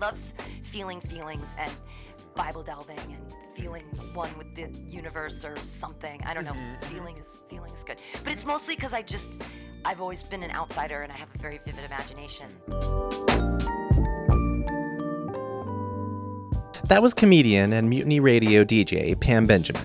love 0.00 0.18
feeling 0.62 1.00
feelings 1.00 1.54
and 1.58 1.72
Bible 2.34 2.62
delving 2.62 2.98
and 2.98 3.32
feeling 3.54 3.84
one 4.12 4.36
with 4.36 4.54
the 4.54 4.68
universe 4.88 5.44
or 5.44 5.56
something. 5.58 6.20
I 6.26 6.34
don't 6.34 6.44
know. 6.44 6.52
Mm-hmm, 6.52 6.74
mm-hmm. 6.74 6.94
Feeling 6.94 7.16
is 7.18 7.38
feeling 7.48 7.72
is 7.72 7.84
good, 7.84 7.98
but 8.22 8.32
it's 8.32 8.44
mostly 8.44 8.74
because 8.74 8.94
I 8.94 9.02
just 9.02 9.42
I've 9.84 10.00
always 10.00 10.22
been 10.22 10.42
an 10.42 10.50
outsider 10.50 11.00
and 11.00 11.12
I 11.12 11.16
have 11.16 11.28
a 11.34 11.38
very 11.38 11.60
vivid 11.64 11.84
imagination. 11.84 12.46
That 16.88 17.00
was 17.00 17.14
comedian 17.14 17.72
and 17.72 17.88
Mutiny 17.88 18.20
Radio 18.20 18.64
DJ 18.64 19.18
Pam 19.18 19.46
Benjamin. 19.46 19.82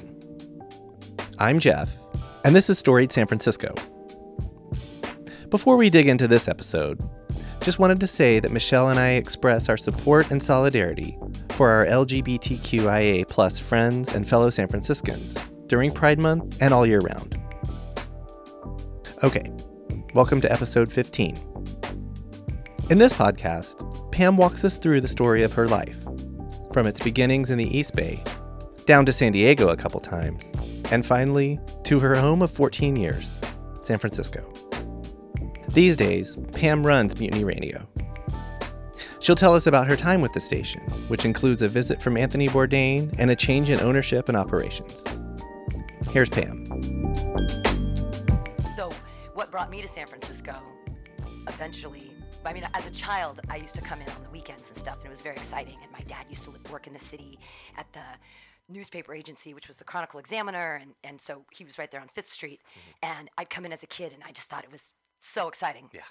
I'm 1.38 1.60
Jeff, 1.60 1.96
and 2.44 2.56
this 2.56 2.70
is 2.70 2.78
Storied 2.78 3.12
San 3.12 3.28
Francisco. 3.28 3.74
Before 5.50 5.78
we 5.78 5.90
dig 5.90 6.08
into 6.08 6.28
this 6.28 6.48
episode, 6.48 7.02
just 7.70 7.78
wanted 7.78 8.00
to 8.00 8.08
say 8.08 8.40
that 8.40 8.52
Michelle 8.52 8.90
and 8.90 9.00
I 9.00 9.10
express 9.10 9.70
our 9.70 9.78
support 9.78 10.32
and 10.32 10.42
solidarity 10.42 11.16
for 11.52 11.70
our 11.70 11.86
LGBTQIA 11.86 13.28
plus 13.28 13.60
friends 13.60 14.16
and 14.16 14.28
fellow 14.28 14.50
San 14.50 14.68
Franciscans 14.68 15.36
during 15.68 15.92
Pride 15.92 16.18
Month 16.18 16.60
and 16.64 16.74
all 16.74 16.84
year 16.84 16.98
round. 16.98 17.40
Okay, 19.24 19.52
welcome 20.16 20.42
to 20.42 20.52
episode 20.52 20.92
15. 20.92 21.38
In 22.90 22.98
this 22.98 23.14
podcast, 23.14 24.12
Pam 24.12 24.36
walks 24.36 24.66
us 24.66 24.76
through 24.76 25.02
the 25.02 25.08
story 25.08 25.44
of 25.44 25.54
her 25.54 25.68
life, 25.68 26.04
from 26.74 26.88
its 26.88 27.00
beginnings 27.00 27.52
in 27.52 27.60
the 27.60 27.78
East 27.78 27.96
Bay, 27.96 28.20
down 28.88 29.06
to 29.06 29.14
San 29.14 29.32
Diego 29.32 29.70
a 29.70 29.78
couple 29.78 30.00
times, 30.00 30.52
and 30.92 31.06
finally 31.06 31.60
to 31.84 32.00
her 32.00 32.16
home 32.16 32.42
of 32.42 32.50
14 32.50 32.96
years, 32.96 33.38
San 33.84 34.00
Francisco. 34.00 34.69
These 35.74 35.98
days, 35.98 36.36
Pam 36.54 36.84
runs 36.84 37.20
Mutiny 37.20 37.44
Radio. 37.44 37.88
She'll 39.20 39.36
tell 39.36 39.54
us 39.54 39.68
about 39.68 39.86
her 39.86 39.96
time 39.96 40.20
with 40.20 40.34
the 40.34 40.40
station, 40.40 40.82
which 41.10 41.26
includes 41.26 41.62
a 41.62 41.70
visit 41.70 42.02
from 42.02 42.18
Anthony 42.18 42.50
Bourdain 42.50 43.14
and 43.20 43.30
a 43.30 43.36
change 43.36 43.70
in 43.70 43.80
ownership 43.80 44.30
and 44.30 44.38
operations. 44.38 45.04
Here's 46.10 46.28
Pam. 46.28 46.66
So, 48.76 48.92
what 49.36 49.52
brought 49.52 49.70
me 49.70 49.84
to 49.84 49.88
San 49.88 50.08
Francisco 50.08 50.56
eventually, 51.48 52.12
I 52.44 52.54
mean, 52.54 52.68
as 52.74 52.88
a 52.88 52.92
child, 52.92 53.40
I 53.48 53.58
used 53.58 53.76
to 53.76 53.82
come 53.82 54.02
in 54.02 54.10
on 54.10 54.24
the 54.24 54.30
weekends 54.32 54.70
and 54.70 54.78
stuff, 54.78 54.98
and 54.98 55.06
it 55.06 55.10
was 55.10 55.22
very 55.22 55.36
exciting. 55.36 55.78
And 55.84 55.92
my 55.92 56.02
dad 56.08 56.26
used 56.30 56.46
to 56.46 56.54
work 56.72 56.88
in 56.88 56.94
the 56.94 57.00
city 57.00 57.38
at 57.78 57.86
the 57.94 58.02
newspaper 58.70 59.14
agency, 59.14 59.54
which 59.54 59.68
was 59.68 59.78
the 59.78 59.84
Chronicle 59.84 60.20
Examiner, 60.20 60.80
and, 60.82 60.94
and 61.04 61.22
so 61.22 61.46
he 61.52 61.64
was 61.64 61.78
right 61.78 61.92
there 61.92 62.02
on 62.02 62.08
Fifth 62.08 62.30
Street. 62.30 62.62
Mm-hmm. 62.62 63.20
And 63.20 63.30
I'd 63.38 63.52
come 63.52 63.66
in 63.66 63.74
as 63.74 63.84
a 63.84 63.88
kid, 63.88 64.14
and 64.14 64.24
I 64.26 64.32
just 64.32 64.50
thought 64.50 64.64
it 64.64 64.72
was 64.72 64.94
so 65.20 65.48
exciting. 65.48 65.90
Yeah. 65.94 66.02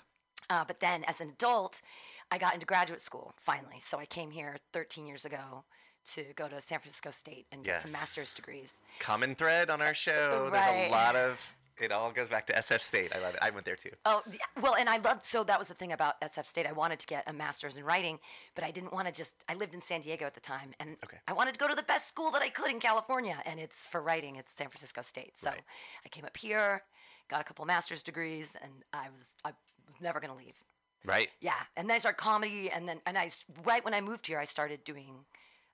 Uh, 0.51 0.65
but 0.67 0.81
then 0.81 1.05
as 1.05 1.21
an 1.21 1.29
adult, 1.31 1.83
I 2.31 2.39
got 2.39 2.55
into 2.55 2.67
graduate 2.67 3.01
school 3.03 3.33
finally. 3.39 3.77
So 3.81 3.99
I 3.99 4.07
came 4.07 4.31
here 4.31 4.57
13 4.73 5.07
years 5.07 5.25
ago 5.25 5.65
to 6.13 6.25
go 6.37 6.49
to 6.49 6.61
San 6.61 6.79
Francisco 6.79 7.11
State 7.11 7.47
and 7.53 7.63
get 7.65 7.83
some 7.83 7.93
master's 7.93 8.33
degrees. 8.35 8.81
common 8.99 9.35
thread 9.35 9.69
on 9.69 9.83
our 9.83 9.93
show. 9.95 10.49
There's 10.51 10.67
a 10.67 10.91
lot 10.91 11.17
of 11.17 11.55
it 11.81 11.93
all 11.93 12.11
goes 12.11 12.29
back 12.29 12.45
to 12.47 12.53
SF 12.55 12.81
State. 12.81 13.15
I 13.15 13.21
love 13.21 13.35
it. 13.35 13.41
I 13.41 13.51
went 13.51 13.65
there 13.65 13.77
too. 13.77 13.91
Oh, 14.05 14.23
well, 14.61 14.75
and 14.75 14.89
I 14.89 14.97
loved, 14.97 15.25
so 15.25 15.45
that 15.45 15.61
was 15.61 15.69
the 15.69 15.75
thing 15.75 15.93
about 15.93 16.21
SF 16.23 16.45
State. 16.45 16.67
I 16.67 16.73
wanted 16.73 16.99
to 16.99 17.07
get 17.07 17.23
a 17.29 17.33
master's 17.33 17.77
in 17.77 17.85
writing, 17.85 18.19
but 18.57 18.65
I 18.65 18.73
didn't 18.73 18.93
want 18.93 19.07
to 19.07 19.13
just, 19.15 19.45
I 19.49 19.55
lived 19.55 19.75
in 19.75 19.81
San 19.81 20.01
Diego 20.01 20.27
at 20.27 20.35
the 20.35 20.41
time, 20.41 20.73
and 20.81 20.97
Okay. 21.05 21.19
I 21.29 21.33
wanted 21.35 21.55
to 21.55 21.61
go 21.61 21.69
to 21.69 21.77
the 21.77 21.85
best 21.85 22.09
school 22.09 22.33
that 22.33 22.43
I 22.43 22.49
could 22.49 22.71
in 22.73 22.81
California, 22.81 23.37
and 23.47 23.61
it's 23.61 23.87
for 23.87 24.01
writing, 24.03 24.35
it's 24.35 24.53
San 24.57 24.69
Francisco 24.71 25.03
State. 25.03 25.37
So 25.37 25.51
Right. 25.51 25.61
I 26.05 26.09
came 26.09 26.25
up 26.25 26.37
here, 26.37 26.83
got 27.29 27.41
a 27.41 27.45
couple 27.45 27.65
master's 27.65 28.03
degrees, 28.03 28.57
and 28.63 28.73
I 28.93 29.09
was, 29.17 29.27
I 29.45 29.53
was 29.87 29.97
never 30.01 30.21
going 30.21 30.33
to 30.33 30.39
leave. 30.39 30.63
Right? 31.05 31.29
Yeah, 31.41 31.53
and 31.77 31.89
then 31.89 31.95
I 31.95 31.99
started 31.99 32.19
comedy, 32.19 32.71
and 32.71 32.89
then, 32.89 33.01
and 33.07 33.17
I, 33.17 33.31
right 33.65 33.85
when 33.85 33.95
I 33.95 34.01
moved 34.01 34.27
here, 34.27 34.39
I 34.39 34.45
started 34.45 34.85
doing 34.85 35.25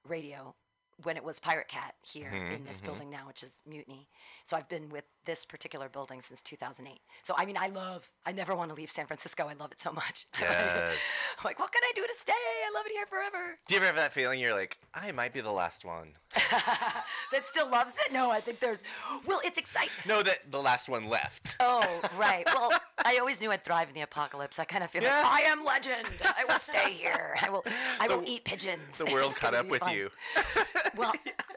radio 0.06 0.54
when 1.02 1.16
it 1.16 1.24
was 1.24 1.38
Pirate 1.40 1.68
Cat 1.68 1.94
here 2.02 2.30
Mhm, 2.30 2.56
in 2.56 2.64
this 2.64 2.80
mhm. 2.80 2.84
building 2.84 3.10
now, 3.10 3.26
which 3.26 3.42
is 3.42 3.62
Mutiny. 3.66 4.08
So 4.46 4.56
I've 4.56 4.68
been 4.68 4.88
with 4.90 5.04
this 5.24 5.44
particular 5.44 5.88
building 5.88 6.20
since 6.20 6.42
2008. 6.42 7.00
So 7.22 7.34
I 7.36 7.44
mean, 7.46 7.56
I 7.56 7.66
love, 7.68 8.10
I 8.26 8.32
never 8.32 8.54
want 8.54 8.70
to 8.70 8.74
leave 8.74 8.90
San 8.90 9.06
Francisco. 9.06 9.48
I 9.48 9.54
love 9.54 9.72
it 9.72 9.80
so 9.80 9.92
much. 9.92 10.26
Yes. 10.40 10.98
I'm 11.38 11.44
like, 11.44 11.58
what 11.58 11.72
can 11.72 11.82
I 11.82 11.92
do 11.94 12.06
to 12.06 12.14
stay? 12.14 12.32
I 12.32 12.70
love 12.74 12.86
it 12.86 12.92
here 12.92 13.06
forever. 13.06 13.58
Do 13.66 13.74
you 13.74 13.78
ever 13.78 13.86
have 13.86 13.96
that 13.96 14.12
feeling 14.12 14.38
you're 14.38 14.52
like, 14.54 14.78
I 14.94 15.10
might 15.12 15.32
be 15.32 15.40
the 15.40 15.50
last 15.52 15.84
one? 15.84 16.12
that 16.50 17.44
still 17.44 17.68
loves 17.70 17.94
it? 18.06 18.12
No, 18.12 18.30
I 18.30 18.40
think 18.40 18.60
there's, 18.60 18.82
well, 19.26 19.40
it's 19.44 19.58
exciting. 19.58 19.90
No, 20.06 20.22
that 20.22 20.50
the 20.50 20.60
last 20.60 20.88
one 20.88 21.08
left. 21.08 21.56
Oh, 21.60 22.00
right. 22.16 22.44
Well, 22.46 22.70
I 23.04 23.18
always 23.18 23.40
knew 23.40 23.50
I'd 23.50 23.64
thrive 23.64 23.88
in 23.88 23.94
the 23.94 24.02
apocalypse. 24.02 24.58
I 24.58 24.64
kind 24.64 24.84
of 24.84 24.90
feel 24.90 25.02
Yeah. 25.02 25.20
like 25.22 25.26
I 25.26 25.40
am 25.42 25.64
legend. 25.64 26.06
I 26.38 26.44
will 26.44 26.58
stay 26.58 26.92
here. 26.92 27.36
I 27.42 27.50
will. 27.50 27.64
I 28.00 28.08
will 28.08 28.20
The- 28.20 28.30
eat 28.30 28.44
pigeons. 28.44 28.98
The 28.98 29.06
world 29.06 29.34
caught 29.40 29.54
up 29.54 29.66
with 29.68 29.80
fun. 29.80 29.94
you. 29.94 30.10
Well, 30.96 31.12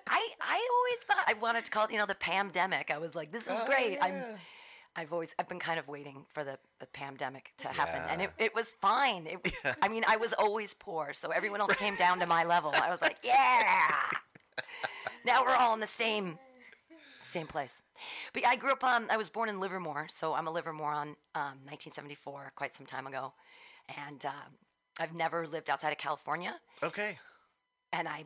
I 0.09 0.29
I 0.41 0.67
always 0.77 0.99
thought 1.05 1.23
I 1.27 1.33
wanted 1.33 1.63
to 1.65 1.69
call 1.69 1.85
it, 1.85 1.91
you 1.91 1.99
know, 1.99 2.07
the 2.07 2.15
pandemic. 2.15 2.89
I 2.91 2.97
was 2.97 3.13
like, 3.15 3.31
this 3.31 3.43
is 3.43 3.51
oh, 3.53 3.65
great. 3.67 3.99
I'm 4.01 4.15
I've 4.95 5.13
always 5.13 5.35
I've 5.37 5.47
been 5.47 5.59
kind 5.59 5.77
of 5.77 5.87
waiting 5.87 6.25
for 6.29 6.43
the, 6.43 6.57
the 6.79 6.87
pandemic 6.87 7.53
to 7.59 7.67
happen. 7.67 8.01
And 8.09 8.23
it, 8.23 8.31
it 8.39 8.55
was 8.55 8.71
fine. 8.71 9.27
It 9.27 9.43
was, 9.43 9.75
I 9.79 9.87
mean, 9.89 10.03
I 10.07 10.17
was 10.17 10.33
always 10.33 10.73
poor, 10.73 11.13
so 11.13 11.29
everyone 11.29 11.61
else 11.61 11.75
came 11.75 11.95
down 11.97 12.19
to 12.21 12.25
my 12.25 12.43
level. 12.45 12.71
I 12.81 12.89
was 12.89 12.99
like, 12.99 13.17
yeah. 13.23 13.91
now 15.23 15.43
we're 15.43 15.55
all 15.55 15.75
in 15.75 15.81
the 15.81 15.85
same 15.87 16.39
same 17.37 17.47
place. 17.47 17.83
But 18.33 18.41
yeah, 18.41 18.49
I 18.49 18.55
grew 18.55 18.71
up 18.71 18.83
um 18.83 19.07
I 19.09 19.17
was 19.17 19.29
born 19.29 19.49
in 19.49 19.59
Livermore, 19.59 20.07
so 20.09 20.33
I'm 20.33 20.47
a 20.47 20.51
Livermorean, 20.51 21.15
um, 21.35 21.57
1974, 21.69 22.51
quite 22.55 22.73
some 22.75 22.85
time 22.87 23.05
ago. 23.05 23.33
And 23.95 24.25
um, 24.25 24.51
I've 24.99 25.13
never 25.13 25.45
lived 25.47 25.69
outside 25.69 25.91
of 25.91 25.97
California 25.97 26.55
Okay. 26.83 27.19
and 27.93 28.07
I, 28.07 28.25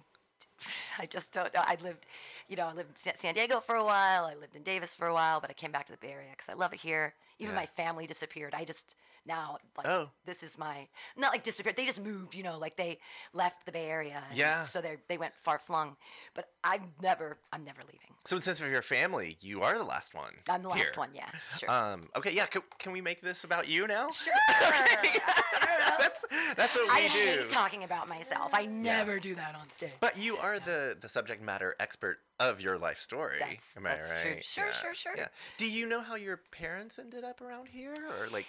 I 1.00 1.06
just 1.06 1.32
don't 1.32 1.54
know. 1.54 1.62
I 1.64 1.78
lived, 1.84 2.06
you 2.48 2.56
know, 2.56 2.68
I 2.68 2.74
lived 2.74 2.90
in 3.06 3.14
San 3.16 3.34
Diego 3.34 3.60
for 3.60 3.76
a 3.76 3.84
while. 3.84 4.26
I 4.26 4.36
lived 4.36 4.56
in 4.56 4.64
Davis 4.64 4.96
for 4.96 5.08
a 5.08 5.14
while, 5.14 5.40
but 5.42 5.50
I 5.50 5.54
came 5.54 5.72
back 5.72 5.86
to 5.88 5.92
the 5.92 5.98
Bay 5.98 6.12
Area 6.12 6.30
because 6.32 6.50
I 6.50 6.54
love 6.54 6.74
it 6.74 6.80
here. 6.80 7.14
Even 7.40 7.54
Yeah. 7.56 7.62
my 7.62 7.66
family 7.66 8.06
disappeared. 8.08 8.54
I 8.54 8.66
just 8.66 8.96
now 9.26 9.58
like 9.78 9.88
Oh. 9.88 10.10
this 10.26 10.42
is 10.44 10.58
my 10.58 10.88
not 11.16 11.32
like 11.32 11.44
disappeared. 11.44 11.76
They 11.76 11.86
just 11.86 12.02
moved. 12.02 12.34
You 12.36 12.44
know, 12.44 12.58
like 12.60 12.76
they 12.76 13.00
left 13.34 13.66
the 13.66 13.72
Bay 13.72 13.86
Area. 13.90 14.24
and 14.30 14.38
Yeah. 14.38 14.64
So 14.64 14.82
they 14.82 14.98
they 15.08 15.18
went 15.18 15.36
far 15.38 15.58
flung. 15.58 15.96
But 16.36 16.50
I'm 16.64 16.94
never 17.02 17.38
I'm 17.52 17.64
never 17.64 17.82
leaving. 17.84 18.16
So 18.26 18.36
in 18.36 18.42
sense 18.44 18.62
of 18.62 18.70
your 18.70 18.84
family, 18.84 19.38
you 19.42 19.64
are 19.64 19.76
the 19.78 19.84
last 19.84 20.14
one. 20.14 20.34
I'm 20.50 20.62
the 20.62 20.70
last 20.70 20.78
here. 20.80 20.92
one. 20.96 21.10
Yeah. 21.16 21.30
Sure. 21.58 21.72
Um. 21.72 22.10
Okay. 22.16 22.32
Yeah. 22.34 22.46
Can, 22.46 22.62
can 22.78 22.92
we 22.92 23.02
make 23.02 23.22
this 23.22 23.44
about 23.44 23.68
you 23.68 23.88
now? 23.88 24.10
sure. 24.10 24.34
I 24.50 25.66
don't 25.68 25.80
know. 25.80 25.96
That's 26.00 26.26
that's 26.56 26.76
what 26.76 26.88
we 26.88 26.94
I 26.94 27.08
do. 27.08 27.08
hate 27.42 27.50
talking 27.50 27.84
about 27.84 28.08
myself. 28.08 28.54
I 28.54 28.66
never 28.66 29.20
do 29.20 29.34
that 29.36 29.56
on 29.56 29.70
stage. 29.70 29.92
But 30.00 30.18
you 30.18 30.38
are 30.38 30.51
the 30.60 30.98
the 31.00 31.08
subject 31.10 31.42
matter 31.44 31.76
expert 31.80 32.20
of 32.40 32.62
your 32.62 32.78
life 32.78 33.00
story. 33.00 33.38
That's- 33.40 33.74
Am 33.78 33.86
I 33.86 33.92
that's 33.96 34.12
right? 34.14 34.22
true. 34.22 34.42
Sure, 34.42 34.66
Yeah, 34.68 34.72
sure, 34.72 34.96
sure. 34.96 35.14
Yeah. 35.18 35.28
Do 35.58 35.70
you 35.70 35.86
know 35.88 36.02
how 36.02 36.16
your 36.16 36.38
parents 36.52 36.98
ended 37.00 37.24
up 37.24 37.42
around 37.42 37.68
here, 37.70 37.94
or 38.20 38.28
like? 38.30 38.48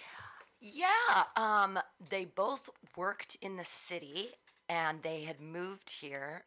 Yeah, 0.59 1.25
um, 1.35 1.77
they 2.09 2.23
both 2.25 2.69
worked 2.95 3.35
in 3.41 3.57
the 3.57 3.65
city 3.65 4.29
and 4.69 5.01
they 5.03 5.23
had 5.23 5.41
moved 5.41 5.89
here. 5.89 6.45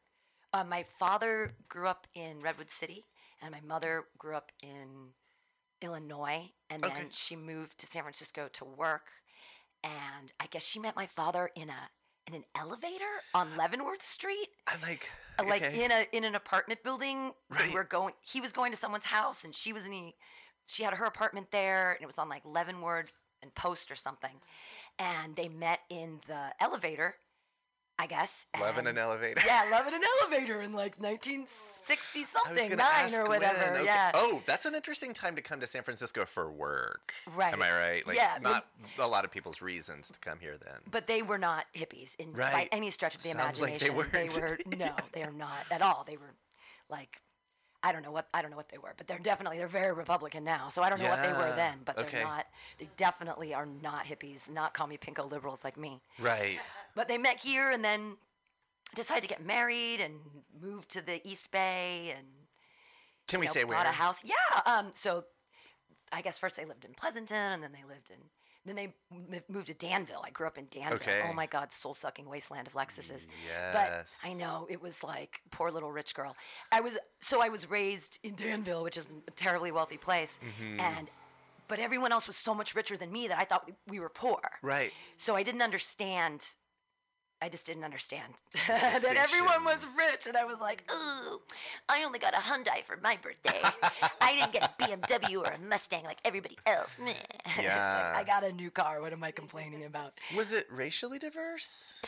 Uh, 0.54 0.64
my 0.64 0.82
father 0.84 1.54
grew 1.68 1.86
up 1.86 2.06
in 2.14 2.40
Redwood 2.40 2.70
City 2.70 3.04
and 3.42 3.52
my 3.52 3.60
mother 3.60 4.04
grew 4.16 4.34
up 4.34 4.52
in 4.62 5.12
Illinois. 5.82 6.50
And 6.70 6.82
then 6.82 6.92
Okay. 6.92 7.06
she 7.10 7.36
moved 7.36 7.76
to 7.78 7.86
San 7.86 8.02
Francisco 8.02 8.48
to 8.54 8.64
work. 8.64 9.10
And 9.84 10.32
I 10.40 10.46
guess 10.46 10.64
she 10.64 10.78
met 10.78 10.96
my 10.96 11.06
father 11.06 11.50
in 11.54 11.68
a 11.68 11.90
in 12.26 12.34
an 12.34 12.44
elevator 12.56 13.04
on 13.34 13.56
Leavenworth 13.56 14.02
Street 14.02 14.48
I'm 14.66 14.80
like. 14.82 15.08
like 15.38 15.62
okay. 15.62 15.84
in 15.84 15.90
a 15.92 16.06
in 16.12 16.24
an 16.24 16.34
apartment 16.34 16.82
building. 16.82 17.32
They 17.50 17.64
Right. 17.64 17.74
were 17.74 17.84
going. 17.84 18.14
He 18.20 18.40
was 18.40 18.52
going 18.52 18.72
to 18.72 18.78
someone's 18.78 19.06
house, 19.06 19.44
and 19.44 19.54
she 19.54 19.72
was 19.72 19.84
in 19.86 19.90
the. 19.92 20.14
She 20.66 20.82
had 20.82 20.94
her 20.94 21.04
apartment 21.04 21.50
there, 21.52 21.92
and 21.92 22.02
it 22.02 22.06
was 22.06 22.18
on 22.18 22.28
like 22.28 22.42
Leavenworth 22.44 23.12
and 23.42 23.54
Post 23.54 23.90
or 23.90 23.94
something. 23.96 24.40
And 24.98 25.36
they 25.36 25.48
met 25.48 25.80
in 25.90 26.20
the 26.26 26.52
elevator, 26.60 27.16
I 27.98 28.06
guess. 28.06 28.46
Love 28.60 28.76
in 28.78 28.86
an 28.86 28.98
elevator. 28.98 29.40
Yeah, 29.46 29.68
love 29.70 29.86
in 29.88 29.94
an 29.94 30.02
elevator 30.22 30.60
in 30.60 30.72
like 30.72 31.00
1960 31.00 32.24
something, 32.24 32.76
nine 32.76 33.14
or 33.14 33.22
when, 33.22 33.40
whatever. 33.40 33.76
okay. 33.76 33.84
Yeah. 33.86 34.10
Oh, 34.14 34.42
that's 34.44 34.66
an 34.66 34.74
interesting 34.74 35.14
time 35.14 35.34
to 35.36 35.42
come 35.42 35.60
to 35.60 35.66
San 35.66 35.82
Francisco 35.82 36.26
for 36.26 36.50
work. 36.50 37.14
Right. 37.34 37.54
Am 37.54 37.62
I 37.62 37.72
right? 37.72 38.06
Like, 38.06 38.16
Yeah, 38.16 38.38
Not 38.42 38.66
a 38.98 39.08
lot 39.08 39.24
of 39.24 39.30
people's 39.30 39.62
reasons 39.62 40.10
to 40.10 40.18
come 40.18 40.40
here 40.40 40.56
then. 40.62 40.76
But 40.90 41.06
they 41.06 41.22
were 41.22 41.38
not 41.38 41.64
hippies 41.74 42.16
in 42.16 42.32
by 42.32 42.68
any 42.70 42.90
stretch 42.90 43.14
of 43.14 43.22
the 43.22 43.30
Sounds 43.30 43.62
like 43.62 43.78
they 43.78 43.86
imagination. 43.88 44.42
weren't. 44.42 44.70
were 44.70 44.76
no, 44.78 44.94
they 45.12 45.22
are 45.22 45.32
not 45.32 45.64
at 45.70 45.80
all. 45.80 46.04
They 46.06 46.18
were 46.18 46.34
like 46.90 47.22
I 47.82 47.92
don't 47.92 48.02
know 48.02 48.10
what 48.10 48.26
I 48.34 48.42
don't 48.42 48.50
know 48.50 48.56
what 48.56 48.68
they 48.68 48.78
were, 48.78 48.94
but 48.96 49.06
they're 49.06 49.18
definitely 49.18 49.58
they're 49.58 49.68
very 49.68 49.92
Republican 49.92 50.42
now. 50.44 50.68
So 50.68 50.82
I 50.82 50.90
don't 50.90 51.00
know 51.00 51.08
what 51.08 51.22
they 51.22 51.32
were 51.32 51.54
then, 51.54 51.78
but 51.84 51.96
okay. 51.96 52.16
they're 52.18 52.26
not. 52.26 52.46
They 52.78 52.88
definitely 52.96 53.54
are 53.54 53.66
not 53.80 54.06
hippies, 54.06 54.50
not 54.50 54.74
call 54.74 54.86
me 54.86 54.98
pinko 54.98 55.30
liberals 55.30 55.62
like 55.62 55.76
me. 55.78 56.00
Right. 56.18 56.58
But 56.96 57.06
they 57.06 57.18
met 57.18 57.38
here 57.40 57.70
and 57.70 57.84
then 57.84 58.16
decided 58.96 59.22
to 59.22 59.28
get 59.28 59.44
married 59.46 60.00
and 60.00 60.14
moved 60.60 60.88
to 60.90 61.00
the 61.04 61.20
East 61.28 61.50
Bay 61.52 62.12
and 62.16 62.26
Can 63.28 63.38
we 63.38 63.46
know, 63.46 63.52
say 63.52 63.62
bought 63.62 63.70
where? 63.70 63.84
a 63.84 63.92
house. 63.92 64.22
Yeah. 64.24 64.34
Um. 64.64 64.90
So 64.94 65.24
I 66.12 66.22
guess 66.22 66.38
first 66.38 66.56
they 66.56 66.64
lived 66.64 66.84
in 66.84 66.94
Pleasanton 66.94 67.52
and 67.52 67.62
then 67.62 67.70
they 67.72 67.84
lived 67.88 68.10
in 68.10 68.16
then 68.64 68.74
they 68.74 68.92
m- 69.12 69.42
moved 69.48 69.68
to 69.68 69.74
Danville. 69.74 70.22
I 70.26 70.30
grew 70.30 70.44
up 70.48 70.58
in 70.58 70.66
Danville. 70.68 70.96
Okay. 70.96 71.22
Oh 71.24 71.32
my 71.32 71.46
God, 71.46 71.70
soul 71.70 71.94
sucking 71.94 72.28
wasteland 72.28 72.66
of 72.66 72.74
Lexuses. 72.74 73.28
But 73.72 74.12
I 74.24 74.32
know 74.34 74.66
it 74.68 74.82
was 74.82 75.04
like 75.04 75.40
poor 75.52 75.70
little 75.70 75.92
rich 75.92 76.16
girl. 76.16 76.34
I 76.72 76.80
was 76.80 76.98
so 77.20 77.40
I 77.40 77.48
was 77.48 77.70
raised 77.70 78.18
in 78.24 78.34
Danville, 78.34 78.82
which 78.82 78.96
is 78.96 79.06
a 79.28 79.30
terribly 79.32 79.70
wealthy 79.70 79.98
place, 79.98 80.40
Mm-hmm. 80.60 80.80
and 80.80 81.08
but 81.68 81.78
everyone 81.78 82.10
else 82.10 82.26
was 82.26 82.36
so 82.36 82.54
much 82.54 82.74
richer 82.74 82.96
than 82.96 83.12
me 83.12 83.28
that 83.28 83.38
I 83.40 83.44
thought 83.44 83.70
we 83.88 84.00
were 84.00 84.08
poor. 84.08 84.40
Right. 84.62 84.92
So 85.16 85.36
I 85.36 85.42
didn't 85.44 85.62
understand. 85.62 86.44
I 87.42 87.48
just 87.50 87.66
didn't 87.66 87.84
understand 87.84 88.32
that 88.66 89.14
everyone 89.16 89.64
was 89.64 89.86
rich, 89.96 90.26
and 90.26 90.36
I 90.36 90.44
was 90.44 90.58
like, 90.58 90.90
"Ooh, 90.90 91.40
I 91.88 92.02
only 92.04 92.18
got 92.18 92.32
a 92.32 92.38
Hyundai 92.38 92.82
for 92.82 92.98
my 93.02 93.18
birthday. 93.20 93.60
I 94.20 94.36
didn't 94.36 94.52
get 94.52 94.64
a 94.64 94.82
BMW 94.82 95.40
or 95.44 95.50
a 95.52 95.58
Mustang 95.60 96.04
like 96.04 96.18
everybody 96.24 96.56
else." 96.66 96.96
Meh." 96.98 97.12
It's 97.46 97.58
like, 97.58 97.66
Yeah. 97.66 98.12
I 98.16 98.24
got 98.24 98.42
a 98.42 98.52
new 98.52 98.70
car. 98.70 99.00
What 99.00 99.12
am 99.12 99.22
I 99.22 99.30
complaining 99.30 99.84
about? 99.84 100.14
Was 100.34 100.52
it 100.52 100.66
racially 100.70 101.18
diverse? 101.18 102.02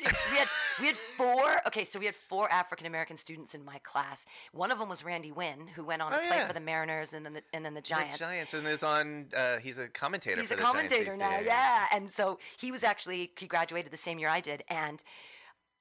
We 0.00 0.06
had 0.38 0.48
we 0.80 0.86
had 0.86 0.96
four. 0.96 1.60
Okay, 1.66 1.82
so 1.82 1.98
we 1.98 2.04
had 2.06 2.14
four 2.14 2.50
African 2.52 2.86
American 2.86 3.16
students 3.16 3.54
in 3.54 3.64
my 3.64 3.78
class. 3.78 4.24
One 4.52 4.70
of 4.70 4.78
them 4.78 4.88
was 4.88 5.02
Randy 5.04 5.32
Winn, 5.32 5.66
who 5.74 5.84
went 5.84 6.02
on 6.02 6.12
to 6.12 6.18
Oh, 6.18 6.20
play 6.28 6.36
yeah. 6.36 6.46
for 6.46 6.52
the 6.52 6.60
Mariners 6.60 7.14
and 7.14 7.24
then 7.26 7.32
the, 7.34 7.42
and 7.52 7.64
then 7.64 7.74
the 7.74 7.80
Giants. 7.80 8.18
The 8.18 8.24
Giants, 8.24 8.54
and 8.54 8.66
is 8.68 8.84
on. 8.84 9.26
Uh, 9.36 9.56
he's 9.58 9.78
a 9.78 9.88
commentator. 9.88 10.40
He's 10.40 10.48
for 10.50 10.54
a 10.54 10.56
the 10.58 10.62
Giants 10.62 10.92
commentator 10.94 11.16
now, 11.16 11.38
days. 11.38 11.46
yeah. 11.46 11.86
And 11.92 12.08
so 12.08 12.38
he 12.58 12.70
was 12.70 12.84
actually 12.84 13.32
he 13.36 13.46
graduated 13.48 13.90
the 13.92 13.96
same 13.96 14.18
year 14.20 14.28
I 14.28 14.40
did, 14.40 14.57
and 14.68 15.02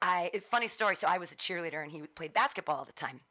I 0.01 0.29
it's 0.33 0.45
a 0.45 0.49
funny 0.49 0.67
story. 0.67 0.95
So 0.95 1.07
I 1.07 1.17
was 1.17 1.31
a 1.31 1.35
cheerleader, 1.35 1.81
and 1.81 1.91
he 1.91 2.01
played 2.01 2.33
basketball 2.33 2.77
all 2.77 2.85
the 2.85 2.91
time. 2.93 3.21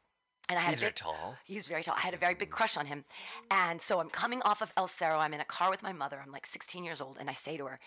And 0.49 0.57
I 0.57 0.61
had 0.61 0.69
He's 0.69 0.79
a 0.79 0.85
very 0.85 0.93
tall. 0.93 1.35
He 1.45 1.55
was 1.55 1.67
very 1.67 1.83
tall. 1.83 1.95
I 1.97 2.01
had 2.01 2.13
a 2.13 2.17
very 2.17 2.33
big 2.33 2.49
crush 2.51 2.77
on 2.77 2.85
him, 2.85 3.03
and 3.51 3.81
so 3.81 3.99
I'm 3.99 4.09
coming 4.09 4.41
off 4.43 4.61
of 4.61 4.71
El 4.77 4.87
Cerro. 4.87 5.19
I'm 5.19 5.33
in 5.33 5.41
a 5.41 5.45
car 5.45 5.69
with 5.69 5.83
my 5.83 5.91
mother. 5.91 6.21
I'm 6.25 6.31
like 6.31 6.45
16 6.45 6.85
years 6.85 7.01
old, 7.01 7.17
and 7.19 7.29
I 7.29 7.33
say 7.33 7.57
to 7.57 7.65
her, 7.65 7.79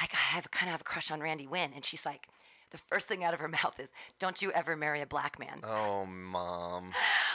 I 0.00 0.06
have 0.12 0.50
kind 0.50 0.68
of 0.68 0.72
have 0.72 0.82
a 0.82 0.84
crush 0.84 1.10
on 1.10 1.20
Randy 1.20 1.46
Winn, 1.46 1.70
and 1.74 1.84
she's 1.84 2.04
like. 2.06 2.26
The 2.70 2.76
first 2.76 3.08
thing 3.08 3.24
out 3.24 3.32
of 3.32 3.40
her 3.40 3.48
mouth 3.62 3.80
is, 3.80 3.88
"Don't 4.18 4.42
you 4.42 4.52
ever 4.52 4.76
marry 4.76 5.00
a 5.00 5.06
black 5.06 5.38
man." 5.38 5.60
Oh, 5.64 6.04
mom. 6.04 6.92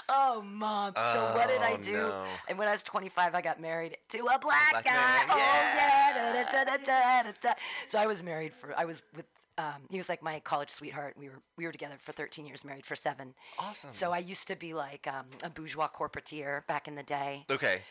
Oh, 0.07 0.43
mom. 0.43 0.93
so 0.93 1.33
what 1.33 1.47
did 1.47 1.59
I 1.61 1.71
Oh, 1.73 1.77
do? 1.83 1.93
no. 1.93 2.25
And 2.47 2.59
when 2.59 2.67
I 2.67 2.71
was 2.71 2.83
25, 2.83 3.33
I 3.33 3.41
got 3.41 3.59
married 3.59 3.97
to 4.09 4.19
a 4.19 4.37
black, 4.37 4.69
Black 4.69 4.83
guy. 4.85 4.91
man, 4.91 5.25
Oh 5.31 5.37
yeah. 5.37 6.35
yeah. 6.35 6.43
Da, 6.51 6.63
da, 6.65 6.77
da, 6.77 6.83
da, 6.85 7.23
da, 7.23 7.31
da. 7.41 7.53
So 7.87 7.97
I 7.97 8.05
was 8.05 8.21
married 8.21 8.53
for. 8.53 8.77
I 8.77 8.85
was 8.85 9.01
with. 9.15 9.25
Um, 9.57 9.83
he 9.91 9.97
was 9.97 10.09
like 10.09 10.23
my 10.23 10.39
college 10.39 10.69
sweetheart. 10.69 11.13
We 11.17 11.29
were 11.29 11.41
we 11.57 11.65
were 11.65 11.71
together 11.71 11.95
for 11.99 12.11
13 12.11 12.45
years, 12.45 12.65
married 12.65 12.85
for 12.85 12.95
seven. 12.95 13.35
Awesome. 13.59 13.91
So 13.93 14.11
I 14.11 14.17
used 14.17 14.47
to 14.47 14.55
be 14.55 14.73
like 14.73 15.07
um, 15.07 15.25
a 15.43 15.49
bourgeois 15.49 15.87
corporateer 15.89 16.65
back 16.67 16.87
in 16.87 16.95
the 16.95 17.03
day, 17.03 17.45
Okay. 17.51 17.81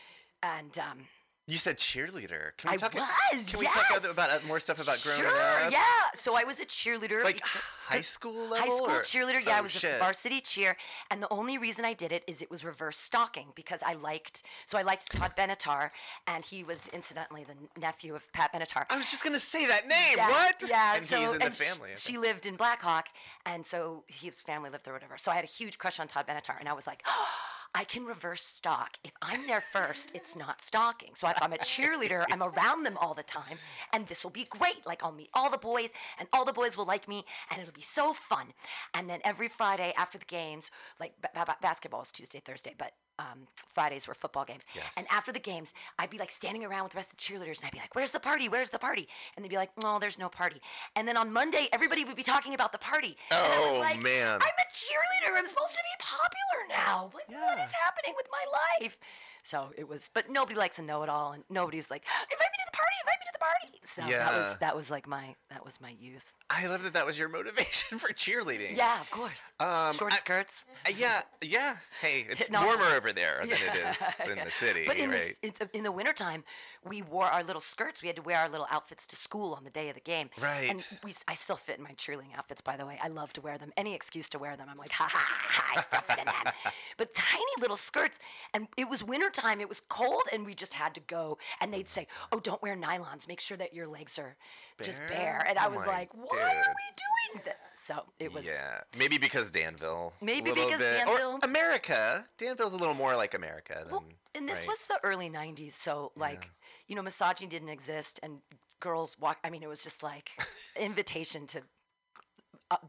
and 0.41 0.77
um, 0.79 1.07
You 1.45 1.57
said 1.57 1.77
cheerleader. 1.77 2.55
Can 2.55 2.69
we 2.71 2.75
I 2.75 2.77
talk? 2.77 2.93
was, 2.93 3.49
Can 3.49 3.59
we 3.59 3.65
talk 3.65 3.83
yes. 3.91 4.09
about, 4.09 4.29
about 4.29 4.47
more 4.47 4.61
stuff 4.61 4.81
about 4.81 5.01
growing 5.03 5.19
sure, 5.19 5.27
up? 5.65 5.71
yeah. 5.73 5.83
So 6.13 6.37
I 6.37 6.45
was 6.45 6.61
a 6.61 6.65
cheerleader. 6.65 7.21
Like 7.21 7.35
because- 7.35 7.51
high 7.85 7.99
school 7.99 8.47
level. 8.47 8.57
High 8.59 8.69
school 8.69 8.89
or- 8.89 9.01
cheerleader, 9.01 9.43
yeah, 9.45 9.49
oh, 9.49 9.55
I 9.55 9.59
Oh, 9.59 9.63
was 9.63 9.73
shit. 9.73 9.95
a 9.95 9.99
varsity 9.99 10.39
cheer, 10.39 10.77
and 11.11 11.21
the 11.21 11.27
only 11.33 11.57
reason 11.57 11.83
I 11.83 11.93
did 11.93 12.13
it 12.13 12.23
is 12.27 12.41
it 12.41 12.49
was 12.49 12.63
reverse 12.63 12.95
stalking 12.97 13.47
because 13.55 13.83
I 13.85 13.95
liked. 13.95 14.43
So 14.65 14.77
I 14.77 14.83
liked 14.83 15.11
Todd 15.11 15.33
Benatar, 15.37 15.89
and 16.27 16.45
he 16.45 16.63
was 16.63 16.87
incidentally 16.93 17.43
the 17.43 17.55
nephew 17.77 18.15
of 18.15 18.31
Pat 18.31 18.53
Benatar. 18.53 18.85
I 18.89 18.95
was 18.95 19.11
just 19.11 19.21
gonna 19.21 19.37
say 19.37 19.65
that 19.65 19.85
name. 19.85 20.15
Yeah, 20.15 20.29
what? 20.29 20.63
Yeah, 20.65 20.95
And 20.95 21.05
so 21.05 21.19
he's 21.19 21.33
in 21.33 21.39
the 21.39 21.51
family. 21.51 21.91
I 21.91 21.95
She, 21.95 22.17
lived 22.17 22.45
in 22.45 22.55
Blackhawk, 22.55 23.09
and 23.45 23.65
so 23.65 24.05
his 24.07 24.39
family 24.41 24.69
lived 24.69 24.85
there, 24.85 24.93
whatever. 24.93 25.17
So 25.17 25.29
I 25.29 25.35
had 25.35 25.43
a 25.43 25.47
huge 25.47 25.77
crush 25.77 25.99
on 25.99 26.07
Todd 26.07 26.25
Benatar, 26.25 26.57
and 26.57 26.69
I 26.69 26.73
was 26.73 26.87
like, 26.87 27.03
oh, 27.07 27.27
I 27.75 27.83
can 27.85 28.05
reverse 28.05 28.43
stalk. 28.43 28.97
If 29.03 29.11
I'm 29.21 29.47
there 29.47 29.61
first, 29.61 30.11
it's 30.13 30.35
not 30.35 30.61
stalking. 30.61 31.11
So 31.15 31.27
if 31.29 31.41
I'm 31.41 31.53
a 31.53 31.57
cheerleader, 31.57 32.23
I'm 32.31 32.43
around 32.43 32.83
them 32.83 32.97
all 32.97 33.15
the 33.15 33.23
time, 33.23 33.57
and 33.91 34.05
this 34.05 34.23
will 34.23 34.31
be 34.31 34.45
great. 34.45 34.85
Like 34.85 35.03
I'll 35.03 35.11
meet 35.11 35.29
all 35.33 35.49
the 35.49 35.57
boys, 35.57 35.89
and 36.19 36.27
all 36.33 36.45
the 36.45 36.53
boys 36.53 36.77
will 36.77 36.85
like 36.85 37.07
me, 37.07 37.25
and 37.49 37.59
it'll 37.59 37.73
be 37.73 37.81
so 37.81 38.13
fun. 38.13 38.53
And 38.93 39.09
then 39.09 39.21
every 39.23 39.49
Friday 39.49 39.93
after 39.97 40.19
the 40.19 40.25
games, 40.25 40.69
like 40.99 41.13
ba- 41.21 41.29
ba- 41.33 41.57
basketball 41.61 42.03
is 42.03 42.11
Tuesday, 42.11 42.41
Thursday, 42.45 42.75
but 42.77 42.91
um, 43.19 43.45
Fridays 43.73 44.07
were 44.07 44.13
football 44.13 44.45
games. 44.45 44.63
Yes. 44.75 44.95
And 44.97 45.05
after 45.11 45.31
the 45.31 45.39
games, 45.39 45.73
I'd 45.99 46.09
be 46.09 46.17
like 46.17 46.31
standing 46.31 46.63
around 46.65 46.83
with 46.83 46.93
the 46.93 46.97
rest 46.97 47.11
of 47.11 47.17
the 47.17 47.21
cheerleaders, 47.23 47.57
and 47.59 47.65
I'd 47.65 47.71
be 47.71 47.79
like, 47.79 47.93
"Where's 47.95 48.11
the 48.11 48.19
party? 48.19 48.49
Where's 48.49 48.69
the 48.71 48.79
party?" 48.79 49.07
And 49.35 49.43
they'd 49.45 49.49
be 49.49 49.55
like, 49.55 49.71
"No, 49.81 49.99
there's 49.99 50.17
no 50.19 50.29
party." 50.29 50.61
And 50.95 51.07
then 51.07 51.17
on 51.17 51.31
Monday, 51.31 51.67
everybody 51.71 52.03
would 52.05 52.15
be 52.15 52.23
talking 52.23 52.53
about 52.53 52.71
the 52.71 52.77
party. 52.79 53.17
and 53.31 53.39
I 53.43 53.59
was 53.59 53.69
Oh, 53.75 53.79
like, 53.79 53.99
man. 53.99 54.39
I'm 54.41 54.47
a 54.47 54.67
cheerleader. 54.73 55.37
I'm 55.37 55.45
supposed 55.45 55.73
to 55.73 55.81
be 55.81 56.03
popular 56.03 56.67
now. 56.83 57.11
Like, 57.13 57.25
Yeah. 57.29 57.63
is 57.63 57.73
happening 57.83 58.13
with 58.15 58.27
my 58.31 58.45
life? 58.81 58.97
So 59.43 59.71
it 59.77 59.87
was, 59.87 60.09
but 60.13 60.29
nobody 60.29 60.57
likes 60.57 60.79
a 60.79 60.81
know-it-all, 60.81 61.33
and 61.33 61.43
nobody's 61.49 61.91
like, 61.91 62.03
"Invite 62.31 62.39
me 62.51 62.57
to 62.65 62.71
the 62.71 62.72
party. 62.83 62.95
Invite 63.01 63.19
me 63.19 63.25
to 63.25 63.33
the 63.33 63.39
party." 63.39 63.79
So 63.85 64.01
that 64.01 64.33
was 64.33 64.57
that 64.59 64.75
was 64.75 64.91
like 64.91 65.07
my 65.07 65.35
that 65.49 65.63
was 65.63 65.79
my 65.81 65.93
youth. 65.99 66.33
I 66.49 66.67
love 66.67 66.83
that 66.83 66.93
that 66.93 67.05
was 67.05 67.17
your 67.19 67.29
motivation 67.29 67.97
for 68.03 68.09
cheerleading. 68.13 68.75
Yeah, 68.75 68.99
of 69.01 69.09
course. 69.11 69.51
Um, 69.59 69.93
Short 69.93 70.13
I- 70.13 70.17
skirts. 70.17 70.65
Uh, 70.87 70.91
yeah, 70.97 71.21
yeah. 71.41 71.77
Hey, 72.01 72.25
it's 72.29 72.49
Not- 72.55 72.65
warmer 72.65 72.85
over 72.95 73.11
there 73.13 73.39
than 73.41 73.51
it 73.51 73.75
is 73.75 74.29
in 74.29 74.43
the 74.43 74.51
city, 74.51 74.83
But 74.87 74.97
in, 74.97 75.11
right? 75.11 75.37
the, 75.41 75.69
in 75.73 75.83
the 75.83 75.91
wintertime, 75.91 76.43
we 76.85 77.01
wore 77.01 77.25
our 77.25 77.43
little 77.43 77.61
skirts. 77.61 78.01
We 78.01 78.07
had 78.07 78.15
to 78.17 78.21
wear 78.21 78.37
our 78.39 78.49
little 78.49 78.67
outfits 78.69 79.07
to 79.07 79.15
school 79.15 79.53
on 79.53 79.63
the 79.63 79.69
day 79.69 79.89
of 79.89 79.95
the 79.95 80.01
game. 80.01 80.29
Right. 80.41 80.69
And 80.69 80.85
we, 81.03 81.13
I 81.27 81.33
still 81.33 81.55
fit 81.55 81.77
in 81.77 81.83
my 81.83 81.91
cheerleading 81.91 82.35
outfits, 82.37 82.61
by 82.61 82.77
the 82.77 82.85
way. 82.85 82.99
I 83.01 83.07
love 83.07 83.33
to 83.33 83.41
wear 83.41 83.57
them. 83.57 83.71
Any 83.77 83.93
excuse 83.93 84.29
to 84.29 84.39
wear 84.39 84.55
them, 84.57 84.67
I'm 84.69 84.77
like, 84.77 84.91
ha 84.91 85.07
ha 85.11 85.17
ha, 85.27 85.73
I 85.77 85.81
still 85.81 86.01
fit 86.01 86.19
in 86.19 86.25
them. 86.25 86.53
but 86.97 87.13
tiny 87.13 87.43
little 87.59 87.77
skirts. 87.77 88.19
And 88.53 88.67
it 88.77 88.89
was 88.89 89.03
wintertime. 89.03 89.61
It 89.61 89.69
was 89.69 89.81
cold, 89.89 90.23
and 90.33 90.45
we 90.45 90.53
just 90.53 90.73
had 90.73 90.93
to 90.95 91.01
go. 91.01 91.37
And 91.61 91.73
they'd 91.73 91.87
say, 91.87 92.07
oh, 92.31 92.39
don't 92.39 92.61
wear 92.61 92.75
nylons. 92.75 93.27
Make 93.27 93.39
sure 93.39 93.57
that 93.57 93.73
your 93.73 93.87
legs 93.87 94.17
are 94.19 94.35
just 94.81 94.99
Bare? 95.07 95.07
bare. 95.09 95.45
And 95.47 95.57
I 95.57 95.67
Oh 95.67 95.69
was 95.71 95.85
my 95.85 95.91
like, 95.91 96.09
why 96.13 96.25
dude. 96.31 96.39
are 96.41 96.75
we 96.75 97.35
doing 97.35 97.45
this? 97.45 97.72
So 97.83 98.05
it 98.17 98.33
was. 98.33 98.45
yeah, 98.45 98.81
maybe 98.97 99.17
because 99.17 99.51
Danville. 99.51 100.13
Maybe 100.21 100.51
because 100.51 100.77
bit- 100.77 101.05
Danville- 101.05 101.33
Or 101.33 101.39
America. 101.43 102.25
Danville's 102.37 102.73
a 102.73 102.77
little 102.77 102.93
more 102.93 103.17
like 103.17 103.33
America 103.33 103.79
than. 103.83 103.91
Well, 103.91 104.05
and 104.35 104.47
this 104.47 104.59
right? 104.59 104.67
was 104.69 104.79
the 104.85 104.99
early 105.03 105.29
90s, 105.29 105.73
so 105.73 106.13
like, 106.15 106.49
you 106.87 106.95
know, 106.95 107.01
misogyny 107.01 107.49
didn't 107.49 107.69
exist 107.69 108.21
and 108.23 108.39
girls 108.79 109.17
walk 109.19 109.37
I 109.43 109.49
mean, 109.49 109.63
it 109.63 109.67
was 109.69 109.83
just 109.83 110.01
like 110.01 110.31
invitation 110.79 111.45
to 111.47 111.61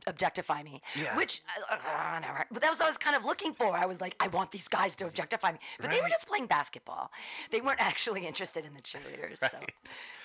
objectify 0.07 0.63
me, 0.63 0.81
Yeah. 0.97 1.17
which 1.17 1.43
uh, 1.71 1.75
uh, 1.75 2.45
but 2.51 2.63
that 2.63 2.71
was 2.71 2.79
what 2.79 2.87
I 2.87 2.89
was 2.89 2.99
kind 2.99 3.17
of 3.17 3.25
looking 3.25 3.53
for. 3.53 3.67
I 3.77 3.85
was 3.87 4.01
like, 4.01 4.15
I 4.21 4.29
want 4.29 4.51
these 4.53 4.69
guys 4.69 4.95
to 4.97 5.07
objectify 5.07 5.53
me, 5.53 5.59
but 5.81 5.91
they 5.91 6.01
were 6.01 6.09
just 6.09 6.27
playing 6.27 6.47
basketball. 6.47 7.11
They 7.51 7.61
weren't 7.61 7.81
actually 7.81 8.27
interested 8.27 8.65
in 8.65 8.73
the 8.75 8.81
cheerleaders, 8.81 9.39
so 9.39 9.59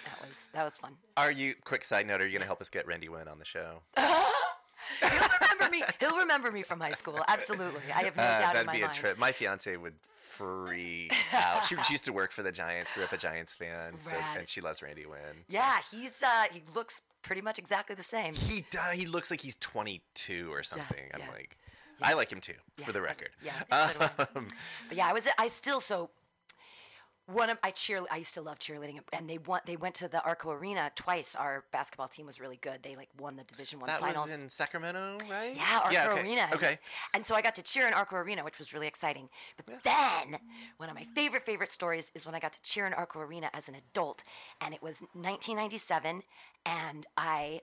that 0.06 0.28
was 0.28 0.50
that 0.54 0.64
was 0.64 0.78
fun. 0.78 0.94
Are 1.18 1.32
you? 1.32 1.56
Quick 1.66 1.84
side 1.84 2.08
note: 2.08 2.22
Are 2.22 2.26
you 2.26 2.32
going 2.32 2.42
to 2.42 2.46
help 2.46 2.62
us 2.62 2.70
get 2.70 2.88
Randy 2.88 3.10
Winn 3.10 3.28
on 3.28 3.40
the 3.40 3.46
show? 3.46 3.82
He'll 5.02 5.30
remember 5.42 5.70
me. 5.72 5.84
He'll 6.00 6.18
remember 6.18 6.52
me 6.52 6.64
from 6.64 6.80
high 6.80 6.92
school. 6.92 7.20
Absolutely, 7.28 7.82
I 7.96 8.04
have 8.04 8.16
no 8.16 8.24
Uh, 8.24 8.40
doubt 8.40 8.42
in 8.42 8.46
my 8.48 8.54
that'd 8.54 8.68
my 8.68 8.74
be 8.74 8.82
a 8.82 8.86
mind. 8.86 8.94
trip. 8.96 9.18
My 9.18 9.32
fiance 9.32 9.76
would 9.78 9.94
freak 10.12 11.14
out. 11.34 11.64
She, 11.66 11.76
she 11.84 11.94
used 11.94 12.06
to 12.06 12.14
work 12.14 12.32
for 12.32 12.44
the 12.44 12.52
Giants. 12.52 12.92
Grew 12.92 13.04
up 13.04 13.12
a 13.14 13.18
Giants 13.18 13.54
fan, 13.54 13.94
so, 14.02 14.16
and 14.38 14.48
she 14.48 14.62
loves 14.62 14.82
Randy 14.82 15.06
Winn. 15.06 15.44
Yeah, 15.50 15.78
he's 15.92 16.24
uh, 16.24 16.44
he 16.52 16.64
looks 16.74 17.02
pretty 17.22 17.42
much 17.42 17.60
exactly 17.60 17.96
the 17.96 18.04
same. 18.04 18.34
He 18.34 18.66
does. 18.72 18.94
He 18.94 19.06
looks 19.06 19.30
like 19.32 19.42
he's 19.42 19.56
22 19.58 20.52
or 20.52 20.64
something. 20.64 21.10
I'm 21.14 21.20
yeah. 21.20 21.28
like, 21.32 21.58
I 22.02 22.14
like 22.14 22.32
him 22.32 22.40
too, 22.40 22.54
for 22.78 22.84
Yeah, 22.88 22.92
the 22.94 23.02
record. 23.02 23.30
yeah, 23.44 23.88
so. 23.92 24.10
Um, 24.36 24.48
But 24.88 24.98
yeah, 24.98 25.08
I 25.08 25.14
was 25.14 25.28
I 25.38 25.48
still 25.48 25.82
so 25.82 26.10
one 27.34 27.50
of 27.50 27.58
I 27.64 27.72
cheer 27.72 28.02
I 28.10 28.18
used 28.18 28.34
to 28.34 28.42
love 28.42 28.60
cheerleading 28.60 29.00
and 29.14 29.30
they 29.30 29.38
went 29.38 29.66
they 29.66 29.76
went 29.76 29.96
to 29.96 30.08
the 30.08 30.24
Arco 30.24 30.52
Arena 30.52 30.92
twice. 30.96 31.36
Our 31.36 31.64
basketball 31.72 32.08
team 32.08 32.26
was 32.26 32.40
really 32.40 32.58
good. 32.62 32.80
They 32.82 32.96
like 32.96 33.10
won 33.20 33.36
the 33.36 33.44
Division 33.44 33.80
One 33.80 33.88
that 33.88 34.00
finals. 34.00 34.32
was 34.32 34.42
in 34.42 34.50
Sacramento, 34.50 35.18
right? 35.30 35.56
yeah, 35.56 35.82
Arco 35.84 36.14
okay. 36.14 36.22
Arena. 36.22 36.50
Okay. 36.54 36.80
And 37.14 37.26
so 37.26 37.36
I 37.36 37.42
got 37.42 37.56
to 37.56 37.62
cheer 37.62 37.88
in 37.88 37.94
Arco 37.94 38.16
Arena, 38.16 38.44
which 38.44 38.58
was 38.58 38.74
really 38.74 38.88
exciting. 38.88 39.30
But 39.58 39.84
then, 39.84 40.40
one 40.78 40.90
of 40.90 40.96
my 40.96 41.04
favorite, 41.16 41.44
favorite 41.44 41.70
stories 41.70 42.12
is 42.16 42.26
when 42.26 42.36
I 42.36 42.40
got 42.40 42.54
to 42.54 42.62
cheer 42.64 42.88
in 42.88 42.94
Arco 42.94 43.20
Arena 43.20 43.50
as 43.54 43.70
an 43.70 43.76
adult. 43.76 44.24
And 44.62 44.74
it 44.74 44.82
was 44.82 45.02
1997, 45.14 46.24
and 46.66 47.06
I 47.16 47.62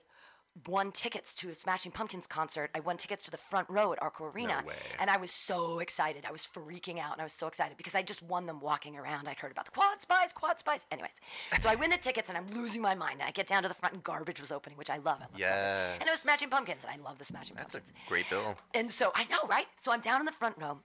won 0.65 0.91
tickets 0.91 1.35
to 1.35 1.49
a 1.49 1.53
Smashing 1.53 1.91
Pumpkins 1.91 2.27
concert. 2.27 2.69
I 2.73 2.79
won 2.79 2.97
tickets 2.97 3.25
to 3.25 3.31
the 3.31 3.37
front 3.37 3.69
row 3.69 3.93
at 3.93 4.01
Arco 4.01 4.25
Arena. 4.25 4.63
way. 4.65 4.73
And 4.99 5.09
I 5.09 5.17
was 5.17 5.31
so 5.31 5.79
excited. 5.79 6.25
I 6.27 6.31
was 6.31 6.47
freaking 6.47 6.99
out, 6.99 7.13
and 7.13 7.21
I 7.21 7.23
was 7.23 7.33
so 7.33 7.47
excited 7.47 7.77
because 7.77 7.95
I 7.95 8.01
just 8.01 8.23
won 8.23 8.45
them 8.45 8.59
walking 8.59 8.97
around. 8.97 9.27
I'd 9.27 9.37
heard 9.37 9.51
about 9.51 9.65
the 9.65 9.71
Quad 9.71 10.01
Spies, 10.01 10.33
Quad 10.33 10.59
Spies. 10.59 10.85
Anyways, 10.91 11.13
so 11.59 11.69
I 11.69 11.75
win 11.75 11.89
the 11.89 11.97
tickets, 11.97 12.29
and 12.29 12.37
I'm 12.37 12.47
losing 12.53 12.81
my 12.81 12.95
mind. 12.95 13.19
And 13.19 13.27
I 13.27 13.31
get 13.31 13.47
down 13.47 13.63
to 13.63 13.69
the 13.69 13.75
front, 13.75 13.93
and 13.93 14.03
Garbage 14.03 14.39
was 14.39 14.51
opening, 14.51 14.77
which 14.77 14.89
I 14.89 14.97
love. 14.97 15.19
I 15.19 15.25
love 15.25 15.39
Garbage. 15.39 15.99
And 15.99 16.07
it 16.07 16.11
was 16.11 16.21
Smashing 16.21 16.49
Pumpkins, 16.49 16.83
and 16.83 16.99
I 16.99 17.03
love 17.03 17.17
the 17.17 17.25
Smashing 17.25 17.55
That's 17.57 17.75
a 17.75 17.81
great 18.07 18.29
bill. 18.29 18.55
And 18.73 18.91
so 18.91 19.11
I 19.15 19.25
know, 19.25 19.47
right? 19.47 19.67
So 19.81 19.91
I'm 19.91 20.01
down 20.01 20.19
in 20.19 20.25
the 20.25 20.31
front 20.31 20.57
row, 20.57 20.79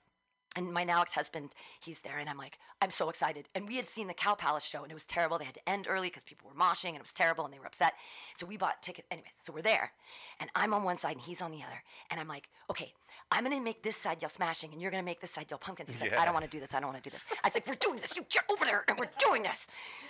and 0.56 0.72
my 0.72 0.84
now 0.84 1.02
ex-husband 1.02 1.50
he's 1.80 2.00
there 2.00 2.18
and 2.18 2.28
i'm 2.28 2.38
like 2.38 2.58
i'm 2.82 2.90
so 2.90 3.08
excited. 3.08 3.48
And 3.54 3.68
we 3.68 3.76
had 3.76 3.88
seen 3.88 4.08
the 4.08 4.14
cow 4.14 4.34
palace 4.34 4.66
show 4.66 4.82
and 4.82 4.90
it 4.90 4.94
was 4.94 5.06
terrible. 5.06 5.38
They 5.38 5.44
had 5.44 5.54
to 5.54 5.68
end 5.68 5.86
early 5.88 6.08
because 6.08 6.24
people 6.24 6.50
were 6.52 6.60
moshing 6.60 6.88
and 6.88 6.96
it 6.96 7.02
was 7.02 7.12
terrible 7.12 7.44
and 7.44 7.54
they 7.54 7.60
were 7.60 7.66
upset. 7.66 7.92
So 8.36 8.44
we 8.44 8.56
bought 8.56 8.82
tickets 8.82 9.06
anyways 9.10 9.30
so 9.40 9.52
we're 9.52 9.62
there. 9.62 9.92
And 10.40 10.50
i'm 10.56 10.74
on 10.74 10.82
one 10.82 10.98
side 10.98 11.16
and 11.16 11.24
he's 11.24 11.40
on 11.40 11.52
the 11.52 11.58
other. 11.58 11.82
And 12.10 12.18
i'm 12.20 12.28
like 12.28 12.48
okay 12.70 12.92
i'm 13.30 13.44
gonna 13.44 13.60
make 13.60 13.82
this 13.82 13.96
side 13.96 14.18
yell 14.20 14.28
smashing 14.28 14.72
and 14.72 14.82
you're 14.82 14.90
gonna 14.90 15.02
make 15.02 15.20
this 15.20 15.30
side 15.30 15.46
yell 15.48 15.58
pumpkins. 15.58 15.90
He's 15.90 16.00
like 16.00 16.18
i 16.18 16.24
don't 16.24 16.34
want 16.34 16.44
to 16.44 16.50
do 16.50 16.58
this 16.58 16.74
i 16.74 16.80
don't 16.80 16.90
want 16.92 17.02
to 17.02 17.08
do 17.08 17.10
this. 17.14 17.32
I 17.44 17.46
was 17.46 17.54
like 17.54 17.66
we're 17.68 17.74
doing 17.74 17.98
this. 17.98 18.16
You 18.16 18.22
get 18.28 18.44
over 18.50 18.64
there 18.64 18.84
and 18.88 18.98
we're 18.98 19.10
doing 19.18 19.42
this. 19.44 19.68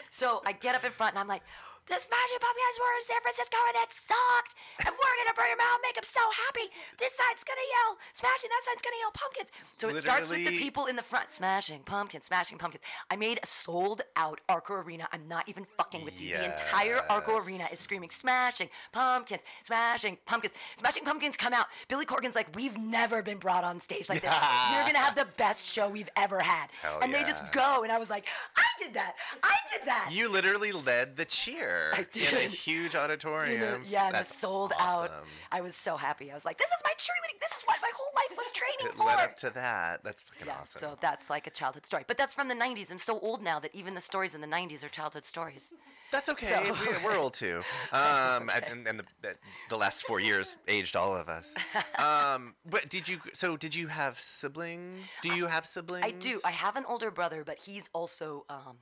So 0.09 0.43
i 0.47 0.53
get 0.53 0.75
up 0.75 0.85
in 0.85 0.91
front 0.91 1.13
and 1.13 1.19
i'm 1.21 1.29
like 1.29 1.43
the 1.89 1.99
Smashing 1.99 2.39
Pumpkins 2.39 2.77
were 2.79 2.95
in 2.95 3.05
San 3.05 3.21
Francisco 3.23 3.59
and 3.69 3.77
it 3.83 3.91
sucked. 3.91 4.55
And 4.87 4.95
we're 4.95 5.17
gonna 5.19 5.35
bring 5.35 5.51
them 5.51 5.63
out, 5.63 5.83
make 5.83 5.99
them 5.99 6.07
so 6.07 6.23
happy. 6.47 6.71
This 6.99 7.13
side's 7.19 7.43
gonna 7.43 7.67
yell 7.67 7.99
Smashing, 8.15 8.51
that 8.51 8.63
side's 8.65 8.83
gonna 8.83 9.01
yell 9.03 9.11
Pumpkins. 9.11 9.51
So 9.79 9.89
it 9.91 9.99
starts 9.99 10.31
with 10.31 10.47
the 10.47 10.57
people 10.59 10.87
in 10.87 10.97
the 10.97 11.03
front, 11.03 11.31
Smashing 11.31 11.83
Pumpkins, 11.83 12.27
Smashing 12.27 12.59
Pumpkins. 12.59 12.85
I 13.11 13.17
made 13.17 13.41
a 13.43 13.47
sold 13.47 14.03
out 14.17 14.41
Arco 14.49 14.75
Arena. 14.75 15.09
I'm 15.13 15.27
not 15.27 15.49
even 15.49 15.65
fucking 15.65 16.05
with 16.05 16.21
you. 16.23 16.39
The 16.39 16.53
entire 16.53 17.03
Arco 17.11 17.43
Arena 17.43 17.65
is 17.73 17.79
screaming 17.79 18.11
Smashing 18.11 18.71
Pumpkins, 18.93 19.43
Smashing 19.65 20.19
Pumpkins, 20.25 20.55
Smashing 20.77 21.05
Pumpkins. 21.05 21.37
Come 21.37 21.53
out. 21.53 21.67
Billy 21.89 22.05
Corgan's 22.05 22.37
like, 22.37 22.55
we've 22.55 22.79
never 22.79 23.23
been 23.23 23.39
brought 23.39 23.65
on 23.65 23.81
stage 23.81 24.09
like 24.09 24.23
this. 24.23 24.31
You're 24.73 24.87
gonna 24.87 24.99
have 24.99 25.17
the 25.17 25.27
best 25.37 25.67
show 25.67 25.89
we've 25.89 26.11
ever 26.17 26.41
had. 26.41 26.69
Hell 26.81 27.01
and 27.03 27.13
they 27.13 27.25
just 27.25 27.51
go, 27.53 27.83
and 27.83 27.91
I 27.91 27.99
was 27.99 28.09
like, 28.09 28.27
I 28.57 28.65
did 28.79 28.95
that. 28.95 29.15
I 29.43 29.57
did 29.73 29.87
that. 29.87 30.11
You 30.13 30.29
literally 30.29 30.73
led 30.73 31.17
the 31.17 31.25
cheer 31.25 31.72
I 31.95 32.07
in 32.15 32.35
a 32.37 32.41
huge 32.49 32.95
You 32.95 32.99
know, 32.99 33.05
auditorium. 33.05 33.83
yeah, 33.87 34.07
and 34.07 34.15
That's 34.15 34.35
sold 34.39 34.73
out. 34.79 35.11
I 35.51 35.61
was 35.61 35.75
so 35.75 35.97
happy. 35.97 36.31
I 36.31 36.35
was 36.35 36.45
like, 36.45 36.59
this 36.59 36.69
is 36.69 36.83
my 36.85 36.93
cheerleading. 36.93 37.41
This 37.41 37.51
is 37.53 37.63
what 37.67 37.79
my 37.83 37.91
whole 37.95 38.13
life 38.15 38.37
was 38.37 38.51
training 38.53 38.87
It 38.87 38.95
for. 38.95 39.05
led 39.05 39.21
up 39.21 39.37
to 39.37 39.51
that. 39.51 40.03
That's 40.05 40.23
fucking 40.23 40.47
yeah, 40.47 40.57
awesome. 40.61 40.79
so 40.81 40.99
that's 41.01 41.29
like 41.31 41.47
a 41.47 41.51
childhood 41.51 41.87
story. 41.87 42.05
But 42.07 42.17
that's 42.17 42.35
from 42.35 42.49
the 42.49 42.55
90s. 42.55 42.91
I'm 42.91 42.99
so 42.99 43.19
old 43.21 43.43
now 43.43 43.59
that 43.61 43.75
even 43.75 43.95
the 43.95 44.01
stories 44.01 44.35
in 44.35 44.41
the 44.41 44.47
90s 44.47 44.85
are 44.85 44.89
childhood 44.89 45.25
stories. 45.25 45.75
That's 46.11 46.29
okay. 46.29 46.47
So- 46.47 46.63
we, 46.63 47.05
we're 47.05 47.17
old 47.19 47.35
too. 47.35 47.63
Um, 47.93 48.51
and- 48.55 48.65
and, 48.71 48.89
and 48.89 48.99
the, 49.23 49.35
the, 49.69 49.77
last 49.77 50.05
four 50.07 50.19
years 50.21 50.57
aged 50.69 50.97
all 50.97 51.15
of 51.17 51.29
us. 51.29 51.55
Um, 51.99 52.55
but 52.65 52.89
did 52.89 53.09
you? 53.09 53.21
So 53.35 53.57
did 53.57 53.75
you 53.75 53.89
have 53.89 54.19
siblings? 54.21 55.19
Do 55.23 55.35
you 55.35 55.47
have 55.47 55.67
siblings? 55.67 56.05
I 56.05 56.11
do. 56.11 56.39
I 56.47 56.51
have 56.51 56.77
an 56.77 56.85
older 56.87 57.11
brother, 57.11 57.43
but 57.45 57.59
he's 57.59 57.89
also 57.93 58.45
um, 58.49 58.77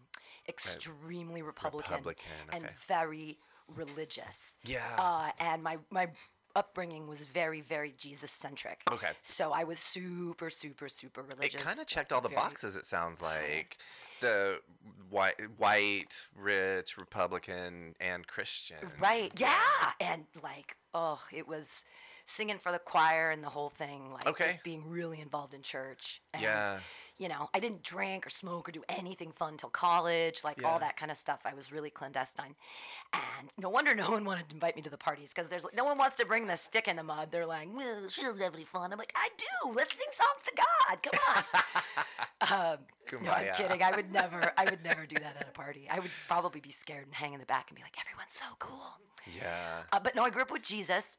extremely 0.50 1.42
Republican, 1.42 1.96
Republican, 1.96 2.30
and 2.52 2.68
very 2.86 3.38
religious. 3.76 4.58
Yeah. 4.64 4.84
Uh, 4.98 5.30
and 5.38 5.62
my 5.62 5.78
my 5.90 6.08
upbringing 6.56 7.06
was 7.06 7.26
very 7.26 7.60
very 7.60 7.94
Jesus 7.96 8.30
centric. 8.30 8.82
Okay. 8.90 9.10
So 9.22 9.52
I 9.52 9.64
was 9.64 9.78
super 9.78 10.50
super 10.50 10.88
super 10.88 11.22
religious. 11.22 11.60
It 11.60 11.64
kind 11.64 11.80
of 11.80 11.86
checked 11.86 12.12
all 12.12 12.20
the 12.20 12.28
boxes. 12.28 12.76
It 12.76 12.84
sounds 12.84 13.22
like 13.22 13.76
the 14.20 14.60
white, 15.08 15.34
white, 15.56 16.26
rich, 16.36 16.96
Republican, 16.98 17.94
and 18.00 18.26
Christian. 18.26 18.76
Right. 19.00 19.32
Yeah. 19.36 19.56
And 20.00 20.24
like, 20.42 20.76
oh, 20.94 21.20
it 21.32 21.48
was 21.48 21.84
singing 22.26 22.58
for 22.58 22.70
the 22.70 22.78
choir 22.78 23.30
and 23.30 23.42
the 23.42 23.48
whole 23.48 23.70
thing. 23.70 24.12
Like, 24.12 24.26
Okay. 24.26 24.52
just 24.52 24.64
being 24.64 24.88
really 24.88 25.20
involved 25.20 25.54
in 25.54 25.62
church. 25.62 26.20
And, 26.32 26.42
Yeah. 26.42 26.80
You 27.20 27.28
know, 27.28 27.50
I 27.52 27.60
didn't 27.60 27.82
drink 27.82 28.26
or 28.26 28.30
smoke 28.30 28.66
or 28.66 28.72
do 28.72 28.82
anything 28.88 29.30
fun 29.30 29.58
till 29.58 29.68
college, 29.68 30.42
like 30.42 30.64
all 30.64 30.78
that 30.78 30.96
kind 30.96 31.10
of 31.10 31.18
stuff. 31.18 31.40
I 31.44 31.52
was 31.52 31.70
really 31.70 31.90
clandestine, 31.90 32.54
and 33.12 33.50
no 33.58 33.68
wonder 33.68 33.94
no 33.94 34.10
one 34.10 34.24
wanted 34.24 34.48
to 34.48 34.54
invite 34.54 34.74
me 34.74 34.80
to 34.80 34.88
the 34.88 34.96
parties 34.96 35.28
because 35.28 35.50
there's 35.50 35.66
no 35.74 35.84
one 35.84 35.98
wants 35.98 36.16
to 36.16 36.24
bring 36.24 36.46
the 36.46 36.56
stick 36.56 36.88
in 36.88 36.96
the 36.96 37.02
mud. 37.02 37.30
They're 37.30 37.44
like, 37.44 37.68
"Well, 37.76 38.08
she 38.08 38.22
doesn't 38.22 38.42
have 38.42 38.54
any 38.54 38.64
fun." 38.64 38.90
I'm 38.90 38.98
like, 38.98 39.12
"I 39.14 39.28
do. 39.36 39.70
Let's 39.74 39.94
sing 39.94 40.06
songs 40.10 40.42
to 40.46 40.52
God. 40.56 41.02
Come 41.02 41.20
on." 42.40 42.72
um, 42.72 42.78
no, 43.22 43.30
I'm 43.30 43.52
kidding. 43.52 43.82
I 43.82 43.90
would 43.94 44.10
never. 44.10 44.40
I 44.56 44.64
would 44.64 44.82
never 44.82 45.04
do 45.04 45.16
that 45.16 45.36
at 45.38 45.46
a 45.46 45.52
party. 45.52 45.88
I 45.90 46.00
would 46.00 46.10
probably 46.26 46.60
be 46.60 46.70
scared 46.70 47.04
and 47.04 47.14
hang 47.14 47.34
in 47.34 47.40
the 47.40 47.46
back 47.46 47.66
and 47.68 47.76
be 47.76 47.82
like, 47.82 48.00
"Everyone's 48.00 48.32
so 48.32 48.46
cool." 48.58 48.98
Yeah. 49.36 49.82
Uh, 49.92 50.00
but 50.00 50.14
no, 50.14 50.24
I 50.24 50.30
grew 50.30 50.40
up 50.40 50.50
with 50.50 50.62
Jesus. 50.62 51.18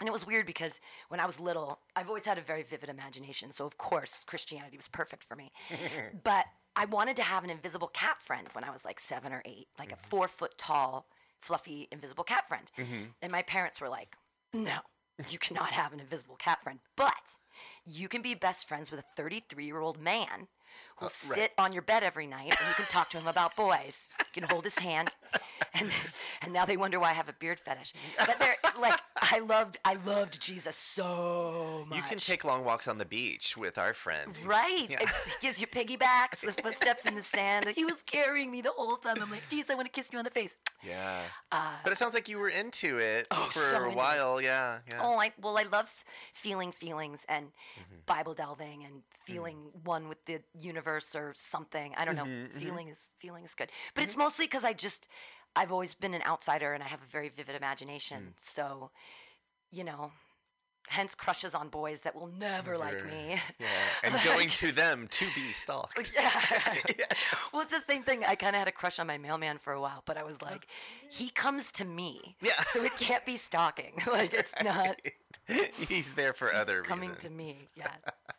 And 0.00 0.08
it 0.08 0.12
was 0.12 0.26
weird 0.26 0.46
because 0.46 0.80
when 1.08 1.18
I 1.18 1.26
was 1.26 1.40
little, 1.40 1.80
I've 1.96 2.08
always 2.08 2.24
had 2.24 2.38
a 2.38 2.40
very 2.40 2.62
vivid 2.62 2.88
imagination. 2.88 3.50
So, 3.50 3.66
of 3.66 3.78
course, 3.78 4.22
Christianity 4.24 4.76
was 4.76 4.86
perfect 4.88 5.24
for 5.24 5.34
me. 5.34 5.50
but 6.24 6.46
I 6.76 6.84
wanted 6.84 7.16
to 7.16 7.22
have 7.22 7.42
an 7.42 7.50
invisible 7.50 7.88
cat 7.88 8.22
friend 8.22 8.46
when 8.52 8.62
I 8.62 8.70
was 8.70 8.84
like 8.84 9.00
seven 9.00 9.32
or 9.32 9.42
eight, 9.44 9.66
like 9.78 9.90
a 9.90 9.96
mm-hmm. 9.96 10.08
four 10.08 10.28
foot 10.28 10.56
tall, 10.56 11.06
fluffy, 11.40 11.88
invisible 11.90 12.24
cat 12.24 12.46
friend. 12.46 12.70
Mm-hmm. 12.78 13.02
And 13.22 13.32
my 13.32 13.42
parents 13.42 13.80
were 13.80 13.88
like, 13.88 14.14
no, 14.52 14.78
you 15.28 15.38
cannot 15.38 15.70
have 15.70 15.92
an 15.92 16.00
invisible 16.00 16.36
cat 16.36 16.62
friend. 16.62 16.78
But 16.94 17.36
you 17.84 18.08
can 18.08 18.22
be 18.22 18.34
best 18.34 18.68
friends 18.68 18.90
with 18.90 19.00
a 19.00 19.04
33 19.16 19.64
year 19.64 19.80
old 19.80 20.00
man 20.00 20.46
who'll 20.98 21.10
right. 21.28 21.38
sit 21.38 21.52
on 21.58 21.72
your 21.72 21.82
bed 21.82 22.02
every 22.02 22.26
night 22.26 22.54
and 22.58 22.68
you 22.68 22.74
can 22.74 22.86
talk 22.86 23.08
to 23.10 23.18
him 23.18 23.26
about 23.26 23.56
boys. 23.56 24.06
You 24.20 24.42
can 24.42 24.50
hold 24.50 24.64
his 24.64 24.78
hand. 24.78 25.10
And, 25.74 25.90
and 26.42 26.52
now 26.52 26.64
they 26.64 26.76
wonder 26.76 26.98
why 26.98 27.10
I 27.10 27.12
have 27.12 27.28
a 27.28 27.32
beard 27.32 27.60
fetish. 27.60 27.92
But 28.18 28.36
they're 28.38 28.56
like, 28.80 28.98
I 29.20 29.40
loved, 29.40 29.76
I 29.84 29.96
loved 30.06 30.40
Jesus 30.40 30.76
so 30.76 31.84
much. 31.88 31.96
You 31.96 32.02
can 32.04 32.18
take 32.18 32.44
long 32.44 32.64
walks 32.64 32.88
on 32.88 32.98
the 32.98 33.04
beach 33.04 33.56
with 33.56 33.78
our 33.78 33.92
friend. 33.92 34.38
Right. 34.44 34.86
Yeah. 34.90 35.02
It 35.02 35.08
gives 35.40 35.60
you 35.60 35.66
piggybacks, 35.66 36.40
the 36.40 36.52
footsteps 36.52 37.08
in 37.08 37.14
the 37.14 37.22
sand. 37.22 37.66
He 37.74 37.84
was 37.84 38.02
carrying 38.06 38.50
me 38.50 38.60
the 38.62 38.70
whole 38.70 38.96
time. 38.96 39.16
I'm 39.20 39.30
like, 39.30 39.48
geez, 39.50 39.70
I 39.70 39.74
want 39.74 39.86
to 39.86 39.92
kiss 39.92 40.08
you 40.12 40.18
on 40.18 40.24
the 40.24 40.30
face. 40.30 40.58
Yeah. 40.84 41.20
but 41.50 41.92
it 41.92 41.96
sounds 41.98 42.14
like 42.14 42.28
you 42.28 42.38
were 42.38 42.48
into 42.48 42.98
it 42.98 43.26
for 43.30 43.34
Uh, 43.34 43.44
oh, 43.46 43.50
so 43.70 43.84
a 43.84 43.94
while. 43.94 44.40
Yeah. 44.40 44.78
Yeah. 44.90 45.00
Oh, 45.00 45.18
I 45.18 45.32
well, 45.40 45.58
I 45.58 45.64
love 45.70 45.88
feeling 46.32 46.72
feelings 46.72 47.24
and 47.28 47.46
Mm-hmm. 47.78 47.94
Bible 48.06 48.34
delving 48.34 48.84
and 48.84 49.02
feeling 49.20 49.56
one 49.84 50.08
with 50.08 50.24
the 50.24 50.40
universe 50.58 50.87
or 50.96 51.32
something. 51.34 51.94
I 51.96 52.04
don't 52.04 52.16
know. 52.16 52.24
Mm-hmm, 52.24 52.58
Feeling 52.58 52.88
is 52.88 53.10
feeling 53.18 53.44
is 53.44 53.54
good, 53.54 53.70
but 53.94 54.04
it's 54.04 54.16
mostly 54.16 54.46
because 54.46 54.64
I 54.64 54.72
just 54.72 55.08
I've 55.56 55.72
always 55.72 55.94
been 55.94 56.14
an 56.14 56.22
outsider 56.26 56.72
and 56.72 56.82
I 56.82 56.86
have 56.86 57.02
a 57.02 57.06
very 57.06 57.28
vivid 57.28 57.56
imagination. 57.56 58.28
Mm. 58.30 58.32
So, 58.36 58.90
you 59.72 59.84
know, 59.84 60.12
hence 60.88 61.14
crushes 61.14 61.54
on 61.54 61.68
boys 61.68 62.00
that 62.00 62.14
will 62.14 62.28
never 62.38 62.76
like 62.76 63.04
me. 63.06 63.40
Yeah. 63.58 63.66
And 64.04 64.14
going 64.24 64.48
to 64.50 64.70
them 64.72 65.08
to 65.10 65.26
be 65.34 65.52
stalked. 65.52 66.12
Yeah. 66.18 66.30
Well, 67.52 67.62
it's 67.62 67.72
the 67.72 67.80
same 67.80 68.02
thing. 68.02 68.24
I 68.24 68.34
kind 68.34 68.54
of 68.54 68.60
had 68.60 68.68
a 68.68 68.72
crush 68.72 68.98
on 68.98 69.06
my 69.06 69.16
mailman 69.18 69.58
for 69.58 69.72
a 69.72 69.80
while, 69.80 70.02
but 70.04 70.16
I 70.16 70.22
was 70.22 70.42
like, 70.42 70.66
he 71.10 71.30
comes 71.30 71.72
to 71.72 71.84
me. 71.84 72.36
Yeah. 72.42 72.62
So 72.68 72.84
it 72.84 72.92
can't 72.98 73.24
be 73.24 73.36
stalking. 73.36 73.94
like 74.06 74.34
it's 74.34 74.52
not 74.62 75.00
He's 75.88 76.14
there 76.14 76.32
for 76.32 76.52
other 76.54 76.82
coming 76.82 77.10
reasons. 77.10 77.24
to 77.24 77.30
me. 77.30 77.54
Yeah. 77.76 77.88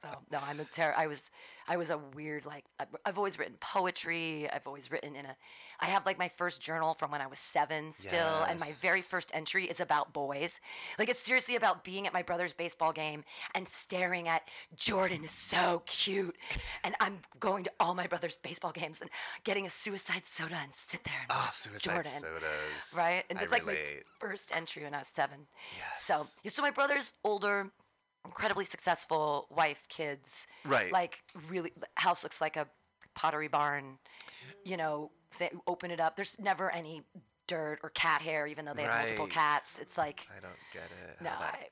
So 0.02 0.10
no, 0.32 0.40
I'm 0.48 0.60
a 0.60 0.64
terror. 0.66 0.94
I 0.98 1.08
was, 1.08 1.30
I 1.68 1.78
was 1.78 1.90
a 1.90 1.98
weird 1.98 2.46
like. 2.46 2.66
I've- 2.80 2.90
I've 3.06 3.18
always 3.18 3.38
written 3.40 3.56
poetry. 3.60 4.50
I've 4.52 4.66
always 4.68 4.92
written 4.92 5.16
in 5.16 5.26
a. 5.26 5.36
I 5.80 5.86
have 5.86 6.06
like 6.06 6.18
my 6.20 6.28
first 6.28 6.62
journal 6.62 6.94
from 6.94 7.12
when 7.12 7.22
I 7.22 7.28
was 7.28 7.40
seven 7.40 7.92
still, 7.92 8.44
and 8.48 8.60
my 8.60 8.70
very 8.82 9.02
first 9.02 9.32
entry 9.34 9.66
is 9.66 9.80
about 9.80 10.14
boys. 10.14 10.60
Like 10.98 11.10
it's 11.10 11.20
seriously 11.20 11.56
about 11.56 11.84
being 11.84 12.06
at 12.08 12.14
my 12.14 12.22
brother's 12.24 12.54
baseball 12.54 12.92
game 12.92 13.24
and 13.56 13.68
staring 13.68 14.28
at 14.28 14.48
Jordan 14.76 15.24
is 15.24 15.32
so 15.32 15.84
cute, 15.86 16.36
and 16.84 16.96
I'm 17.00 17.20
going 17.40 17.64
to 17.66 17.72
all 17.80 17.94
my 17.96 18.08
brother's 18.08 18.36
baseball 18.36 18.72
games 18.72 19.02
and 19.02 19.10
getting 19.44 19.66
a 19.66 19.70
suicide 19.70 20.26
soda 20.26 20.58
and 20.62 20.74
sit 20.74 21.04
there 21.04 21.14
and 21.22 21.32
Oh, 21.32 21.50
suicide 21.54 21.94
Jordan 21.94 22.12
sodas. 22.12 22.94
right? 22.98 23.24
And 23.30 23.40
I 23.40 23.44
it's 23.44 23.52
like 23.52 23.66
my 23.66 23.78
first 24.20 24.52
entry 24.56 24.84
when 24.84 24.94
I 24.94 25.00
was 25.00 25.08
seven. 25.08 25.48
So, 25.96 26.18
Yes. 26.18 26.40
yeah, 26.44 26.52
so 26.52 26.62
my 26.62 26.72
brother's 26.80 27.12
older, 27.26 27.70
incredibly 28.24 28.64
successful, 28.64 29.48
wife, 29.50 29.86
kids. 29.90 30.48
Right. 30.64 30.94
Like 30.94 31.22
really, 31.50 31.74
house 31.96 32.24
looks 32.24 32.40
like 32.40 32.56
a 32.56 32.68
pottery 33.16 33.50
barn. 33.50 33.98
You 34.64 34.78
know, 34.78 35.12
they 35.40 35.50
open 35.68 35.92
it 35.92 36.00
up. 36.00 36.16
There's 36.16 36.40
never 36.40 36.72
any 36.72 37.02
dirt 37.48 37.80
or 37.84 37.90
cat 37.90 38.22
hair, 38.22 38.48
even 38.48 38.64
though 38.64 38.74
they 38.74 38.84
have 38.84 39.02
multiple 39.02 39.28
cats. 39.28 39.80
It's 39.82 39.98
like 39.98 40.26
I 40.32 40.40
don't 40.40 40.54
get 40.72 40.84
it. 40.84 41.22
no, 41.22 41.32
I, 41.32 41.68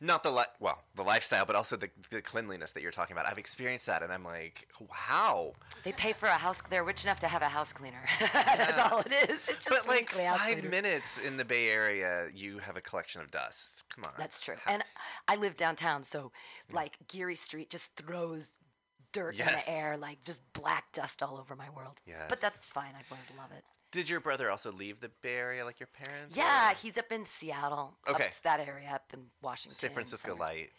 not 0.00 0.22
the 0.22 0.30
li- 0.30 0.44
well, 0.60 0.82
the 0.94 1.02
lifestyle, 1.02 1.44
but 1.44 1.56
also 1.56 1.76
the, 1.76 1.90
the 2.10 2.22
cleanliness 2.22 2.72
that 2.72 2.82
you're 2.82 2.90
talking 2.92 3.14
about. 3.14 3.26
I've 3.26 3.38
experienced 3.38 3.86
that, 3.86 4.02
and 4.02 4.12
I'm 4.12 4.24
like, 4.24 4.68
wow. 4.80 5.52
they 5.84 5.92
pay 5.92 6.12
for 6.12 6.26
a 6.26 6.32
house. 6.32 6.62
They're 6.70 6.84
rich 6.84 7.04
enough 7.04 7.20
to 7.20 7.28
have 7.28 7.42
a 7.42 7.48
house 7.48 7.72
cleaner. 7.72 8.02
That's 8.32 8.78
all 8.78 9.00
it 9.00 9.12
is. 9.30 9.48
It's 9.48 9.64
just 9.64 9.68
But 9.68 9.88
like 9.88 10.10
five 10.10 10.64
minutes 10.64 11.18
in 11.18 11.36
the 11.36 11.44
Bay 11.44 11.68
Area, 11.68 12.28
you 12.34 12.58
have 12.58 12.76
a 12.76 12.80
collection 12.80 13.20
of 13.20 13.30
dust. 13.30 13.84
Come 13.94 14.04
on. 14.06 14.12
That's 14.18 14.40
true. 14.40 14.56
And 14.66 14.82
I 15.26 15.36
live 15.36 15.56
downtown, 15.56 16.02
so 16.02 16.32
like 16.72 16.96
Geary 17.08 17.36
Street 17.36 17.70
just 17.70 17.96
throws 17.96 18.58
dirt 19.12 19.36
Yes. 19.36 19.66
in 19.68 19.74
the 19.74 19.80
air, 19.80 19.96
like 19.96 20.22
just 20.24 20.40
black 20.52 20.92
dust 20.92 21.22
all 21.22 21.38
over 21.38 21.56
my 21.56 21.70
world. 21.70 22.00
But 22.28 22.40
that's 22.40 22.66
fine. 22.66 22.92
I've 22.98 23.10
learned 23.10 23.26
to 23.28 23.36
love 23.36 23.50
it. 23.56 23.64
Did 23.90 24.10
your 24.10 24.20
brother 24.20 24.50
also 24.50 24.70
leave 24.70 25.00
the 25.00 25.10
Bay 25.22 25.36
Area 25.36 25.64
like 25.64 25.80
your 25.80 25.88
parents? 25.88 26.36
Yeah, 26.36 26.72
or 26.72 26.74
he's 26.74 26.98
up 26.98 27.10
in 27.10 27.24
Seattle. 27.24 27.96
Okay. 28.08 28.28
That 28.42 28.60
area, 28.60 28.90
up 28.92 29.10
in 29.14 29.20
Washington. 29.40 29.74
San 29.74 29.90
Francisco 29.90 30.32
somewhere. 30.32 30.48
Light. 30.48 30.70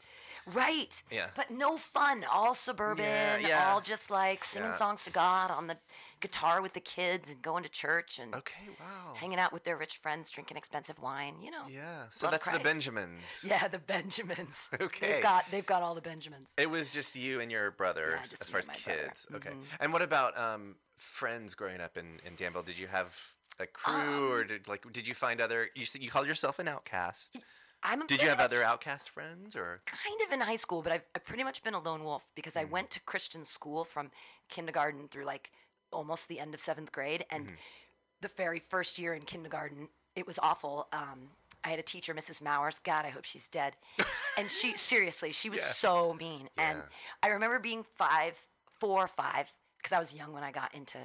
Right. 0.54 1.02
Yeah. 1.12 1.28
But 1.36 1.52
no 1.52 1.78
fun. 1.78 2.26
All 2.32 2.54
suburban. 2.54 3.42
yeah. 3.42 3.72
All 3.72 3.82
just 3.82 4.10
like 4.10 4.44
singing 4.44 4.70
Yeah. 4.70 4.76
songs 4.76 5.04
to 5.06 5.10
God 5.10 5.52
on 5.52 5.68
the 5.68 5.78
guitar 6.22 6.62
with 6.62 6.74
the 6.74 6.80
kids 6.80 7.30
and 7.30 7.42
going 7.42 7.64
to 7.64 7.70
church 7.70 8.20
and 8.20 8.36
Okay, 8.36 8.68
wow. 8.80 9.14
hanging 9.16 9.40
out 9.40 9.54
with 9.54 9.64
their 9.64 9.78
rich 9.78 9.98
friends, 9.98 10.30
drinking 10.32 10.58
expensive 10.58 11.00
wine. 11.00 11.36
You 11.42 11.52
know. 11.52 11.64
Yeah. 11.70 12.06
So 12.12 12.30
that's 12.30 12.48
the 12.48 12.60
Benjamins. 12.60 13.44
Yeah, 13.48 13.68
the 13.68 13.80
Benjamins. 13.80 14.70
Okay. 14.82 15.14
They've 15.14 15.24
got 15.24 15.46
they've 15.52 15.66
got 15.66 15.82
all 15.84 15.96
the 15.96 16.02
Benjamins. 16.02 16.52
It 16.58 16.70
was 16.70 16.92
just 16.92 17.16
you 17.16 17.40
and 17.42 17.52
your 17.52 17.72
brother 17.72 18.14
Yeah, 18.16 18.24
as 18.24 18.50
far 18.50 18.60
as 18.60 18.68
my 18.68 18.76
brother. 18.86 19.04
kids. 19.04 19.28
Okay. 19.34 19.52
And 19.80 19.94
what 19.94 20.02
about 20.02 20.38
um, 20.38 20.76
friends 20.98 21.56
growing 21.56 21.80
up 21.82 21.98
in, 21.98 22.06
in 22.26 22.36
Danville? 22.36 22.64
Did 22.64 22.78
you 22.80 22.88
have 22.88 23.18
a 23.60 23.66
crew 23.68 23.94
Um, 23.94 24.32
or 24.32 24.44
did 24.44 24.68
like 24.68 24.90
did 24.92 25.08
you 25.08 25.14
find 25.14 25.42
other 25.42 25.70
you 25.76 25.86
you 26.00 26.10
called 26.10 26.28
yourself 26.28 26.60
an 26.60 26.68
outcast? 26.68 27.38
I'm 27.84 28.06
Did 28.08 28.22
you 28.22 28.30
have 28.30 28.40
other 28.40 28.64
outcast 28.64 29.10
friends 29.10 29.56
or 29.56 29.82
kind 29.86 30.22
of 30.26 30.32
in 30.34 30.42
high 30.42 30.56
school, 30.58 30.82
but 30.82 30.92
I've, 30.92 31.04
I've 31.16 31.24
pretty 31.26 31.44
much 31.44 31.64
been 31.64 31.74
a 31.74 31.80
lone 31.80 32.04
wolf 32.04 32.28
because 32.36 32.54
Mm. 32.56 32.62
I 32.62 32.66
went 32.66 32.90
to 32.92 33.00
Christian 33.02 33.46
school 33.46 33.84
from 33.84 34.12
kindergarten 34.50 35.08
through 35.08 35.26
like 35.26 35.52
almost 35.92 36.28
the 36.28 36.40
end 36.40 36.54
of 36.54 36.60
seventh 36.60 36.92
grade. 36.92 37.26
And 37.32 37.46
Mm-hmm. 37.46 37.56
the 38.22 38.28
very 38.28 38.60
first 38.60 39.00
year 39.00 39.14
in 39.14 39.22
kindergarten, 39.24 39.88
it 40.16 40.28
was 40.28 40.38
awful. 40.40 40.88
Um, 40.92 41.30
I 41.64 41.70
had 41.70 41.80
a 41.80 41.84
teacher, 41.84 42.14
Mrs. 42.14 42.42
Mowers. 42.42 42.80
God, 42.80 43.06
I 43.06 43.10
hope 43.10 43.26
she's 43.26 43.48
dead. 43.50 43.76
and 44.38 44.50
she, 44.52 44.74
seriously, 44.78 45.32
she 45.32 45.50
was 45.50 45.60
Yeah. 45.60 45.72
so 45.72 46.14
mean. 46.14 46.50
And 46.58 46.84
I 47.24 47.28
remember 47.30 47.60
being 47.60 47.84
five, 47.84 48.40
four 48.80 49.04
or 49.04 49.08
five, 49.08 49.52
because 49.78 49.92
I 49.94 50.00
was 50.00 50.14
young 50.14 50.34
when 50.34 50.44
I 50.44 50.52
got 50.52 50.74
into 50.76 50.98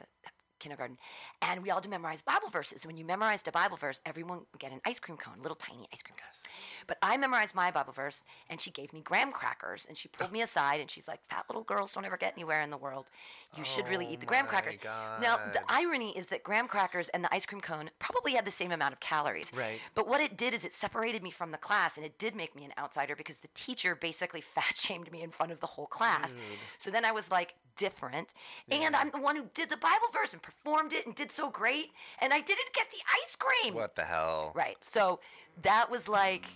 kindergarten. 0.64 0.96
And 1.42 1.62
we 1.62 1.70
all 1.70 1.80
to 1.82 1.88
memorize 1.88 2.22
Bible 2.22 2.48
verses. 2.48 2.86
When 2.86 2.96
you 2.96 3.04
memorized 3.04 3.46
a 3.46 3.52
Bible 3.52 3.76
verse, 3.76 4.00
everyone 4.06 4.38
would 4.50 4.58
get 4.58 4.72
an 4.72 4.80
ice 4.86 4.98
cream 4.98 5.18
cone, 5.18 5.34
little 5.42 5.56
tiny 5.56 5.86
ice 5.92 6.02
cream 6.02 6.16
cone. 6.16 6.52
But 6.86 6.96
I 7.02 7.16
memorized 7.18 7.54
my 7.54 7.70
Bible 7.70 7.92
verse, 7.92 8.24
and 8.48 8.60
she 8.60 8.70
gave 8.70 8.92
me 8.92 9.02
graham 9.02 9.30
crackers, 9.30 9.84
and 9.86 9.96
she 9.96 10.08
pulled 10.08 10.32
me 10.32 10.40
aside, 10.40 10.80
and 10.80 10.90
she's 10.90 11.06
like, 11.06 11.20
"Fat 11.28 11.44
little 11.48 11.64
girls 11.64 11.92
don't 11.94 12.04
ever 12.04 12.16
get 12.16 12.32
anywhere 12.34 12.62
in 12.62 12.70
the 12.70 12.78
world. 12.78 13.10
You 13.56 13.64
should 13.64 13.88
really 13.88 14.06
eat 14.06 14.20
the 14.20 14.26
graham 14.26 14.44
oh 14.44 14.46
my 14.46 14.50
crackers." 14.50 14.78
Now, 15.20 15.38
the 15.52 15.62
irony 15.68 16.16
is 16.16 16.28
that 16.28 16.42
graham 16.42 16.66
crackers 16.66 17.08
and 17.10 17.22
the 17.22 17.34
ice 17.34 17.46
cream 17.46 17.60
cone 17.60 17.90
probably 17.98 18.32
had 18.32 18.46
the 18.46 18.50
same 18.50 18.72
amount 18.72 18.94
of 18.94 19.00
calories. 19.00 19.52
Right. 19.54 19.80
But 19.94 20.08
what 20.08 20.20
it 20.20 20.36
did 20.36 20.54
is 20.54 20.64
it 20.64 20.72
separated 20.72 21.22
me 21.22 21.30
from 21.30 21.50
the 21.50 21.58
class, 21.58 21.96
and 21.96 22.06
it 22.06 22.18
did 22.18 22.34
make 22.34 22.56
me 22.56 22.64
an 22.64 22.72
outsider 22.78 23.14
because 23.14 23.36
the 23.36 23.48
teacher 23.54 23.94
basically 23.94 24.40
fat 24.54 24.76
shamed 24.76 25.12
me 25.12 25.22
in 25.22 25.30
front 25.30 25.52
of 25.52 25.60
the 25.60 25.66
whole 25.66 25.86
class. 25.86 26.36
So 26.78 26.90
then 26.90 27.04
I 27.04 27.12
was 27.12 27.30
like 27.30 27.54
different, 27.76 28.34
and 28.70 28.94
I'm 28.94 29.10
the 29.10 29.20
one 29.20 29.36
who 29.36 29.46
did 29.52 29.68
the 29.68 29.76
Bible 29.76 30.06
verse 30.12 30.32
and 30.32 30.42
performed 30.62 30.92
it 30.92 31.06
and 31.06 31.14
did 31.14 31.30
so 31.32 31.50
great, 31.50 31.88
and 32.20 32.32
I 32.32 32.40
didn't 32.40 32.72
get 32.74 32.90
the 32.90 32.98
ice 33.22 33.36
cream. 33.36 33.74
what 33.74 33.94
the 33.94 34.04
hell? 34.04 34.52
Right. 34.54 34.76
So 34.82 35.20
that 35.62 35.90
was 35.90 36.08
like 36.08 36.46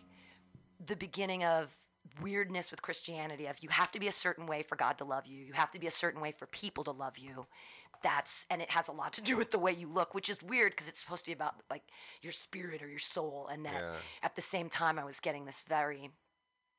the 0.84 0.96
beginning 0.96 1.44
of 1.44 1.74
weirdness 2.22 2.70
with 2.70 2.82
Christianity 2.82 3.46
of 3.46 3.62
you 3.62 3.68
have 3.68 3.92
to 3.92 4.00
be 4.00 4.08
a 4.08 4.12
certain 4.12 4.46
way 4.46 4.62
for 4.62 4.76
God 4.76 4.98
to 4.98 5.04
love 5.04 5.26
you. 5.26 5.38
You 5.44 5.52
have 5.52 5.70
to 5.72 5.78
be 5.78 5.86
a 5.86 5.90
certain 5.90 6.20
way 6.20 6.32
for 6.32 6.46
people 6.46 6.84
to 6.84 6.90
love 6.90 7.18
you. 7.18 7.46
That's 8.02 8.46
and 8.50 8.62
it 8.62 8.70
has 8.70 8.88
a 8.88 8.92
lot 8.92 9.12
to 9.14 9.22
do 9.22 9.36
with 9.36 9.50
the 9.50 9.58
way 9.58 9.72
you 9.72 9.88
look, 9.88 10.14
which 10.14 10.28
is 10.28 10.42
weird 10.42 10.72
because 10.72 10.88
it's 10.88 11.00
supposed 11.00 11.24
to 11.24 11.30
be 11.30 11.34
about 11.34 11.54
like 11.70 11.82
your 12.22 12.32
spirit 12.32 12.80
or 12.82 12.88
your 12.88 12.98
soul 13.00 13.48
and 13.52 13.64
that 13.66 13.74
Yeah. 13.74 13.96
at 14.22 14.36
the 14.36 14.42
same 14.42 14.68
time 14.68 14.98
I 14.98 15.04
was 15.04 15.20
getting 15.20 15.44
this 15.44 15.62
very 15.68 16.10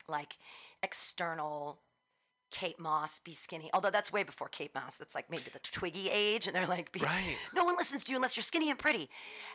like 0.08 0.38
external 0.82 1.80
Kate 2.52 2.80
Moss, 2.80 3.20
be 3.20 3.34
skinny. 3.34 3.70
Although 3.74 3.92
that's 3.92 4.12
way 4.12 4.24
before 4.24 4.48
Kate 4.50 4.74
Moss. 4.74 4.96
That's 4.96 5.14
like 5.16 5.30
maybe 5.30 5.44
the 5.54 5.60
Twiggy 5.60 6.10
age, 6.10 6.48
and 6.48 6.56
they're 6.56 6.66
like, 6.68 6.92
be, 6.92 7.00
Right. 7.00 7.38
no 7.56 7.64
one 7.66 7.76
listens 7.78 8.04
to 8.06 8.12
you 8.12 8.18
unless 8.18 8.36
you're 8.36 8.44
skinny 8.44 8.70
and 8.70 8.80
pretty. 8.80 9.10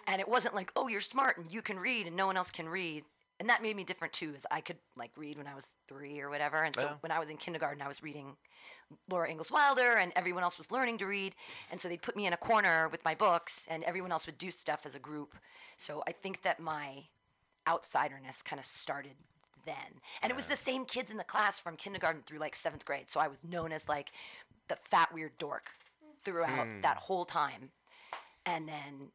And 0.06 0.20
it 0.20 0.28
wasn't 0.28 0.54
like, 0.54 0.72
oh, 0.76 0.88
you're 0.88 1.00
smart 1.00 1.38
and 1.38 1.50
you 1.52 1.62
can 1.62 1.78
read 1.78 2.06
and 2.06 2.16
no 2.16 2.26
one 2.26 2.36
else 2.36 2.50
can 2.50 2.68
read. 2.68 3.04
And 3.40 3.48
that 3.50 3.62
made 3.62 3.74
me 3.74 3.82
different 3.82 4.12
too, 4.12 4.32
is 4.36 4.46
I 4.48 4.60
could 4.60 4.76
like 4.96 5.10
read 5.16 5.36
when 5.38 5.48
I 5.48 5.56
was 5.56 5.72
three 5.88 6.20
or 6.20 6.30
whatever. 6.30 6.62
And 6.62 6.74
so 6.74 6.90
Oh. 6.92 6.96
when 7.00 7.10
I 7.10 7.18
was 7.18 7.30
in 7.30 7.36
kindergarten, 7.36 7.82
I 7.82 7.88
was 7.88 8.00
reading 8.00 8.36
Laura 9.10 9.28
Ingalls 9.28 9.50
Wilder, 9.50 9.96
and 9.96 10.12
everyone 10.14 10.44
else 10.44 10.56
was 10.56 10.70
learning 10.70 10.98
to 10.98 11.06
read. 11.06 11.34
And 11.72 11.80
so 11.80 11.88
they'd 11.88 12.00
put 12.00 12.14
me 12.14 12.26
in 12.26 12.32
a 12.32 12.36
corner 12.36 12.88
with 12.88 13.04
my 13.04 13.16
books, 13.16 13.66
and 13.68 13.82
everyone 13.84 14.12
else 14.12 14.26
would 14.26 14.38
do 14.38 14.52
stuff 14.52 14.86
as 14.86 14.94
a 14.94 15.00
group. 15.00 15.34
So 15.76 16.04
I 16.06 16.12
think 16.12 16.42
that 16.42 16.60
my 16.60 17.06
outsiderness 17.66 18.44
kind 18.44 18.60
of 18.60 18.64
started 18.64 19.14
then. 19.64 20.00
And 20.23 20.30
it 20.30 20.37
was 20.37 20.47
the 20.47 20.56
same 20.56 20.85
kids 20.85 21.11
in 21.11 21.16
the 21.16 21.25
class 21.25 21.61
from 21.61 21.76
kindergarten 21.76 22.23
through 22.25 22.38
like 22.38 22.54
seventh 22.54 22.85
grade. 22.85 23.09
So 23.09 23.21
I 23.21 23.28
was 23.28 23.44
known 23.44 23.73
as 23.73 23.88
like 23.88 24.11
the 24.68 24.76
fat, 24.76 25.12
weird 25.12 25.37
dork 25.38 25.71
throughout 26.25 26.66
hmm. 26.66 26.80
that 26.80 26.97
whole 26.97 27.25
time. 27.25 27.71
And 28.47 28.68
then 28.68 29.11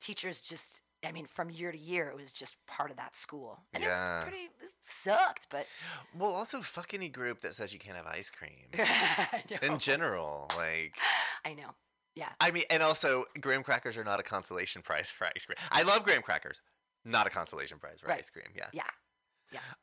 teachers 0.00 0.42
just, 0.42 0.82
I 1.04 1.12
mean, 1.12 1.26
from 1.26 1.50
year 1.50 1.72
to 1.72 1.78
year, 1.78 2.08
it 2.08 2.16
was 2.16 2.32
just 2.32 2.64
part 2.66 2.90
of 2.90 2.96
that 2.96 3.16
school. 3.16 3.60
And 3.72 3.82
Yeah. 3.82 3.88
it 3.88 3.92
was 3.92 4.24
pretty, 4.24 4.44
it 4.60 4.70
sucked, 4.80 5.46
but 5.50 5.66
Well, 6.14 6.32
also 6.32 6.60
fuck 6.60 6.94
any 6.94 7.08
group 7.08 7.40
that 7.40 7.54
says 7.54 7.72
you 7.72 7.78
can't 7.78 7.96
have 7.96 8.06
ice 8.06 8.30
cream. 8.30 8.68
I 8.74 9.42
know. 9.50 9.56
In 9.62 9.78
general, 9.78 10.50
like 10.56 10.96
I 11.44 11.54
know. 11.54 11.74
Yeah. 12.14 12.30
I 12.40 12.50
mean, 12.50 12.64
and 12.70 12.82
also 12.82 13.24
graham 13.40 13.62
crackers 13.62 13.96
are 13.96 14.04
not 14.04 14.20
a 14.20 14.22
consolation 14.22 14.82
prize 14.82 15.10
for 15.10 15.26
ice 15.26 15.46
cream. 15.46 15.56
I 15.70 15.82
love 15.82 16.04
graham 16.04 16.22
crackers, 16.22 16.60
not 17.04 17.26
a 17.26 17.30
consolation 17.30 17.78
prize 17.78 18.00
for 18.00 18.08
Right. 18.08 18.18
ice 18.18 18.30
cream. 18.30 18.48
Yeah. 18.54 18.66
Yeah. 18.72 18.82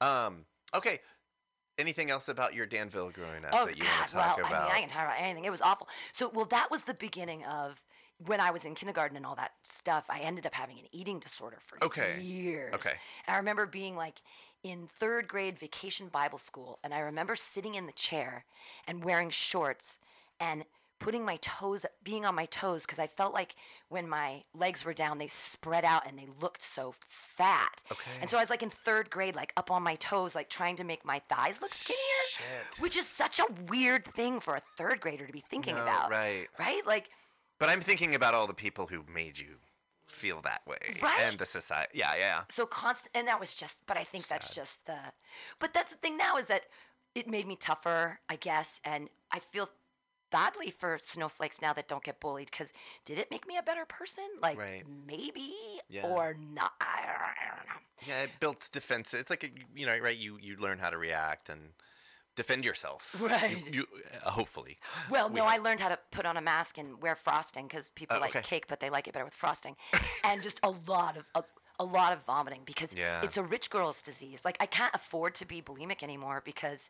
Um. 0.02 0.46
Okay. 0.76 1.00
Anything 1.78 2.10
else 2.10 2.28
about 2.28 2.56
your 2.56 2.66
Danville 2.66 3.12
growing 3.12 3.46
up 3.46 3.52
Oh 3.52 3.66
that 3.66 3.78
you 3.78 3.84
God! 3.84 3.92
want 3.98 4.08
to 4.08 4.14
Well, 4.16 4.24
talk 4.24 4.38
I 4.44 4.50
about? 4.50 4.64
mean, 4.64 4.72
I 4.72 4.80
can 4.80 4.90
talk 4.90 5.04
about 5.04 5.20
anything. 5.20 5.46
It 5.46 5.52
was 5.52 5.62
awful. 5.62 5.88
So, 6.12 6.30
well, 6.34 6.46
that 6.46 6.72
was 6.72 6.84
the 6.84 6.96
beginning 6.96 7.46
of 7.46 7.86
when 8.26 8.40
I 8.40 8.50
was 8.50 8.66
in 8.66 8.74
kindergarten 8.74 9.16
and 9.16 9.26
all 9.26 9.36
that 9.36 9.52
stuff. 9.64 10.08
I 10.10 10.20
ended 10.22 10.48
up 10.48 10.56
having 10.56 10.80
an 10.80 10.86
eating 10.92 11.20
disorder 11.20 11.58
for 11.60 11.78
Okay. 11.84 12.20
years. 12.20 12.74
Okay. 12.74 12.96
And 13.28 13.36
I 13.36 13.38
remember 13.38 13.68
being 13.68 13.96
like 13.96 14.22
in 14.64 14.88
third 14.88 15.28
grade 15.28 15.60
vacation 15.60 16.08
Bible 16.08 16.40
school, 16.40 16.80
and 16.84 16.94
I 16.96 17.00
remember 17.00 17.36
sitting 17.36 17.76
in 17.76 17.86
the 17.86 17.92
chair 17.92 18.46
and 18.88 19.04
wearing 19.04 19.30
shorts 19.30 20.00
and 20.40 20.66
putting 21.00 21.24
my 21.26 21.38
toes, 21.38 21.86
being 22.04 22.26
on 22.26 22.34
my 22.36 22.46
toes, 22.46 22.84
because 22.86 23.00
I 23.00 23.08
felt 23.08 23.34
like 23.34 23.56
when 23.90 24.08
my 24.10 24.44
legs 24.54 24.84
were 24.84 24.94
down, 24.94 25.18
they 25.18 25.28
spread 25.28 25.86
out 25.86 26.08
and 26.08 26.18
they 26.18 26.28
looked 26.42 26.62
so 26.62 26.94
fat. 27.08 27.84
Okay. 27.92 28.12
And 28.22 28.30
so 28.30 28.38
I 28.38 28.42
was 28.42 28.50
like 28.50 28.64
in 28.64 28.70
third 28.70 29.10
grade, 29.10 29.36
like 29.36 29.54
up 29.58 29.70
on 29.72 29.84
my 29.84 29.96
toes, 29.96 30.36
like 30.36 30.50
trying 30.50 30.76
to 30.78 30.84
make 30.84 31.06
my 31.06 31.22
thighs 31.30 31.62
look 31.62 31.74
skinnier, 31.74 32.00
Shit. 32.30 32.82
which 32.82 32.98
is 32.98 33.06
such 33.08 33.40
a 33.40 33.46
weird 33.70 34.06
thing 34.06 34.40
for 34.40 34.56
a 34.56 34.62
third 34.78 35.00
grader 35.02 35.26
to 35.28 35.34
be 35.34 35.44
thinking 35.50 35.76
No, 35.76 35.84
about. 35.84 36.10
right. 36.10 36.48
Right? 36.60 36.82
Like, 36.86 37.10
But 37.60 37.70
I'm 37.70 37.82
thinking 37.82 38.16
about 38.16 38.34
all 38.34 38.48
the 38.48 38.54
people 38.54 38.88
who 38.88 39.04
made 39.14 39.38
you 39.38 39.58
feel 40.08 40.40
that 40.42 40.62
way, 40.66 40.78
Right. 41.02 41.20
And 41.22 41.38
the 41.38 41.46
society. 41.46 41.92
Yeah, 42.00 42.14
yeah. 42.18 42.42
so 42.50 42.66
constant 42.66 43.12
and 43.16 43.28
that 43.28 43.40
was 43.42 43.54
just 43.54 43.86
but 43.86 43.98
i 43.98 44.06
think 44.06 44.26
that's 44.28 44.56
just 44.56 44.86
the 44.86 44.96
but 45.60 45.74
that's 45.74 45.92
the 45.92 45.98
thing 45.98 46.16
now 46.16 46.38
is 46.38 46.46
that 46.46 46.62
it 47.14 47.28
made 47.28 47.46
me 47.46 47.58
tougher 47.58 48.20
i 48.30 48.38
guess 48.38 48.80
and 48.86 49.10
i 49.34 49.40
feel 49.40 49.68
badly 50.30 50.70
for 50.70 50.98
snowflakes 51.00 51.62
now 51.62 51.74
that 51.74 51.88
don't 51.88 52.04
get 52.04 52.20
bullied 52.20 52.50
because 52.52 52.74
did 53.06 53.18
it 53.18 53.30
make 53.32 53.48
me 53.48 53.58
a 53.58 53.64
better 53.64 53.86
person 53.86 54.24
like 54.42 54.58
Right. 54.58 54.84
maybe 55.08 55.54
Yeah. 55.90 56.08
or 56.08 56.34
not 56.34 56.74
I 56.82 57.02
don't, 57.06 57.68
know 57.70 57.76
Yeah, 58.08 58.24
it 58.24 58.32
builds 58.40 58.70
defense. 58.70 59.14
It's 59.14 59.30
like 59.30 59.44
a, 59.44 59.50
you 59.76 59.86
know, 59.86 59.98
right? 59.98 60.18
You 60.18 60.38
you 60.42 60.58
learn 60.58 60.80
how 60.80 60.90
to 60.90 60.98
react 60.98 61.50
and 61.50 61.70
defend 62.36 62.66
yourself. 62.66 63.16
Right. 63.22 63.64
You, 63.74 63.86
uh, 64.24 64.30
hopefully. 64.32 64.78
well 65.10 65.30
We 65.30 65.36
no 65.36 65.46
have- 65.46 65.54
i 65.60 65.64
learned 65.64 65.80
how 65.80 65.90
to 65.90 66.00
put 66.12 66.26
on 66.26 66.38
a 66.38 66.42
mask 66.42 66.78
and 66.78 67.02
wear 67.02 67.16
frosting 67.16 67.68
because 67.68 67.90
people 67.90 68.18
Oh, 68.18 68.20
like 68.20 68.36
okay. 68.36 68.42
cake 68.48 68.66
but 68.68 68.80
they 68.80 68.90
like 68.90 69.08
it 69.08 69.14
better 69.14 69.26
with 69.26 69.34
frosting 69.36 69.76
and 70.24 70.42
just 70.44 70.60
a 70.64 70.70
lot 70.88 71.18
of 71.18 71.26
a, 71.34 71.44
a 71.80 71.86
lot 71.86 72.12
of 72.14 72.24
vomiting 72.26 72.62
because 72.66 72.94
Yeah. 72.96 73.22
it's 73.24 73.38
a 73.38 73.44
rich 73.44 73.70
girl's 73.70 74.02
disease 74.02 74.42
like 74.46 74.58
i 74.60 74.66
can't 74.66 74.94
afford 74.96 75.34
to 75.36 75.46
be 75.46 75.62
bulimic 75.62 76.04
anymore 76.04 76.42
because 76.46 76.90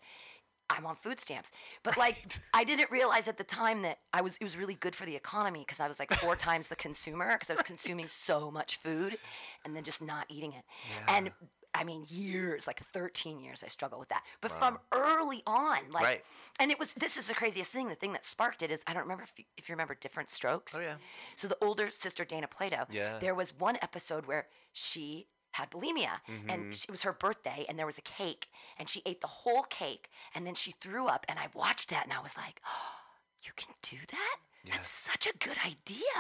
I'm 0.69 0.85
on 0.85 0.95
food 0.95 1.19
stamps. 1.19 1.51
But 1.83 1.97
like 1.97 2.17
I 2.53 2.63
didn't 2.63 2.91
realize 2.91 3.27
at 3.27 3.37
the 3.37 3.43
time 3.43 3.81
that 3.83 3.99
I 4.13 4.21
was 4.21 4.37
it 4.37 4.43
was 4.43 4.57
really 4.57 4.75
good 4.75 4.95
for 4.95 5.05
the 5.05 5.15
economy 5.15 5.59
because 5.59 5.79
I 5.79 5.87
was 5.87 5.99
like 5.99 6.13
four 6.13 6.35
times 6.47 6.67
the 6.67 6.75
consumer 6.75 7.33
because 7.33 7.49
I 7.49 7.53
was 7.53 7.61
consuming 7.63 8.05
so 8.05 8.51
much 8.51 8.77
food 8.77 9.17
and 9.65 9.75
then 9.75 9.83
just 9.83 10.01
not 10.01 10.25
eating 10.29 10.53
it. 10.53 10.63
And 11.07 11.31
I 11.73 11.83
mean 11.83 12.05
years, 12.09 12.65
like 12.65 12.79
13 12.79 13.39
years 13.39 13.63
I 13.63 13.67
struggled 13.67 13.99
with 13.99 14.09
that. 14.09 14.23
But 14.41 14.51
from 14.51 14.79
early 14.91 15.43
on, 15.45 15.77
like 15.91 16.03
Right. 16.03 16.23
and 16.59 16.71
it 16.71 16.79
was 16.79 16.93
this 16.95 17.17
is 17.17 17.27
the 17.27 17.35
craziest 17.35 17.71
thing. 17.71 17.87
The 17.89 17.95
thing 17.95 18.13
that 18.13 18.25
sparked 18.25 18.61
it 18.63 18.71
is 18.71 18.81
I 18.87 18.93
don't 18.93 19.03
remember 19.03 19.23
if 19.23 19.37
you, 19.37 19.45
if 19.57 19.69
you 19.69 19.73
remember 19.73 19.95
different 19.95 20.29
strokes. 20.29 20.73
Oh, 20.75 20.81
yeah. 20.81 20.95
So 21.35 21.47
the 21.47 21.57
older 21.61 21.91
sister 21.91 22.25
Dana 22.25 22.47
Plato, 22.47 22.87
Yeah. 22.89 23.19
there 23.19 23.35
was 23.35 23.53
one 23.57 23.77
episode 23.81 24.25
where 24.25 24.47
she 24.73 25.27
had 25.59 25.69
bulimia 25.71 26.15
Mm-hmm. 26.29 26.49
and 26.51 26.59
it 26.73 26.91
was 26.91 27.03
her 27.03 27.13
birthday 27.13 27.65
and 27.67 27.77
there 27.77 27.85
was 27.91 27.97
a 27.97 28.01
cake 28.19 28.47
and 28.77 28.87
she 28.89 29.01
ate 29.05 29.21
the 29.21 29.27
whole 29.41 29.63
cake 29.63 30.05
and 30.33 30.45
then 30.45 30.55
she 30.55 30.71
threw 30.71 31.05
up 31.07 31.25
and 31.29 31.37
I 31.39 31.47
watched 31.53 31.89
that 31.91 32.03
and 32.05 32.13
I 32.13 32.21
was 32.21 32.35
like, 32.37 32.57
oh, 32.65 32.95
you 33.45 33.51
can 33.55 33.73
do 33.81 33.97
that? 34.11 34.35
That's 34.71 34.89
such 34.89 35.27
a 35.27 35.37
good 35.37 35.57
idea. 35.65 36.19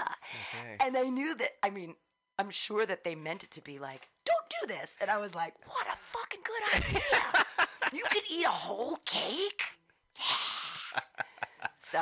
Okay. 0.53 0.77
And 0.85 0.95
I 0.97 1.03
knew 1.17 1.35
that, 1.35 1.51
I 1.63 1.69
mean, 1.69 1.95
I'm 2.39 2.49
sure 2.49 2.85
that 2.85 3.03
they 3.03 3.15
meant 3.15 3.43
it 3.43 3.51
to 3.51 3.61
be 3.61 3.77
like, 3.79 4.07
don't 4.25 4.49
do 4.61 4.67
this. 4.73 4.97
And 5.01 5.09
I 5.11 5.17
was 5.17 5.35
like, 5.35 5.53
what 5.65 5.85
a 5.91 5.97
fucking 5.97 6.41
good 6.51 6.63
idea. 6.75 7.45
you 7.93 8.03
could 8.11 8.23
eat 8.29 8.45
a 8.45 8.49
whole 8.49 8.97
cake? 9.05 9.61
Yeah. 10.17 11.01
so 11.83 12.01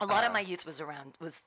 a 0.00 0.06
lot 0.06 0.24
Uh. 0.24 0.26
of 0.28 0.32
my 0.32 0.40
youth 0.40 0.66
was 0.66 0.80
around, 0.80 1.14
was 1.20 1.42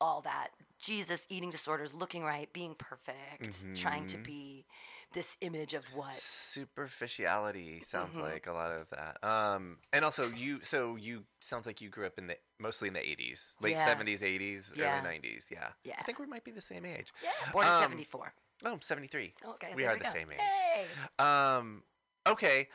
all 0.00 0.20
that 0.22 0.48
Jesus, 0.82 1.26
eating 1.30 1.50
disorders, 1.50 1.94
looking 1.94 2.24
right, 2.24 2.52
being 2.52 2.74
perfect, 2.74 3.66
trying 3.76 4.02
Mm-hmm. 4.04 4.18
to 4.18 4.18
be 4.18 4.66
this 5.12 5.36
image 5.40 5.74
of 5.74 5.84
what. 5.94 6.12
Superficiality 6.12 7.82
sounds 7.84 8.16
Mm-hmm. 8.16 8.24
like 8.24 8.46
a 8.48 8.52
lot 8.52 8.72
of 8.72 8.90
that. 8.90 9.22
Um, 9.26 9.78
and 9.92 10.04
also 10.04 10.28
you, 10.30 10.58
so 10.62 10.96
you 10.96 11.24
sounds 11.40 11.66
like 11.66 11.80
you 11.80 11.88
grew 11.88 12.04
up 12.06 12.18
in 12.18 12.26
the 12.26 12.36
mostly 12.58 12.88
in 12.88 12.94
the 12.94 13.00
'80s, 13.00 13.56
late 13.60 13.76
Yeah. 13.76 13.94
'70s, 13.94 14.22
'80s, 14.22 14.76
Yeah. 14.76 14.98
early 15.00 15.08
'90s. 15.20 15.50
Yeah. 15.50 15.68
Yeah. 15.84 15.94
I 15.98 16.02
think 16.02 16.18
we 16.18 16.26
might 16.26 16.44
be 16.44 16.50
the 16.50 16.60
same 16.60 16.84
age. 16.84 17.12
Yeah, 17.22 17.30
born 17.52 17.66
in 17.66 17.72
Um, 17.72 17.80
74. 17.82 18.34
Oh, 18.64 18.78
73. 18.80 19.34
Okay, 19.44 19.72
we 19.74 19.86
are 19.86 19.96
the 19.96 20.04
go. 20.04 20.10
same 20.10 20.30
age. 20.32 20.38
Hey. 20.38 20.86
Um, 21.24 21.84
okay. 22.26 22.68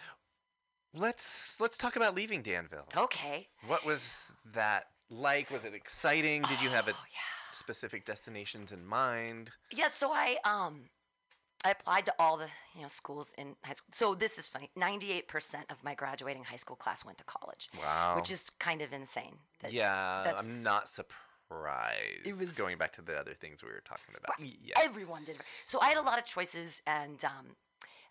Let's 0.93 1.59
let's 1.59 1.77
talk 1.77 1.95
about 1.95 2.15
leaving 2.15 2.41
Danville. 2.41 2.87
Okay. 2.95 3.49
What 3.67 3.85
was 3.85 4.33
that 4.53 4.85
like? 5.09 5.51
Was 5.51 5.65
it 5.65 5.73
exciting? 5.73 6.41
Did 6.43 6.61
you 6.61 6.69
have 6.69 6.87
a 6.87 6.91
Oh, 6.91 7.05
yeah. 7.11 7.19
Specific 7.51 8.05
destinations 8.05 8.71
in 8.71 8.85
mind? 8.85 9.51
Yeah, 9.71 9.89
so 9.89 10.11
I 10.11 10.37
um 10.43 10.89
I 11.65 11.71
applied 11.71 12.05
to 12.05 12.13
all 12.19 12.37
the, 12.37 12.47
you 12.75 12.83
know, 12.83 12.87
schools 12.87 13.33
in 13.37 13.55
high 13.65 13.73
school. 13.73 13.89
So 13.91 14.13
this 14.15 14.37
is 14.37 14.47
funny. 14.47 14.69
98% 14.77 15.25
of 15.71 15.83
my 15.83 15.95
graduating 15.95 16.43
high 16.43 16.55
school 16.55 16.75
class 16.75 17.03
went 17.03 17.17
to 17.17 17.23
college. 17.23 17.69
Wow. 17.79 18.15
Which 18.15 18.29
is 18.31 18.51
kind 18.59 18.81
of 18.81 18.93
insane. 18.93 19.39
that- 19.61 19.73
yeah, 19.73 20.35
I'm 20.37 20.61
not 20.61 20.87
surprised. 20.87 22.25
It 22.25 22.35
was- 22.39 22.51
going 22.51 22.77
back 22.77 22.93
to 22.93 23.01
the 23.01 23.19
other 23.19 23.33
things 23.33 23.63
we 23.63 23.69
were 23.71 23.81
talking 23.81 24.13
about. 24.15 24.39
Right. 24.39 24.55
Yeah. 24.61 24.75
Everyone 24.79 25.23
did. 25.23 25.37
So 25.65 25.79
I 25.81 25.87
had 25.89 25.97
a 25.97 26.01
lot 26.03 26.19
of 26.19 26.25
choices, 26.25 26.81
and 26.85 27.23
um, 27.25 27.55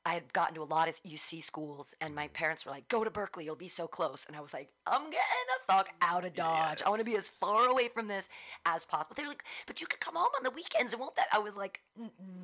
I 0.06 0.14
had 0.14 0.32
gotten 0.32 0.54
to 0.54 0.62
a 0.62 0.64
lot 0.64 0.88
of 0.88 1.02
UC 1.02 1.42
schools, 1.42 1.92
and 2.00 2.14
my 2.14 2.28
parents 2.28 2.64
were 2.64 2.70
like, 2.70 2.86
"Go 2.86 3.02
to 3.02 3.10
Berkeley, 3.10 3.44
you'll 3.44 3.56
be 3.56 3.66
so 3.66 3.88
close." 3.88 4.24
And 4.26 4.36
I 4.36 4.40
was 4.40 4.54
like, 4.54 4.70
"I'm 4.86 5.02
getting 5.02 5.46
the 5.48 5.72
fuck 5.72 5.90
out 6.00 6.24
of 6.24 6.32
Dodge. 6.32 6.80
I 6.86 6.88
want 6.88 7.00
to 7.00 7.04
be 7.04 7.16
as 7.16 7.26
far 7.26 7.66
away 7.66 7.88
from 7.88 8.06
this 8.06 8.28
as 8.64 8.84
possible." 8.84 9.14
They 9.16 9.24
were 9.24 9.30
like, 9.30 9.44
"But 9.66 9.80
you 9.80 9.88
could 9.88 9.98
come 9.98 10.14
home 10.14 10.30
on 10.36 10.44
the 10.44 10.50
weekends, 10.50 10.92
and 10.92 11.00
won't 11.00 11.16
that?" 11.16 11.26
I 11.32 11.40
was 11.40 11.56
like, 11.56 11.80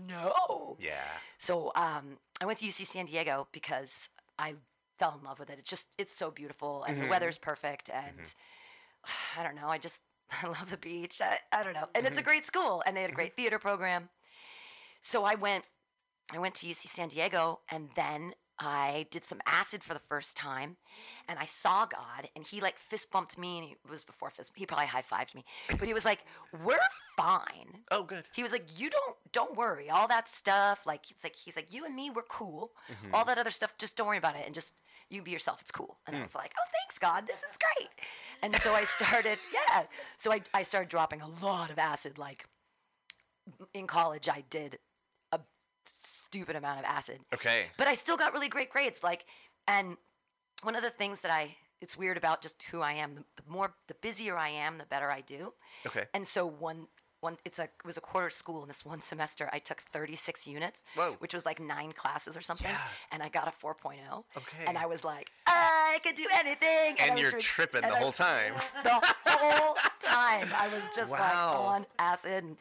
"No." 0.09 0.77
yeah. 0.81 1.05
So 1.38 1.70
um, 1.77 2.18
I 2.40 2.46
went 2.46 2.59
to 2.59 2.66
UC 2.66 2.85
San 2.85 3.07
Diego 3.07 3.46
because 3.53 4.09
I 4.40 4.57
fell 4.98 5.16
in 5.16 5.25
love 5.25 5.38
with 5.38 5.48
it. 5.48 5.61
It's 5.61 5.70
just 5.70 5.88
it's 5.98 6.12
so 6.12 6.33
beautiful 6.33 6.83
and 6.83 6.96
the 6.96 7.03
mm-hmm. 7.03 7.11
weather's 7.11 7.38
perfect 7.38 7.90
mm-hmm. 7.90 8.18
and 8.18 8.35
I 9.38 9.44
don't 9.44 9.55
know. 9.55 9.68
I 9.68 9.79
just 9.79 10.03
I 10.42 10.48
love 10.48 10.68
the 10.68 10.77
beach. 10.77 11.20
I, 11.20 11.38
I 11.53 11.62
don't 11.62 11.75
know. 11.75 11.88
And 11.94 12.07
it's 12.07 12.16
a 12.16 12.20
mm-hmm. 12.20 12.29
great 12.29 12.44
school 12.44 12.83
and 12.85 12.96
they 12.96 13.03
had 13.03 13.11
a 13.11 13.14
great 13.14 13.37
theater 13.37 13.61
program. 13.61 14.09
So 15.01 15.25
I 15.25 15.35
went 15.35 15.64
I 16.33 16.38
went 16.38 16.55
to 16.57 16.66
UC 16.66 16.87
San 16.87 17.09
Diego 17.09 17.61
and 17.71 17.90
then 17.95 18.35
I 18.59 19.07
did 19.11 19.25
some 19.25 19.40
acid 19.47 19.83
for 19.83 19.92
the 19.92 20.01
first 20.01 20.37
time 20.37 20.77
and 21.29 21.38
I 21.38 21.47
saw 21.47 21.87
God 21.87 22.29
and 22.37 22.47
he 22.47 22.61
like 22.61 22.79
fist 22.79 23.11
bumped 23.11 23.37
me 23.38 23.59
and 23.59 23.66
he 23.66 23.73
it 23.73 23.90
was 23.90 24.05
before 24.05 24.31
fist 24.31 24.53
he 24.55 24.66
probably 24.66 24.87
high 24.87 25.03
fived 25.03 25.35
me. 25.35 25.45
But 25.68 25.88
he 25.88 25.95
was 25.95 26.05
like, 26.05 26.21
We're 26.62 26.79
fine. 27.16 27.81
Oh, 27.90 28.03
good. 28.03 28.25
He 28.35 28.42
was 28.42 28.53
like, 28.53 28.68
"You 28.79 28.90
don't 28.90 29.16
don't 29.33 29.57
worry. 29.57 29.90
All 29.90 30.09
that 30.09 30.29
stuff, 30.29 30.87
like 30.87 31.11
it's 31.11 31.25
like 31.25 31.37
he's 31.37 31.57
like, 31.57 31.73
you 31.73 31.85
and 31.85 31.95
me, 31.95 32.11
we're 32.11 32.23
cool. 32.23 32.73
Mm-hmm. 32.90 33.14
All 33.14 33.25
that 33.25 33.38
other 33.38 33.51
stuff, 33.51 33.77
just 33.79 33.97
don't 33.97 34.07
worry 34.07 34.18
about 34.18 34.37
it, 34.37 34.45
and 34.47 34.55
just 34.55 34.81
you 35.11 35.23
be 35.23 35.31
yourself. 35.31 35.61
It's 35.61 35.73
cool." 35.73 35.99
And 36.07 36.14
I 36.16 36.21
hmm. 36.21 36.25
was 36.25 36.35
like, 36.35 36.53
"Oh, 36.59 36.71
thanks, 36.73 36.99
God. 36.99 37.27
This 37.27 37.38
is 37.38 37.59
great." 37.59 37.90
And 38.42 38.55
so 38.62 38.73
I 38.73 38.85
started, 38.85 39.38
yeah. 39.55 39.85
So 40.16 40.33
I 40.33 40.42
I 40.55 40.62
started 40.62 40.88
dropping 40.88 41.21
a 41.21 41.29
lot 41.29 41.71
of 41.71 41.79
acid. 41.79 42.18
Like 42.18 42.47
in 43.75 43.87
college, 43.87 44.29
I 44.29 44.45
did 44.51 44.79
stupid 45.85 46.57
amount 46.57 46.79
of 46.79 46.85
acid 46.85 47.18
Okay. 47.35 47.66
but 47.77 47.87
I 47.87 47.95
still 47.95 48.16
got 48.16 48.33
really 48.33 48.49
great 48.49 48.71
grades. 48.71 49.03
Like, 49.03 49.25
and 49.68 49.97
one 50.62 50.75
of 50.77 50.83
the 50.83 50.90
things 50.90 51.21
that 51.23 51.31
I 51.31 51.57
it's 51.81 51.99
weird 51.99 52.16
about 52.16 52.40
just 52.42 52.62
who 52.71 52.81
I 52.81 52.92
am. 52.92 53.16
The, 53.16 53.25
the 53.42 53.51
more 53.51 53.75
the 53.88 53.95
busier 53.95 54.37
I 54.37 54.51
am, 54.51 54.79
the 54.79 54.85
better 54.87 55.11
I 55.11 55.21
do. 55.21 55.53
Okay. 55.87 56.05
And 56.14 56.25
so 56.27 56.47
one 56.47 56.87
one 57.21 57.37
it's 57.45 57.59
a 57.59 57.64
it 57.64 57.71
was 57.85 57.97
a 57.97 58.01
quarter 58.01 58.31
school, 58.31 58.61
and 58.62 58.71
this 58.71 58.85
one 58.85 59.01
semester 59.01 59.51
I 59.53 59.59
took 59.59 59.81
36 59.81 60.47
units, 60.47 60.85
Whoa. 60.95 61.16
which 61.18 61.35
was 61.35 61.45
like 61.45 61.59
nine 61.61 61.92
classes 61.92 62.37
or 62.37 62.40
something, 62.40 62.68
Yeah. 62.71 62.79
and 63.11 63.21
I 63.23 63.29
got 63.29 63.49
a 63.49 63.51
4.0. 63.51 64.25
Okay. 64.37 64.64
And 64.66 64.79
I 64.79 64.87
was 64.87 65.05
like, 65.05 65.31
I 65.47 65.99
could 66.05 66.14
do 66.14 66.27
anything. 66.33 66.97
And 67.01 67.12
was 67.14 67.21
you're 67.21 67.31
doing- 67.33 67.42
tripping 67.42 67.83
and 67.85 67.92
the 67.92 67.97
I- 67.97 68.01
whole 68.01 68.12
time. 68.12 68.55
the 68.85 69.01
whole 69.27 69.75
time. 70.01 70.49
I 70.57 70.68
was 70.73 70.83
just 70.95 71.11
like 71.11 71.21
on 71.37 71.85
acid 71.99 72.45
and. 72.45 72.57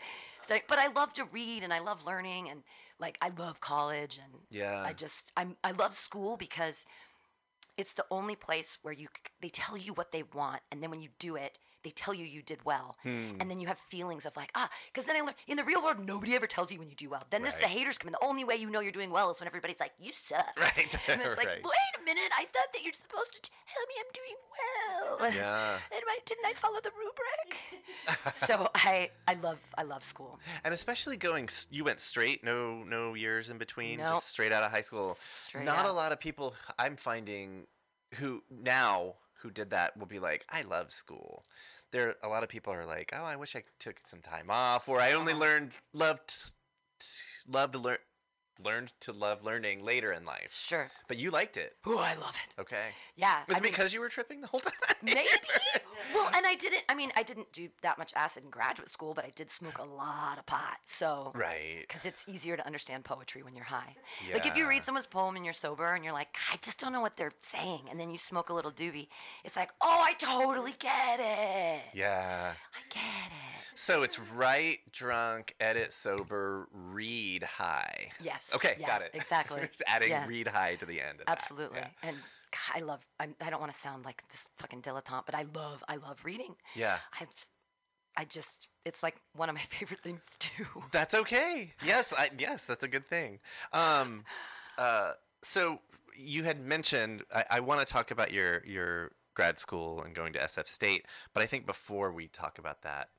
But 0.67 0.79
I 0.79 0.87
love 0.87 1.13
to 1.13 1.23
read 1.31 1.63
and 1.63 1.71
I 1.71 1.79
love 1.79 2.05
learning 2.05 2.49
and 2.49 2.63
like 3.01 3.17
I 3.21 3.31
love 3.37 3.59
college 3.59 4.19
and 4.23 4.43
Yeah. 4.49 4.83
I 4.85 4.93
just 4.93 5.31
I'm 5.35 5.57
I 5.63 5.71
love 5.71 5.93
school 5.93 6.37
because 6.37 6.85
it's 7.77 7.93
the 7.93 8.05
only 8.11 8.35
place 8.35 8.77
where 8.83 8.93
you 8.93 9.07
they 9.41 9.49
tell 9.49 9.75
you 9.77 9.93
what 9.93 10.11
they 10.11 10.23
want 10.23 10.61
and 10.71 10.81
then 10.81 10.91
when 10.91 11.01
you 11.01 11.09
do 11.19 11.35
it 11.35 11.57
they 11.83 11.89
tell 11.91 12.13
you 12.13 12.25
you 12.25 12.41
did 12.41 12.63
well 12.65 12.97
Hmm. 13.03 13.35
and 13.39 13.49
then 13.49 13.59
you 13.59 13.67
have 13.67 13.77
feelings 13.77 14.25
of 14.25 14.35
like 14.37 14.51
ah 14.55 14.69
because 14.91 15.05
then 15.05 15.15
I 15.15 15.21
learned 15.21 15.35
in 15.47 15.57
the 15.57 15.63
real 15.63 15.83
world 15.83 16.05
nobody 16.05 16.35
ever 16.35 16.47
tells 16.47 16.71
you 16.71 16.79
when 16.79 16.89
you 16.89 16.95
do 16.95 17.09
well 17.09 17.23
then 17.29 17.43
this 17.43 17.53
the 17.55 17.67
haters 17.67 17.97
come 17.97 18.07
in 18.07 18.13
the 18.13 18.23
only 18.25 18.43
way 18.43 18.55
you 18.55 18.69
know 18.69 18.79
you're 18.79 18.91
doing 18.91 19.11
well 19.11 19.29
is 19.31 19.39
when 19.39 19.47
everybody's 19.47 19.79
like 19.79 19.93
you 19.99 20.11
suck 20.13 20.45
Right, 20.57 20.95
and 21.09 21.21
it's 21.21 21.37
like 21.37 21.47
right. 21.47 21.63
wait 21.63 21.93
a 21.99 22.03
minute 22.05 22.31
I 22.37 22.45
thought 22.45 22.71
that 22.73 22.83
you're 22.83 22.93
supposed 22.93 23.33
to 23.33 23.41
tell 23.41 23.85
me 23.87 23.95
I'm 23.99 24.11
doing 24.13 24.37
well 24.57 25.31
Yeah. 25.33 25.73
and 25.95 26.01
I, 26.09 26.19
didn't 26.25 26.45
I 26.45 26.53
follow 26.53 26.79
the 26.81 26.91
rubric? 26.97 28.33
so 28.33 28.69
I 28.75 29.09
I 29.27 29.33
love 29.35 29.59
I 29.77 29.83
love 29.83 30.03
school. 30.03 30.39
And 30.63 30.73
especially 30.73 31.17
going, 31.17 31.49
you 31.69 31.83
went 31.83 31.99
straight, 31.99 32.43
no 32.43 32.83
no 32.83 33.13
years 33.13 33.49
in 33.49 33.57
between, 33.57 33.99
Nope. 33.99 34.15
just 34.15 34.29
straight 34.29 34.51
out 34.51 34.63
of 34.63 34.71
high 34.71 34.81
school. 34.81 35.13
Straight 35.17 35.65
Not 35.65 35.85
a 35.85 35.91
lot 35.91 36.11
of 36.11 36.19
people 36.19 36.55
I'm 36.79 36.95
finding 36.95 37.67
who 38.15 38.43
now 38.49 39.15
who 39.41 39.51
did 39.51 39.71
that 39.71 39.97
will 39.97 40.05
be 40.07 40.19
like, 40.19 40.45
I 40.49 40.63
love 40.63 40.91
school. 40.91 41.43
There, 41.91 42.15
a 42.23 42.27
lot 42.27 42.43
of 42.43 42.49
people 42.49 42.73
are 42.73 42.85
like, 42.85 43.11
oh, 43.17 43.23
I 43.23 43.35
wish 43.35 43.55
I 43.55 43.63
took 43.79 43.95
some 44.05 44.21
time 44.21 44.49
off, 44.49 44.87
or 44.87 44.99
I 44.99 45.13
only 45.13 45.33
learned 45.33 45.71
loved 45.93 46.51
love 47.47 47.71
to 47.71 47.79
learn 47.79 47.97
learned 48.63 48.91
to 49.01 49.11
love 49.11 49.43
learning 49.43 49.83
later 49.83 50.11
in 50.11 50.25
life. 50.25 50.51
Sure. 50.53 50.89
But 51.07 51.17
you 51.17 51.31
liked 51.31 51.57
it, 51.57 51.75
Ooh, 51.87 51.97
I 51.97 52.15
love 52.15 52.35
it. 52.47 52.59
okay? 52.61 52.89
Yeah. 53.15 53.39
Was 53.47 53.55
I 53.55 53.57
it 53.59 53.63
mean, 53.63 53.71
because 53.71 53.93
you 53.93 53.99
were 53.99 54.09
tripping 54.09 54.41
the 54.41 54.47
whole 54.47 54.59
time? 54.59 54.73
maybe. 55.01 55.19
well, 56.13 56.29
and 56.35 56.45
I 56.45 56.55
didn't. 56.55 56.83
I 56.89 56.95
mean, 56.95 57.11
I 57.15 57.23
didn't 57.23 57.51
do 57.51 57.69
that 57.81 57.97
much 57.97 58.13
acid 58.15 58.43
in 58.43 58.49
graduate 58.49 58.89
school, 58.89 59.13
but 59.13 59.25
I 59.25 59.31
did 59.35 59.49
smoke 59.49 59.77
a 59.79 59.83
lot 59.83 60.37
of 60.37 60.45
pot. 60.45 60.77
So. 60.85 61.31
right. 61.35 61.81
Because 61.87 62.05
it's 62.05 62.25
easier 62.27 62.57
to 62.57 62.65
understand 62.65 63.03
poetry 63.05 63.43
when 63.43 63.55
you're 63.55 63.65
high. 63.65 63.95
Yeah. 64.27 64.33
Like 64.35 64.45
if 64.45 64.55
you 64.55 64.67
read 64.67 64.83
someone's 64.83 65.05
poem 65.07 65.35
and 65.35 65.45
you're 65.45 65.53
sober 65.53 65.93
and 65.93 66.03
you're 66.03 66.13
like, 66.13 66.35
I 66.51 66.57
just 66.61 66.79
don't 66.79 66.93
know 66.93 67.01
what 67.01 67.17
they're 67.17 67.31
saying, 67.41 67.81
and 67.89 67.99
then 67.99 68.09
you 68.09 68.17
smoke 68.17 68.49
a 68.49 68.53
little 68.53 68.71
doobie, 68.71 69.07
it's 69.43 69.55
like, 69.55 69.69
oh, 69.81 70.01
I 70.03 70.13
totally 70.13 70.73
get 70.79 71.19
it. 71.19 71.81
Yeah. 71.93 72.53
I 72.53 72.79
get 72.93 73.01
it. 73.27 73.65
So 73.75 74.03
it's 74.03 74.19
write 74.19 74.79
drunk, 74.91 75.55
edit 75.59 75.91
sober, 75.93 76.67
read 76.73 77.43
high. 77.43 78.09
Yes. 78.21 78.50
Okay, 78.55 78.75
Yeah, 78.79 78.87
got 78.87 79.01
it. 79.01 79.11
exactly. 79.13 79.61
Just 79.61 79.83
adding 79.87 80.09
Yeah. 80.09 80.27
read 80.27 80.47
high 80.47 80.75
to 80.75 80.85
the 80.85 81.01
end. 81.01 81.21
Absolutely. 81.27 81.79
Yeah. 81.79 81.87
And 82.03 82.17
God, 82.51 82.75
I 82.75 82.79
love. 82.81 83.05
I'm, 83.19 83.35
I 83.41 83.49
don't 83.49 83.59
want 83.61 83.71
to 83.71 83.77
sound 83.77 84.03
like 84.05 84.27
this 84.29 84.47
fucking 84.57 84.81
dilettante, 84.81 85.25
but 85.25 85.35
I 85.35 85.45
love. 85.55 85.83
I 85.87 85.95
love 85.97 86.21
reading. 86.23 86.55
Yeah. 86.75 86.97
I, 87.19 87.25
I 88.17 88.25
just. 88.25 88.67
It's 88.85 89.03
like 89.03 89.15
one 89.35 89.47
of 89.49 89.55
my 89.55 89.61
favorite 89.69 90.01
things 90.01 90.25
to 90.39 90.49
do. 90.57 90.65
That's 90.91 91.13
okay. 91.13 91.73
Yes, 91.85 92.13
I, 92.17 92.29
yes, 92.37 92.65
that's 92.65 92.83
a 92.83 92.87
good 92.87 93.07
thing. 93.07 93.39
Um, 93.73 94.25
uh, 94.77 95.13
so 95.41 95.79
you 96.17 96.43
had 96.43 96.59
mentioned 96.59 97.23
I, 97.33 97.45
I 97.49 97.59
want 97.61 97.79
to 97.79 97.85
talk 97.85 98.11
about 98.11 98.31
your 98.31 98.65
your 98.65 99.11
grad 99.33 99.57
school 99.59 100.01
and 100.01 100.13
going 100.13 100.33
to 100.33 100.39
SF 100.39 100.67
State, 100.67 101.05
but 101.33 101.41
I 101.41 101.45
think 101.45 101.65
before 101.65 102.11
we 102.11 102.27
talk 102.27 102.59
about 102.59 102.81
that, 102.81 103.09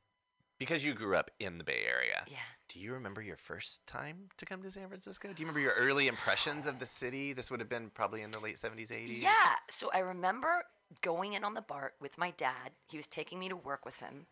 because 0.59 0.85
you 0.85 0.93
grew 0.93 1.17
up 1.17 1.31
in 1.41 1.57
the 1.57 1.65
Bay 1.65 1.85
Area, 1.89 2.25
Yeah. 2.29 2.37
Do 2.73 2.81
you 2.81 2.93
remember 2.95 3.21
your 3.21 3.37
first 3.37 3.87
time 3.87 4.29
to 4.39 4.47
come 4.47 4.63
to 4.63 4.71
San 4.71 4.89
Francisco? 4.89 5.29
Do 5.29 5.43
you 5.43 5.47
remember 5.47 5.61
your 5.61 5.75
early 5.79 6.07
impressions 6.09 6.67
of 6.67 6.79
the 6.79 6.87
city? 6.87 7.33
This 7.33 7.51
would 7.51 7.61
have 7.61 7.69
been 7.69 7.91
probably 7.91 8.23
in 8.23 8.31
the 8.31 8.41
late 8.41 8.59
seventies, 8.59 8.91
eighties. 8.91 9.23
Yeah. 9.23 9.31
So 9.69 9.91
I 9.93 9.99
remember 9.99 10.65
going 11.03 11.35
in 11.35 11.45
on 11.45 11.55
the 11.55 11.63
BART 11.63 11.95
with 12.01 12.19
my 12.19 12.33
dad. 12.37 12.73
He 12.89 12.97
was 12.97 13.07
taking 13.07 13.39
me 13.39 13.49
to 13.49 13.57
work 13.57 13.85
with 13.85 13.99
him, 13.99 14.27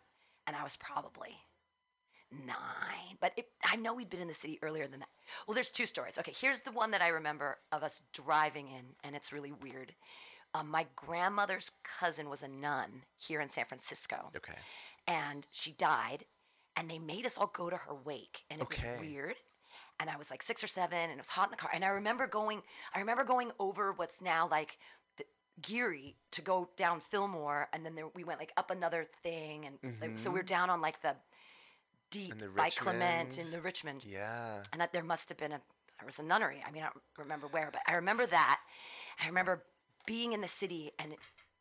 and 0.47 0.57
I 0.57 0.63
was 0.63 0.77
probably 0.77 1.37
nine. 2.31 3.17
But 3.21 3.33
it, 3.37 3.49
I 3.65 3.77
know 3.77 3.95
we'd 3.95 4.11
been 4.11 4.21
in 4.21 4.29
the 4.29 4.35
city 4.35 4.59
earlier 4.63 4.87
than 4.87 5.01
that. 5.01 5.09
Well, 5.47 5.55
there's 5.55 5.71
two 5.71 5.87
stories. 5.87 6.19
Okay, 6.19 6.33
here's 6.35 6.61
the 6.63 6.73
one 6.73 6.93
that 6.93 7.03
I 7.03 7.09
remember 7.09 7.59
of 7.73 7.83
us 7.83 8.03
driving 8.13 8.69
in, 8.69 8.95
and 9.05 9.15
it's 9.17 9.33
really 9.33 9.53
weird. 9.53 9.95
Um, 10.55 10.69
my 10.69 10.87
grandmother's 10.97 11.73
cousin 11.85 12.29
was 12.29 12.43
a 12.43 12.49
nun 12.49 13.03
here 13.17 13.41
in 13.41 13.49
San 13.49 13.67
Francisco. 13.67 14.31
Okay. 14.37 14.59
and 15.07 15.47
she 15.51 15.73
died 15.73 16.25
and 16.77 16.91
they 16.91 16.99
made 16.99 17.27
us 17.27 17.37
all 17.39 17.47
go 17.55 17.69
to 17.71 17.77
her 17.77 17.95
wake 18.05 18.43
and 18.51 18.61
it 18.61 18.65
Okay. 18.65 18.93
was 18.93 19.01
weird 19.01 19.35
and 19.99 20.09
i 20.11 20.17
was 20.17 20.31
like 20.31 20.43
six 20.43 20.63
or 20.65 20.67
seven 20.67 20.99
and 20.99 21.13
it 21.13 21.19
was 21.19 21.29
hot 21.29 21.47
in 21.49 21.51
the 21.51 21.57
car 21.57 21.71
and 21.75 21.85
i 21.85 21.89
remember 21.89 22.27
going 22.27 22.63
i 22.95 23.01
remember 23.01 23.25
going 23.25 23.51
over 23.59 23.93
what's 23.93 24.21
now 24.23 24.49
like 24.51 24.79
the 25.19 25.25
geary 25.61 26.17
to 26.31 26.41
go 26.43 26.69
down 26.77 27.01
fillmore 27.01 27.69
and 27.73 27.85
then 27.85 27.95
there, 27.95 28.09
we 28.15 28.25
went 28.25 28.39
like 28.41 28.53
up 28.57 28.71
another 28.71 29.07
thing 29.23 29.67
and 29.67 29.79
like, 30.01 30.19
so 30.19 30.31
we 30.31 30.39
were 30.39 30.43
down 30.45 30.71
on 30.71 30.81
like 30.81 31.01
the 31.03 31.15
deep 32.11 32.37
the 32.39 32.49
by 32.49 32.71
clement 32.71 33.39
in 33.39 33.51
the 33.53 33.61
richmond 33.61 34.05
Yeah. 34.05 34.63
and 34.73 34.81
that 34.81 34.93
there 34.93 35.05
must 35.05 35.29
have 35.29 35.39
been 35.39 35.53
a 35.53 35.61
there 35.99 36.07
was 36.07 36.19
a 36.19 36.23
nunnery. 36.23 36.65
I 36.67 36.71
mean, 36.71 36.83
I 36.83 36.87
don't 36.87 37.03
remember 37.19 37.47
where, 37.49 37.69
but 37.71 37.83
I 37.87 37.93
remember 37.93 38.25
that. 38.25 38.59
I 39.23 39.27
remember 39.27 39.65
being 40.07 40.33
in 40.33 40.41
the 40.41 40.49
city 40.49 40.93
and 40.99 41.13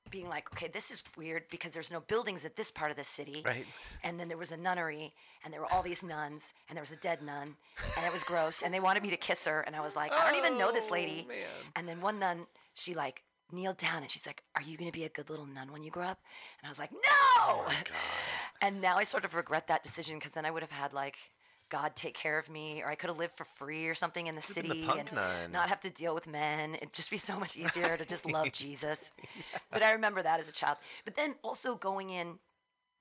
being 0.10 0.28
like, 0.30 0.52
okay, 0.54 0.68
this 0.68 0.92
is 0.92 1.04
weird 1.18 1.44
because 1.50 1.72
there's 1.72 1.92
no 1.92 2.00
buildings 2.02 2.46
at 2.46 2.56
this 2.56 2.72
part 2.72 2.92
of 2.92 2.98
the 2.98 3.04
city. 3.04 3.42
Right. 3.46 3.66
And 4.04 4.20
then 4.20 4.28
there 4.28 4.38
was 4.38 4.52
a 4.52 4.58
nunnery, 4.58 5.14
and 5.44 5.54
there 5.54 5.62
were 5.62 5.72
all 5.72 5.82
these 5.84 6.04
nuns, 6.04 6.54
and 6.68 6.76
there 6.76 6.84
was 6.84 6.92
a 6.92 6.98
dead 6.98 7.22
nun, 7.22 7.56
and 7.98 8.06
it 8.06 8.12
was 8.14 8.24
gross. 8.24 8.62
And 8.62 8.74
they 8.74 8.80
wanted 8.80 9.04
me 9.04 9.10
to 9.10 9.18
kiss 9.18 9.46
her, 9.46 9.62
and 9.62 9.76
I 9.76 9.82
was 9.82 9.96
like, 9.96 10.12
I 10.14 10.30
don't 10.30 10.38
even 10.44 10.58
know 10.58 10.72
this 10.72 10.88
Oh, 10.90 10.94
lady. 10.94 11.26
man. 11.28 11.38
And 11.76 11.88
then 11.88 12.02
one 12.02 12.20
nun, 12.20 12.48
she 12.74 12.94
like 12.96 13.24
kneeled 13.52 13.78
down, 13.78 14.02
and 14.04 14.12
she's 14.12 14.28
like, 14.28 14.44
"Are 14.56 14.62
you 14.62 14.78
gonna 14.78 14.92
be 14.92 15.06
a 15.06 15.10
good 15.10 15.30
little 15.30 15.46
nun 15.48 15.72
when 15.72 15.82
you 15.84 15.90
grow 15.92 16.06
up?" 16.06 16.20
And 16.62 16.68
I 16.68 16.70
was 16.70 16.78
like, 16.80 16.92
"No." 16.92 17.00
Oh 17.42 17.74
and 18.62 18.82
now 18.82 18.98
I 18.98 19.04
sort 19.04 19.26
of 19.26 19.34
regret 19.34 19.68
that 19.68 19.82
decision 19.84 20.18
because 20.18 20.34
then 20.34 20.46
I 20.46 20.52
would 20.52 20.62
have 20.62 20.72
had 20.72 20.94
like. 20.94 21.16
God 21.70 21.96
take 21.96 22.14
care 22.14 22.38
of 22.40 22.50
me, 22.50 22.82
or 22.82 22.90
I 22.90 22.96
could 22.96 23.10
have 23.10 23.18
lived 23.20 23.34
for 23.34 23.46
free 23.46 23.88
or 23.88 23.96
something 23.96 24.28
in 24.28 24.36
the 24.36 24.40
the 24.40 24.54
city 24.54 24.86
punk 24.86 25.00
and 25.00 25.14
nun. 25.14 25.52
not 25.52 25.70
have 25.70 25.82
to 25.82 25.90
deal 25.90 26.14
with 26.14 26.28
men. 26.28 26.76
It'd 26.76 26.94
just 26.94 27.12
be 27.12 27.18
so 27.18 27.40
much 27.40 27.58
easier 27.58 27.98
to 27.98 28.06
just 28.06 28.26
love 28.26 28.52
Jesus. 28.54 29.12
But 29.72 29.84
I 29.84 29.92
remember 29.92 30.22
that 30.24 30.40
as 30.40 30.50
a 30.50 30.52
child. 30.52 30.78
But 31.06 31.16
then 31.16 31.36
also 31.44 31.76
going 31.76 32.10
in 32.10 32.40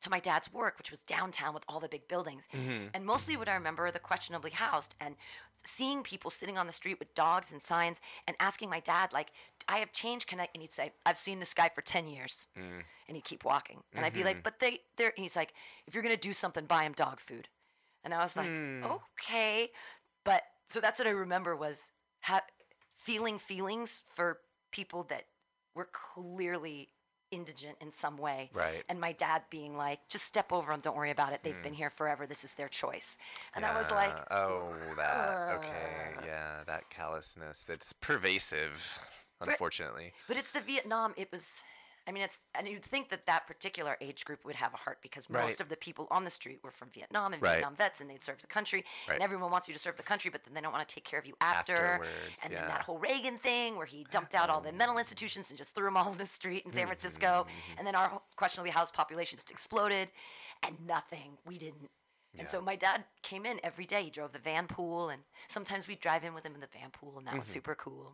to 0.00 0.10
my 0.10 0.20
dad's 0.20 0.52
work, 0.52 0.78
which 0.78 0.90
was 0.90 1.00
downtown 1.00 1.54
with 1.54 1.64
all 1.68 1.80
the 1.80 1.88
big 1.88 2.06
buildings. 2.08 2.48
Mm-hmm. 2.54 2.88
And 2.94 3.04
mostly 3.04 3.36
what 3.36 3.48
I 3.48 3.54
remember 3.54 3.86
are 3.86 3.90
the 3.90 3.98
questionably 3.98 4.50
housed 4.50 4.94
and 5.00 5.16
seeing 5.64 6.02
people 6.02 6.30
sitting 6.30 6.56
on 6.56 6.66
the 6.66 6.72
street 6.72 6.98
with 6.98 7.14
dogs 7.14 7.50
and 7.52 7.60
signs 7.60 8.00
and 8.26 8.36
asking 8.38 8.70
my 8.70 8.80
dad, 8.80 9.12
like, 9.12 9.28
I 9.68 9.78
have 9.78 9.92
change, 9.92 10.26
can 10.26 10.40
I? 10.40 10.48
And 10.54 10.62
he'd 10.62 10.72
say, 10.72 10.92
I've 11.04 11.16
seen 11.16 11.40
this 11.40 11.52
guy 11.52 11.68
for 11.74 11.82
10 11.82 12.06
years. 12.06 12.46
Mm. 12.56 12.82
And 13.08 13.16
he'd 13.16 13.24
keep 13.24 13.44
walking. 13.44 13.82
And 13.92 14.04
I'd 14.04 14.12
be 14.12 14.22
like, 14.22 14.36
mm-hmm. 14.36 14.42
but 14.44 14.60
they, 14.60 14.80
they're, 14.96 15.12
and 15.16 15.22
he's 15.22 15.36
like, 15.36 15.52
if 15.86 15.94
you're 15.94 16.02
going 16.02 16.14
to 16.14 16.20
do 16.20 16.32
something, 16.32 16.66
buy 16.66 16.84
him 16.84 16.92
dog 16.92 17.20
food. 17.20 17.48
And 18.08 18.14
I 18.14 18.22
was 18.22 18.38
like, 18.38 18.48
hmm. 18.48 18.84
okay. 19.20 19.68
But 20.24 20.40
so 20.66 20.80
that's 20.80 20.98
what 20.98 21.06
I 21.06 21.10
remember 21.10 21.54
was 21.54 21.90
ha- 22.22 22.40
feeling 22.96 23.38
feelings 23.38 24.00
for 24.14 24.38
people 24.72 25.02
that 25.10 25.24
were 25.74 25.90
clearly 25.92 26.88
indigent 27.30 27.76
in 27.82 27.90
some 27.90 28.16
way. 28.16 28.48
Right. 28.54 28.82
And 28.88 28.98
my 28.98 29.12
dad 29.12 29.42
being 29.50 29.76
like, 29.76 30.08
just 30.08 30.24
step 30.24 30.54
over 30.54 30.72
them, 30.72 30.80
don't 30.80 30.96
worry 30.96 31.10
about 31.10 31.34
it. 31.34 31.40
They've 31.42 31.54
hmm. 31.54 31.60
been 31.60 31.74
here 31.74 31.90
forever. 31.90 32.26
This 32.26 32.44
is 32.44 32.54
their 32.54 32.68
choice. 32.68 33.18
And 33.54 33.66
I 33.66 33.76
was 33.76 33.90
like, 33.90 34.16
oh, 34.30 34.72
that. 34.96 35.58
Okay. 35.58 36.26
Yeah, 36.26 36.62
that 36.66 36.88
callousness 36.88 37.62
that's 37.62 37.92
pervasive, 37.92 38.98
unfortunately. 39.42 40.14
but 40.26 40.38
it's 40.38 40.52
the 40.52 40.62
Vietnam. 40.62 41.12
It 41.18 41.30
was, 41.30 41.62
I 42.08 42.12
mean, 42.12 42.22
it's, 42.22 42.38
and 42.54 42.66
you'd 42.66 42.82
think 42.82 43.10
that 43.10 43.26
that 43.26 43.46
particular 43.46 43.98
age 44.00 44.24
group 44.24 44.42
would 44.46 44.54
have 44.56 44.72
a 44.72 44.78
heart 44.78 44.98
because 45.02 45.28
most 45.28 45.42
Right. 45.42 45.60
of 45.60 45.68
the 45.68 45.76
people 45.76 46.08
on 46.10 46.24
the 46.24 46.30
street 46.30 46.60
were 46.64 46.70
from 46.70 46.88
Vietnam 46.88 47.34
and 47.34 47.42
Right. 47.42 47.56
Vietnam 47.56 47.76
vets 47.76 48.00
and 48.00 48.08
they'd 48.08 48.24
serve 48.24 48.40
the 48.40 48.46
country. 48.46 48.82
Right. 49.06 49.14
And 49.16 49.22
everyone 49.22 49.50
wants 49.50 49.68
you 49.68 49.74
to 49.74 49.80
serve 49.80 49.98
the 49.98 50.02
country, 50.02 50.30
but 50.30 50.42
then 50.44 50.54
they 50.54 50.62
don't 50.62 50.72
want 50.72 50.88
to 50.88 50.94
take 50.94 51.04
care 51.04 51.18
of 51.20 51.26
you 51.26 51.34
after. 51.42 51.76
Afterwards, 51.76 52.10
and 52.44 52.52
yeah. 52.52 52.60
then 52.60 52.68
that 52.70 52.80
whole 52.80 52.98
Reagan 52.98 53.36
thing 53.38 53.76
where 53.76 53.84
he 53.86 54.06
dumped 54.10 54.34
out 54.34 54.48
all 54.48 54.62
the 54.62 54.72
mental 54.72 54.96
institutions 54.96 55.50
and 55.50 55.58
just 55.58 55.74
threw 55.74 55.84
them 55.84 55.96
all 55.98 56.10
in 56.10 56.16
the 56.18 56.24
street 56.24 56.64
in 56.64 56.72
San 56.72 56.82
Mm-hmm, 56.84 56.88
Francisco. 56.88 57.46
And 57.76 57.86
then 57.86 57.94
our 57.94 58.22
questionably 58.36 58.70
housed 58.70 58.94
population 58.94 59.36
just 59.36 59.50
exploded 59.50 60.08
and 60.62 60.74
nothing. 60.86 61.36
We 61.46 61.58
didn't. 61.58 61.90
And 62.38 62.48
so 62.48 62.60
my 62.60 62.76
dad 62.76 63.04
came 63.22 63.44
in 63.44 63.58
every 63.64 63.84
day. 63.84 64.04
He 64.04 64.10
drove 64.10 64.32
the 64.32 64.38
van 64.38 64.66
pool, 64.68 65.08
and 65.08 65.22
sometimes 65.48 65.88
we'd 65.88 65.98
drive 66.00 66.22
in 66.24 66.34
with 66.34 66.46
him 66.46 66.54
in 66.54 66.60
the 66.60 66.68
van 66.72 66.90
pool, 66.90 67.14
and 67.18 67.26
that 67.26 67.34
was 67.34 67.42
Mm-hmm. 67.44 67.52
super 67.52 67.74
cool. 67.74 68.12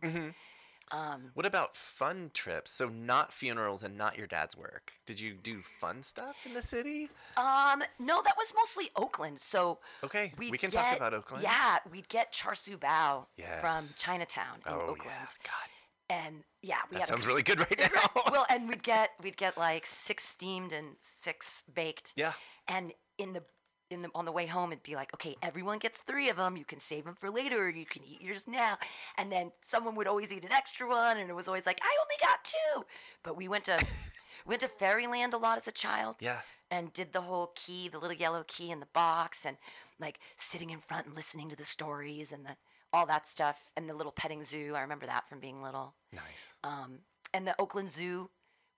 What 1.33 1.45
about 1.45 1.75
fun 1.75 2.31
trips? 2.33 2.71
So 2.71 2.87
not 2.87 3.33
funerals 3.33 3.83
and 3.83 3.97
not 3.97 4.17
your 4.17 4.27
dad's 4.27 4.55
work. 4.55 4.93
Did 5.05 5.19
you 5.19 5.33
do 5.33 5.59
fun 5.59 6.03
stuff 6.03 6.45
in 6.45 6.53
the 6.53 6.61
city? 6.61 7.09
Um, 7.37 7.83
no, 7.99 8.21
that 8.21 8.35
was 8.37 8.53
mostly 8.55 8.89
Oakland. 8.95 9.39
So 9.39 9.79
Okay, 10.03 10.33
we 10.37 10.51
can 10.57 10.71
talk 10.71 10.95
about 10.95 11.13
Oakland. 11.13 11.43
Yeah, 11.43 11.77
we'd 11.91 12.09
get 12.09 12.31
char 12.31 12.55
siu 12.55 12.77
bao 12.77 13.25
from 13.59 13.83
Chinatown 13.97 14.57
in 14.65 14.73
oh 14.73 14.81
Oakland, 14.81 15.05
yeah, 15.05 15.25
God, 15.43 15.69
and 16.09 16.43
yeah, 16.61 16.77
we 16.91 16.97
that 16.97 17.07
sounds 17.07 17.25
a, 17.25 17.27
really 17.27 17.43
good 17.43 17.59
right 17.59 17.77
now. 17.95 18.21
Well, 18.31 18.45
and 18.49 18.67
we'd 18.69 18.83
get 18.83 19.11
we'd 19.21 19.37
get 19.37 19.57
like 19.57 19.85
six 19.85 20.23
steamed 20.23 20.71
and 20.71 20.95
six 21.01 21.63
baked. 21.73 22.13
Yeah. 22.15 22.33
And 22.67 22.93
in 23.17 23.33
the 23.33 23.43
in 23.89 24.01
the 24.01 24.09
on 24.15 24.25
the 24.25 24.31
way 24.31 24.45
home, 24.45 24.71
it'd 24.71 24.83
be 24.83 24.95
like, 24.95 25.13
okay, 25.13 25.35
everyone 25.41 25.77
gets 25.79 25.99
three 25.99 26.29
of 26.29 26.37
them. 26.37 26.57
You 26.57 26.65
can 26.65 26.79
save 26.79 27.05
them 27.05 27.15
for 27.15 27.29
later, 27.29 27.65
or 27.65 27.69
you 27.69 27.85
can 27.85 28.03
eat 28.03 28.21
yours 28.21 28.45
now. 28.47 28.77
And 29.17 29.31
then 29.31 29.51
someone 29.61 29.95
would 29.95 30.07
always 30.07 30.33
eat 30.33 30.43
an 30.43 30.51
extra 30.51 30.87
one, 30.87 31.17
and 31.17 31.29
it 31.29 31.33
was 31.33 31.47
always 31.47 31.65
like, 31.65 31.79
I 31.83 31.95
only 32.01 32.15
got 32.21 32.43
two. 32.43 32.85
But 33.23 33.37
we 33.37 33.47
went 33.47 33.65
to 33.65 33.77
we 34.45 34.51
went 34.51 34.61
to 34.61 34.67
Fairyland 34.67 35.33
a 35.33 35.37
lot 35.37 35.57
as 35.57 35.67
a 35.67 35.71
child. 35.71 36.17
Yeah. 36.19 36.39
And 36.71 36.91
did 36.93 37.13
the 37.13 37.21
whole 37.21 37.51
key, 37.55 37.89
the 37.89 37.99
little 37.99 38.17
yellow 38.17 38.43
key 38.47 38.71
in 38.71 38.79
the 38.79 38.87
box, 38.87 39.45
and 39.45 39.57
like 39.99 40.19
sitting 40.35 40.71
in 40.71 40.79
front 40.79 41.05
and 41.05 41.15
listening 41.15 41.49
to 41.49 41.55
the 41.55 41.63
stories 41.63 42.31
and 42.31 42.45
the 42.45 42.55
all 42.91 43.05
that 43.05 43.27
stuff, 43.27 43.71
and 43.75 43.89
the 43.89 43.93
little 43.93 44.11
petting 44.11 44.43
zoo. 44.43 44.73
I 44.75 44.81
remember 44.81 45.05
that 45.05 45.27
from 45.27 45.39
being 45.39 45.61
little. 45.61 45.95
nice. 46.13 46.57
Um, 46.63 46.99
and 47.33 47.45
the 47.45 47.55
Oakland 47.59 47.89
Zoo, 47.89 48.29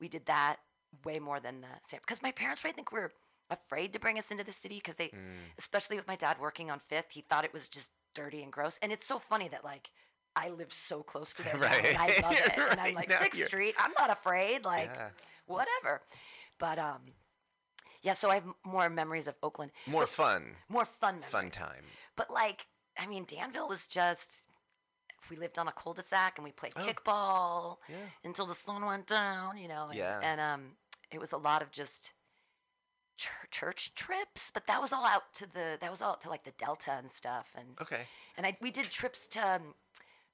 we 0.02 0.08
did 0.08 0.26
that 0.26 0.58
way 1.06 1.20
more 1.20 1.39
than 1.39 1.62
the 1.62 1.67
San 1.84 2.00
because 2.00 2.24
my 2.24 2.32
parents, 2.32 2.63
I 2.65 2.72
think, 2.72 2.91
were 2.91 3.12
afraid 3.49 3.93
to 3.93 3.99
bring 3.99 4.17
us 4.19 4.31
into 4.31 4.43
the 4.43 4.51
city 4.51 4.75
because 4.75 4.95
they, 4.95 5.10
Mm. 5.10 5.38
especially 5.57 5.95
with 5.95 6.07
my 6.07 6.15
dad 6.15 6.39
working 6.39 6.69
on 6.71 6.79
Fifth, 6.79 7.12
he 7.12 7.21
thought 7.21 7.45
it 7.45 7.53
was 7.53 7.69
just 7.69 7.91
dirty 8.13 8.43
and 8.43 8.51
gross. 8.51 8.77
And 8.81 8.91
it's 8.91 9.05
so 9.05 9.19
funny 9.19 9.47
that 9.49 9.63
like 9.63 9.91
I 10.36 10.49
live 10.49 10.71
so 10.73 11.01
close 11.03 11.33
to 11.36 11.43
there, 11.47 11.57
Right. 11.57 11.86
and 11.86 11.97
I 11.97 12.07
love 12.21 12.33
it. 12.38 12.57
And 12.71 12.79
I'm 12.79 12.93
like 12.93 13.12
Sixth 13.12 13.43
Street, 13.45 13.75
I'm 13.79 13.93
not 13.97 14.10
afraid. 14.10 14.65
Like 14.65 14.89
Yeah. 14.93 15.10
whatever. 15.45 16.01
But 16.60 16.77
um, 16.79 17.01
yeah. 18.01 18.13
So 18.13 18.29
I 18.29 18.36
have 18.36 18.47
more 18.65 18.89
memories 18.89 19.27
of 19.27 19.36
Oakland, 19.41 19.71
More 19.86 20.05
fun, 20.07 20.55
more 20.69 20.86
fun 20.86 21.15
memories. 21.15 21.31
fun 21.31 21.49
time. 21.51 21.86
But 22.15 22.29
like, 22.31 22.67
I 22.97 23.05
mean, 23.05 23.25
Danville 23.25 23.67
was 23.69 23.88
just. 23.88 24.51
We 25.29 25.36
lived 25.36 25.60
on 25.60 25.67
a 25.67 25.73
cul-de-sac 25.73 26.38
and 26.38 26.45
we 26.45 26.53
played 26.53 26.71
Oh. 26.77 26.86
kickball 26.86 27.77
Yeah. 27.89 27.97
until 28.23 28.45
the 28.45 28.55
sun 28.55 28.86
went 28.86 29.07
down, 29.07 29.57
you 29.57 29.67
know. 29.67 29.88
And, 29.89 29.97
Yeah. 29.97 30.19
And 30.23 30.39
um, 30.39 30.77
it 31.12 31.19
was 31.19 31.33
a 31.33 31.38
lot 31.38 31.62
of 31.62 31.69
just 31.69 32.13
church, 33.17 33.49
church 33.51 33.95
trips, 33.95 34.51
but 34.53 34.67
that 34.67 34.82
was 34.82 34.93
all 34.93 35.06
out 35.06 35.34
to 35.36 35.51
the 35.51 35.77
that 35.82 35.91
was 35.91 36.01
all 36.01 36.12
out 36.12 36.21
to 36.21 36.30
like 36.30 36.43
the 36.43 36.51
Delta 36.51 36.91
and 36.93 37.10
stuff. 37.10 37.53
And 37.58 37.80
Okay. 37.82 38.08
and 38.38 38.45
I 38.45 38.58
we 38.62 38.71
did 38.71 38.86
trips 38.86 39.27
to 39.30 39.39
um, 39.56 39.73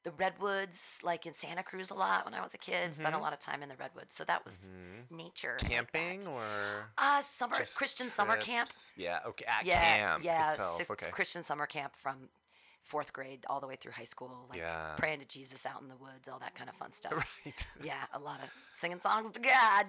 the 0.04 0.12
redwoods, 0.12 1.00
like 1.02 1.26
in 1.26 1.34
Santa 1.34 1.63
Cruz, 1.63 1.89
a 1.89 1.93
lot 1.93 2.26
when 2.26 2.34
I 2.34 2.41
was 2.41 2.54
a 2.54 2.58
kid. 2.58 2.93
Spent 2.93 3.15
a 3.15 3.17
lot 3.19 3.32
of 3.32 3.39
time 3.39 3.63
in 3.63 3.69
the 3.69 3.76
redwoods, 3.78 4.13
so 4.13 4.26
that 4.26 4.43
was 4.43 4.69
nature. 5.10 5.58
Mm-hmm. 5.62 5.67
Camping 5.72 6.28
or 6.28 6.91
Uh, 6.98 7.22
summer 7.22 7.56
Christian 7.56 8.10
summer 8.10 8.36
camp. 8.36 8.67
trips? 8.67 8.93
Yeah. 8.98 9.19
Okay. 9.26 9.46
At 9.46 9.65
Yeah, 9.65 9.82
camp 9.82 10.24
yeah, 10.24 10.52
itself. 10.52 10.91
okay. 10.91 11.10
Christian 11.10 11.41
summer 11.43 11.65
camp 11.65 11.96
from 11.96 12.30
fourth 12.82 13.13
grade 13.13 13.46
all 13.50 13.62
the 13.62 13.67
way 13.67 13.78
through 13.78 13.93
high 13.93 14.04
school. 14.04 14.46
Like 14.50 14.60
Yeah. 14.60 14.96
praying 14.98 15.19
to 15.22 15.26
Jesus 15.26 15.65
out 15.65 15.82
in 15.82 15.88
the 15.88 15.96
woods, 15.96 16.28
all 16.28 16.39
that 16.39 16.54
kind 16.54 16.69
of 16.69 16.76
fun 16.76 16.91
stuff. 16.91 17.13
Right. 17.46 17.67
Yeah, 17.82 18.04
a 18.13 18.19
lot 18.19 18.41
of 18.43 18.50
singing 18.76 19.00
songs 19.00 19.32
to 19.32 19.39
God. 19.39 19.86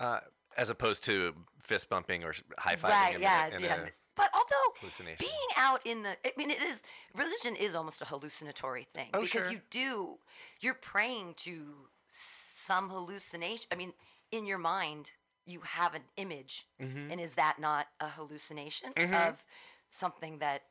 Uh, 0.00 0.18
as 0.58 0.68
opposed 0.70 1.04
to 1.04 1.34
fist 1.62 1.88
bumping 1.88 2.24
or 2.24 2.34
high 2.58 2.76
fiving. 2.76 2.90
right, 2.90 3.20
yeah, 3.20 3.46
a, 3.56 3.60
yeah. 3.60 3.74
A, 3.84 3.88
but 4.16 4.30
although 4.34 4.90
being 5.18 5.30
out 5.56 5.80
in 5.86 6.02
the, 6.02 6.10
I 6.26 6.32
mean, 6.36 6.50
it 6.50 6.60
is 6.60 6.82
religion 7.14 7.54
is 7.56 7.74
almost 7.74 8.02
a 8.02 8.04
hallucinatory 8.04 8.86
thing 8.92 9.08
Oh, 9.14 9.22
because 9.22 9.44
sure. 9.44 9.52
you 9.52 9.60
do 9.70 10.18
you're 10.60 10.74
praying 10.74 11.34
to 11.38 11.88
some 12.10 12.90
hallucination. 12.90 13.66
I 13.72 13.76
mean, 13.76 13.92
in 14.32 14.44
your 14.44 14.58
mind, 14.58 15.12
you 15.46 15.60
have 15.60 15.94
an 15.94 16.02
image, 16.16 16.66
Mm-hmm. 16.82 17.10
and 17.12 17.20
is 17.20 17.34
that 17.36 17.58
not 17.58 17.86
a 18.00 18.08
hallucination 18.08 18.92
of 18.96 19.44
something 19.90 20.38
that 20.40 20.62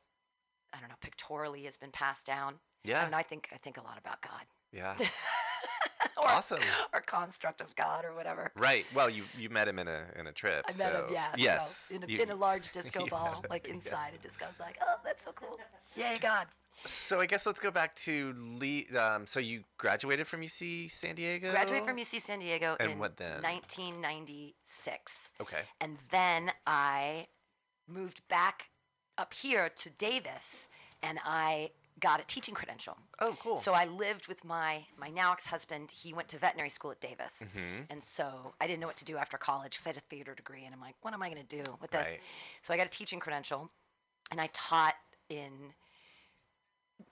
I 0.73 0.80
don't 0.80 0.89
know 0.89 0.95
pictorially 1.02 1.63
has 1.63 1.78
been 1.78 1.91
passed 1.91 2.28
down? 2.28 2.56
Yeah. 2.84 3.02
I, 3.02 3.06
mean, 3.06 3.13
I 3.13 3.23
think 3.23 3.50
I 3.54 3.58
think 3.58 3.78
a 3.78 3.82
lot 3.82 3.97
about 3.97 4.21
God 4.21 4.45
yeah. 4.73 4.95
or, 6.21 6.27
Awesome. 6.30 6.60
or 6.93 7.01
construct 7.01 7.62
of 7.62 7.75
God 7.75 8.06
or 8.06 8.13
whatever. 8.15 8.51
Right. 8.56 8.86
Well, 8.93 9.10
you 9.10 9.23
you 9.38 9.49
met 9.49 9.67
him 9.67 9.80
in 9.80 9.88
a 9.88 10.06
in 10.19 10.27
a 10.27 10.32
trip. 10.32 10.65
I 10.67 10.77
met 10.77 10.93
him, 10.93 11.06
so- 11.08 11.13
yeah. 11.13 11.32
so 11.32 11.38
Yes. 11.38 11.91
in, 11.91 12.03
a, 12.03 12.08
you- 12.08 12.21
in 12.21 12.30
a 12.32 12.36
large 12.36 12.71
disco 12.77 13.06
ball, 13.08 13.43
like 13.49 13.67
yeah. 13.67 13.73
inside 13.75 14.13
a 14.15 14.21
disco. 14.21 14.45
I 14.45 14.47
was 14.49 14.60
like, 14.60 14.77
oh, 14.82 14.95
that's 15.03 15.23
so 15.25 15.32
cool. 15.34 15.58
Yay, 15.95 16.17
God. 16.21 16.47
So 16.84 17.19
I 17.19 17.25
guess 17.25 17.45
let's 17.47 17.60
go 17.60 17.71
back 17.71 17.95
to 17.95 18.34
Lee. 18.38 18.86
Um, 18.95 19.25
so 19.25 19.39
you 19.39 19.63
graduated 19.80 20.27
from 20.27 20.41
UC 20.41 20.91
San 20.91 21.15
Diego. 21.15 21.49
Graduated 21.49 21.88
from 21.88 21.97
UC 21.97 22.19
San 22.21 22.39
Diego 22.39 22.75
And 22.80 22.91
in 22.91 22.99
what 22.99 23.17
then? 23.17 23.41
1996. 23.41 25.34
Okay. 25.41 25.62
And 25.82 25.97
then 26.12 26.51
I 26.65 27.27
moved 27.88 28.27
back 28.27 28.69
up 29.17 29.34
here 29.34 29.69
to 29.75 29.89
Davis 29.89 30.67
and 31.01 31.19
I 31.25 31.71
got 31.99 32.19
a 32.19 32.23
teaching 32.25 32.53
credential. 32.53 32.97
Oh, 33.19 33.36
cool. 33.41 33.57
So 33.57 33.73
I 33.73 33.86
lived 33.86 34.27
with 34.27 34.45
my 34.45 34.86
my 34.97 35.10
now 35.10 35.31
ex-husband. 35.31 35.91
He 35.91 36.13
went 36.13 36.27
to 36.29 36.38
veterinary 36.38 36.69
school 36.69 36.91
at 36.91 36.99
Davis. 36.99 37.41
Mm-hmm. 37.43 37.83
And 37.89 38.03
so 38.03 38.53
I 38.62 38.67
didn't 38.67 38.79
know 38.79 38.88
what 38.88 38.97
to 38.97 39.05
do 39.05 39.17
after 39.17 39.38
college 39.38 39.73
because 39.73 39.88
I 39.88 39.89
had 39.89 39.97
a 39.97 40.07
theater 40.10 40.36
degree 40.36 40.63
and 40.65 40.73
I'm 40.73 40.81
like, 40.81 40.95
what 41.01 41.13
am 41.13 41.21
I 41.21 41.29
going 41.29 41.43
to 41.45 41.63
do 41.63 41.63
with 41.81 41.91
this? 41.91 42.07
Right. 42.07 42.19
So 42.62 42.73
I 42.73 42.77
got 42.77 42.86
a 42.86 42.89
teaching 42.89 43.19
credential 43.19 43.69
and 44.31 44.39
I 44.39 44.49
taught 44.53 44.95
in 45.29 45.73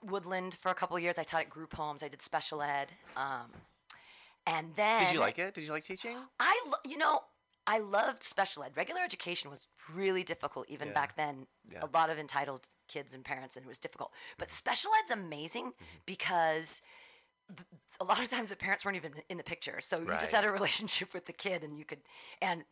Woodland 0.02 0.56
for 0.60 0.70
a 0.70 0.74
couple 0.74 0.96
of 0.96 1.02
years. 1.02 1.18
I 1.18 1.22
taught 1.22 1.42
at 1.42 1.50
group 1.50 1.74
homes. 1.74 2.02
I 2.02 2.08
did 2.08 2.22
special 2.22 2.62
ed. 2.62 2.88
Um, 3.16 3.50
and 4.46 4.68
then 4.76 5.04
Did 5.04 5.14
you 5.14 5.20
like 5.20 5.38
it? 5.38 5.54
Did 5.54 5.64
you 5.64 5.72
like 5.72 5.84
teaching? 5.84 6.16
I, 6.38 6.60
lo- 6.66 6.78
you 6.84 6.98
know, 6.98 7.20
I 7.66 7.78
loved 7.78 8.22
special 8.22 8.62
ed. 8.62 8.72
Regular 8.76 9.00
education 9.02 9.50
was 9.50 9.66
really 9.92 10.22
difficult 10.22 10.66
even 10.68 10.88
Yeah. 10.88 10.94
back 10.94 11.16
then. 11.16 11.46
Yeah. 11.70 11.80
A 11.82 11.86
lot 11.86 12.10
of 12.10 12.18
entitled 12.18 12.66
kids 12.88 13.14
and 13.14 13.24
parents, 13.24 13.56
and 13.56 13.64
it 13.64 13.68
was 13.68 13.78
difficult. 13.78 14.12
But 14.38 14.50
special 14.50 14.90
ed's 15.00 15.10
amazing 15.10 15.66
Mm-hmm. 15.72 15.96
because 16.06 16.82
th- 17.48 17.66
a 18.00 18.04
lot 18.04 18.20
of 18.20 18.28
times 18.28 18.50
the 18.50 18.56
parents 18.56 18.84
weren't 18.84 18.96
even 18.96 19.12
in 19.28 19.36
the 19.36 19.42
picture, 19.44 19.80
so 19.80 19.98
you 20.00 20.06
just 20.20 20.32
had 20.32 20.44
a 20.44 20.50
relationship 20.60 21.12
with 21.14 21.26
the 21.26 21.32
kid, 21.32 21.64
and 21.64 21.78
you 21.78 21.84
could 21.84 22.00
and. 22.40 22.64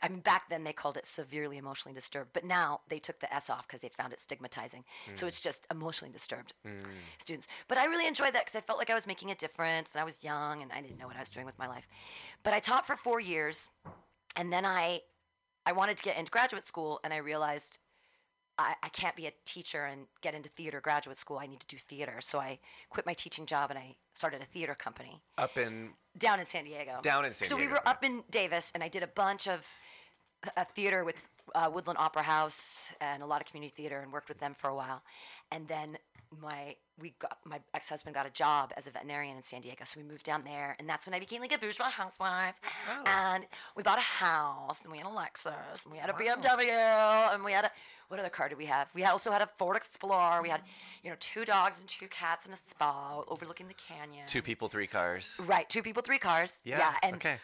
I 0.00 0.08
mean, 0.08 0.20
back 0.20 0.48
then 0.48 0.62
they 0.62 0.72
called 0.72 0.96
it 0.96 1.06
severely 1.06 1.58
emotionally 1.58 1.92
disturbed, 1.92 2.30
but 2.32 2.44
now 2.44 2.82
they 2.88 3.00
took 3.00 3.18
the 3.18 3.34
S 3.34 3.50
off 3.50 3.66
because 3.66 3.80
they 3.80 3.88
found 3.88 4.12
it 4.12 4.20
stigmatizing. 4.20 4.84
So 5.14 5.26
it's 5.26 5.40
just 5.40 5.66
emotionally 5.72 6.12
disturbed 6.12 6.52
students. 7.18 7.48
But 7.66 7.78
I 7.78 7.86
really 7.86 8.06
enjoyed 8.06 8.32
that 8.34 8.44
because 8.44 8.54
I 8.54 8.60
felt 8.60 8.78
like 8.78 8.90
I 8.90 8.94
was 8.94 9.08
making 9.08 9.32
a 9.32 9.34
difference, 9.34 9.96
and 9.96 10.00
I 10.00 10.04
was 10.04 10.22
young, 10.22 10.62
and 10.62 10.70
I 10.70 10.82
didn't 10.82 11.00
know 11.00 11.08
what 11.08 11.16
I 11.16 11.18
was 11.18 11.30
doing 11.30 11.46
with 11.46 11.58
my 11.58 11.66
life. 11.66 11.88
But 12.44 12.54
I 12.54 12.60
taught 12.60 12.86
for 12.86 12.94
four 12.94 13.18
years, 13.18 13.70
and 14.38 14.50
then 14.52 14.64
I, 14.64 15.02
I 15.66 15.72
wanted 15.72 15.98
to 15.98 16.02
get 16.02 16.16
into 16.16 16.30
graduate 16.30 16.66
school, 16.66 17.00
and 17.04 17.12
I 17.12 17.18
realized 17.18 17.80
I, 18.58 18.74
I 18.82 18.88
can't 18.88 19.14
be 19.14 19.26
a 19.26 19.32
teacher 19.44 19.84
and 19.84 20.06
get 20.22 20.34
into 20.34 20.48
theater 20.48 20.80
graduate 20.80 21.16
school. 21.16 21.38
I 21.38 21.46
need 21.46 21.60
to 21.60 21.66
do 21.66 21.76
theater. 21.76 22.16
So 22.20 22.40
I 22.40 22.58
quit 22.88 23.04
my 23.04 23.12
teaching 23.12 23.46
job 23.46 23.70
and 23.70 23.78
I 23.78 23.94
started 24.14 24.42
a 24.42 24.46
theater 24.46 24.74
company 24.74 25.22
Up 25.36 25.56
in 25.56 25.90
down 26.16 26.40
in 26.40 26.46
San 26.46 26.64
Diego. 26.64 26.98
Down 27.02 27.24
in 27.24 27.34
San 27.34 27.48
Diego. 27.48 27.56
So 27.56 27.56
we 27.56 27.68
were 27.68 27.80
yeah. 27.84 27.90
up 27.90 28.02
in 28.02 28.24
Davis, 28.30 28.72
and 28.74 28.82
I 28.82 28.88
did 28.88 29.02
a 29.02 29.08
bunch 29.08 29.46
of 29.46 29.66
a 30.56 30.64
theater 30.64 31.04
with 31.04 31.28
uh, 31.54 31.70
Woodland 31.72 31.98
Opera 31.98 32.22
House 32.22 32.92
and 33.00 33.22
a 33.22 33.26
lot 33.26 33.40
of 33.40 33.46
community 33.46 33.72
theater, 33.74 34.00
and 34.00 34.12
worked 34.12 34.28
with 34.28 34.38
them 34.38 34.54
for 34.56 34.68
a 34.68 34.74
while. 34.74 35.02
And 35.50 35.66
then 35.68 35.98
my 36.42 36.76
we 37.00 37.14
got 37.18 37.38
my 37.44 37.60
ex 37.74 37.88
husband 37.88 38.14
got 38.14 38.26
a 38.26 38.30
job 38.30 38.72
as 38.76 38.86
a 38.86 38.90
veterinarian 38.90 39.36
in 39.36 39.42
San 39.42 39.60
Diego, 39.60 39.84
so 39.84 39.98
we 39.98 40.06
moved 40.06 40.24
down 40.24 40.42
there, 40.44 40.76
and 40.78 40.88
that's 40.88 41.06
when 41.06 41.14
I 41.14 41.20
became 41.20 41.40
like 41.40 41.54
a 41.54 41.58
bourgeois 41.58 41.90
housewife. 41.90 42.60
Oh. 42.90 43.04
And 43.06 43.46
we 43.76 43.82
bought 43.82 43.98
a 43.98 44.02
house, 44.02 44.82
and 44.82 44.92
we 44.92 44.98
had 44.98 45.06
a 45.06 45.10
Lexus, 45.10 45.84
and 45.84 45.92
we 45.92 45.98
had 45.98 46.10
a 46.10 46.12
BMW, 46.12 47.34
and 47.34 47.44
we 47.44 47.52
had 47.52 47.66
a 47.66 47.70
what 48.08 48.18
other 48.18 48.30
car 48.30 48.48
did 48.48 48.58
we 48.58 48.64
have? 48.64 48.90
We 48.94 49.04
also 49.04 49.30
had 49.30 49.42
a 49.42 49.46
Ford 49.46 49.76
Explorer. 49.76 50.42
We 50.42 50.48
had, 50.48 50.62
you 51.04 51.10
know, 51.10 51.16
two 51.20 51.44
dogs 51.44 51.78
and 51.78 51.88
two 51.88 52.08
cats 52.08 52.46
and 52.46 52.54
a 52.54 52.56
spa 52.56 53.22
overlooking 53.28 53.68
the 53.68 53.74
canyon. 53.74 54.26
two 54.26 54.42
people, 54.42 54.68
three 54.68 54.86
cars. 54.86 55.38
Right, 55.46 55.68
two 55.68 55.82
people, 55.82 56.02
three 56.02 56.18
cars. 56.18 56.62
Yeah, 56.64 56.94
and 57.02 57.16
okay. 57.16 57.36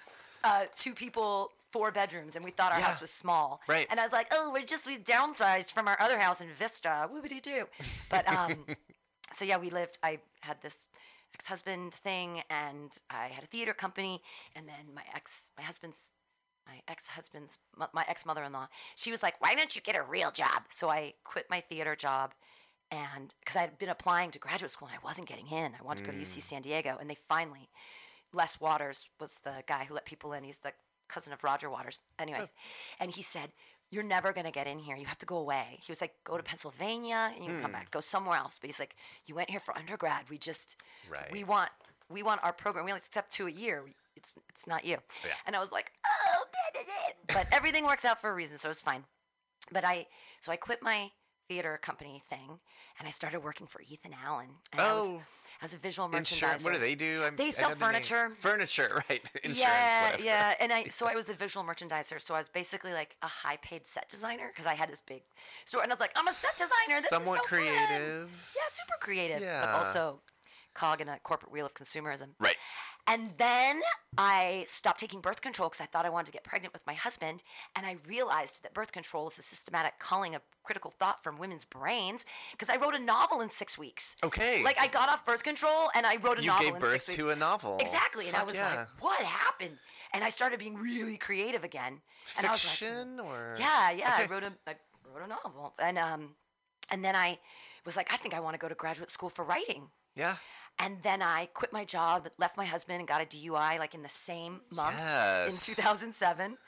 uh, 0.42 0.64
two 0.74 0.94
people, 0.94 1.52
four 1.74 1.90
bedrooms, 1.90 2.36
and 2.36 2.44
we 2.44 2.52
thought 2.52 2.72
our 2.72 2.78
Yeah. 2.78 2.86
house 2.86 3.00
was 3.00 3.10
small. 3.10 3.60
Right. 3.68 3.86
And 3.90 3.98
I 3.98 4.04
was 4.04 4.12
like, 4.12 4.28
oh, 4.36 4.50
we're 4.54 4.64
just 4.74 4.86
we 4.86 4.96
downsized 4.96 5.72
from 5.72 5.88
our 5.88 5.98
other 6.00 6.18
house 6.18 6.40
in 6.40 6.48
Vista. 6.48 7.08
Whoopity 7.12 7.42
doo. 7.42 7.64
But 8.08 8.24
um, 8.28 8.64
so 9.32 9.44
yeah, 9.44 9.58
we 9.58 9.70
lived. 9.70 9.98
I 10.02 10.20
had 10.42 10.62
this 10.62 10.88
ex-husband 11.34 11.92
thing, 11.92 12.42
and 12.48 12.96
I 13.10 13.26
had 13.36 13.42
a 13.42 13.48
theater 13.48 13.74
company, 13.74 14.22
and 14.56 14.68
then 14.68 14.94
my 14.94 15.02
ex, 15.14 15.50
my 15.58 15.64
husband's. 15.64 16.10
My 16.66 16.80
ex-husband's, 16.88 17.58
my 17.92 18.06
ex-mother-in-law, 18.08 18.68
she 18.96 19.10
was 19.10 19.22
like, 19.22 19.38
"Why 19.42 19.54
don't 19.54 19.76
you 19.76 19.82
get 19.82 19.96
a 19.96 20.02
real 20.02 20.30
job?" 20.30 20.62
So 20.70 20.88
I 20.88 21.12
quit 21.22 21.44
my 21.50 21.60
theater 21.60 21.94
job, 21.94 22.32
and 22.90 23.34
because 23.40 23.54
I 23.56 23.60
had 23.60 23.76
been 23.76 23.90
applying 23.90 24.30
to 24.30 24.38
graduate 24.38 24.70
school 24.70 24.88
and 24.88 24.96
I 24.98 25.06
wasn't 25.06 25.28
getting 25.28 25.48
in, 25.48 25.72
I 25.78 25.82
wanted 25.84 26.04
to 26.04 26.10
go 26.10 26.16
to 26.16 26.22
UC 26.24 26.40
San 26.40 26.62
Diego, 26.62 26.96
and 26.98 27.10
they 27.10 27.16
finally 27.16 27.68
Les 28.32 28.58
Waters 28.60 29.10
was 29.20 29.32
the 29.44 29.56
guy 29.66 29.84
who 29.84 29.92
let 29.92 30.06
people 30.06 30.32
in. 30.32 30.42
He's 30.42 30.60
the 30.60 30.72
cousin 31.08 31.32
of 31.32 31.42
Roger 31.44 31.70
Waters. 31.70 32.00
Anyways, 32.18 32.48
oh. 32.52 33.00
and 33.00 33.10
he 33.10 33.22
said, 33.22 33.52
You're 33.90 34.02
never 34.02 34.32
going 34.32 34.46
to 34.46 34.52
get 34.52 34.66
in 34.66 34.78
here. 34.78 34.96
You 34.96 35.06
have 35.06 35.18
to 35.18 35.26
go 35.26 35.36
away. 35.36 35.78
He 35.84 35.90
was 35.90 36.00
like, 36.00 36.14
Go 36.24 36.36
to 36.36 36.42
hmm. 36.42 36.46
Pennsylvania 36.46 37.32
and 37.34 37.44
you 37.44 37.50
can 37.50 37.60
come 37.60 37.70
hmm. 37.70 37.76
back. 37.76 37.90
Go 37.90 38.00
somewhere 38.00 38.36
else. 38.36 38.58
But 38.60 38.68
he's 38.68 38.80
like, 38.80 38.96
You 39.26 39.34
went 39.34 39.50
here 39.50 39.60
for 39.60 39.76
undergrad. 39.76 40.30
We 40.30 40.38
just, 40.38 40.80
Right. 41.10 41.30
we 41.32 41.44
want, 41.44 41.70
we 42.08 42.22
want 42.22 42.42
our 42.42 42.52
program. 42.52 42.84
We 42.84 42.92
only 42.92 43.00
accept 43.00 43.32
two 43.32 43.46
a 43.46 43.50
year. 43.50 43.84
It's, 44.16 44.34
it's 44.50 44.66
not 44.66 44.84
you. 44.84 44.96
Oh, 45.00 45.26
yeah. 45.26 45.34
And 45.46 45.56
I 45.56 45.60
was 45.60 45.72
like, 45.72 45.92
Oh, 46.06 46.44
da, 46.52 46.80
da, 46.80 46.86
da." 46.86 47.34
but 47.40 47.56
everything 47.56 47.84
works 47.84 48.04
out 48.04 48.20
for 48.20 48.30
a 48.30 48.34
reason. 48.34 48.58
So 48.58 48.70
it's 48.70 48.82
fine. 48.82 49.04
But 49.72 49.84
I, 49.84 50.06
so 50.40 50.52
I 50.52 50.56
quit 50.56 50.82
my 50.82 51.10
theater 51.48 51.78
company 51.82 52.22
thing 52.28 52.58
and 52.98 53.08
I 53.08 53.10
started 53.10 53.40
working 53.42 53.66
for 53.66 53.80
Ethan 53.82 54.12
Allen. 54.24 54.48
And 54.72 54.80
I 54.80 54.84
was, 54.94 55.08
Oh. 55.10 55.22
I 55.60 55.64
was 55.64 55.74
a 55.74 55.78
visual 55.78 56.08
merchandiser. 56.08 56.18
Insurance. 56.18 56.64
What 56.64 56.74
do 56.74 56.80
they 56.80 56.94
do? 56.94 57.22
I'm, 57.24 57.36
They 57.36 57.50
sell 57.50 57.70
furniture. 57.70 58.30
Furniture, 58.38 59.02
right? 59.08 59.20
Insurance, 59.42 59.58
yeah, 59.60 60.04
whatever. 60.10 60.22
yeah. 60.24 60.54
And 60.60 60.72
I 60.72 60.84
so 60.88 61.06
I 61.06 61.14
was 61.14 61.28
a 61.28 61.34
visual 61.34 61.64
merchandiser. 61.66 62.20
So 62.20 62.34
I 62.34 62.38
was 62.38 62.48
basically 62.48 62.92
like 62.92 63.16
a 63.22 63.26
high 63.28 63.56
paid 63.58 63.86
set 63.86 64.08
designer 64.08 64.48
because 64.52 64.66
I 64.66 64.74
had 64.74 64.90
this 64.90 65.02
big 65.06 65.22
store, 65.64 65.82
and 65.82 65.90
I 65.90 65.94
was 65.94 66.00
like, 66.00 66.12
I'm 66.16 66.26
a 66.28 66.32
set 66.32 66.52
designer. 66.52 67.00
This 67.00 67.10
Somewhat 67.10 67.40
is 67.44 67.50
so 67.50 67.56
fun." 67.56 67.66
creative. 67.66 68.52
Yeah, 68.56 68.62
super 68.72 68.98
creative, 69.00 69.40
Yeah. 69.42 69.60
but 69.64 69.70
also 69.74 70.20
cog 70.74 71.00
in 71.00 71.08
a 71.08 71.18
corporate 71.20 71.52
wheel 71.52 71.66
of 71.66 71.74
consumerism. 71.74 72.30
Right. 72.40 72.56
And 73.06 73.30
then 73.36 73.82
I 74.16 74.64
stopped 74.66 75.00
taking 75.00 75.20
birth 75.20 75.42
control 75.42 75.68
because 75.68 75.82
I 75.82 75.86
thought 75.86 76.06
I 76.06 76.08
wanted 76.08 76.26
to 76.26 76.32
get 76.32 76.42
pregnant 76.42 76.72
with 76.72 76.86
my 76.86 76.94
husband. 76.94 77.42
And 77.76 77.84
I 77.84 77.96
realized 78.06 78.62
that 78.62 78.72
birth 78.72 78.92
control 78.92 79.28
is 79.28 79.38
a 79.38 79.42
systematic 79.42 79.98
culling 79.98 80.34
of 80.34 80.42
critical 80.62 80.90
thought 80.90 81.22
from 81.22 81.38
women's 81.38 81.64
brains 81.64 82.24
because 82.52 82.70
I 82.70 82.76
wrote 82.76 82.94
a 82.94 82.98
novel 82.98 83.42
in 83.42 83.50
six 83.50 83.76
weeks. 83.76 84.16
Okay. 84.24 84.62
Like 84.64 84.80
I 84.80 84.86
got 84.86 85.10
off 85.10 85.26
birth 85.26 85.42
control 85.42 85.90
and 85.94 86.06
I 86.06 86.16
wrote 86.16 86.38
a 86.38 86.42
You 86.42 86.48
novel 86.48 86.66
You 86.66 86.72
gave 86.72 86.80
birth 86.80 87.06
to 87.08 87.30
a 87.30 87.36
novel. 87.36 87.76
Exactly. 87.78 88.28
And 88.28 88.36
I 88.36 88.42
was 88.42 88.54
yeah. 88.54 88.74
like, 88.74 88.88
what 89.02 89.22
happened? 89.24 89.76
And 90.14 90.24
I 90.24 90.30
started 90.30 90.58
being 90.58 90.76
really 90.76 91.18
creative 91.18 91.64
again. 91.64 92.00
And 92.38 92.46
I 92.46 92.52
was 92.52 92.64
like, 92.64 92.72
Fiction 92.72 93.20
or 93.20 93.54
yeah, 93.58 93.90
yeah. 93.90 94.14
Okay. 94.14 94.24
I 94.24 94.26
wrote 94.26 94.44
a 94.44 94.52
I 94.66 94.74
wrote 95.12 95.24
a 95.24 95.28
novel. 95.28 95.74
And 95.78 95.98
um 95.98 96.36
and 96.90 97.04
then 97.04 97.14
I 97.14 97.38
was 97.84 97.96
like, 97.96 98.12
I 98.12 98.16
think 98.16 98.34
I 98.34 98.40
want 98.40 98.54
to 98.54 98.58
go 98.58 98.68
to 98.68 98.74
graduate 98.74 99.10
school 99.10 99.28
for 99.28 99.44
writing. 99.44 99.88
Yeah. 100.16 100.36
And 100.78 101.02
then 101.02 101.22
I 101.22 101.46
quit 101.54 101.72
my 101.72 101.84
job, 101.84 102.28
left 102.38 102.56
my 102.56 102.64
husband, 102.64 102.98
and 102.98 103.06
got 103.08 103.22
a 103.22 103.24
DUI 103.26 103.78
like 103.78 103.94
in 103.94 104.02
the 104.02 104.08
same 104.08 104.60
month 104.70 104.96
Yes. 104.98 105.68
in 105.68 105.74
2007. 105.74 106.58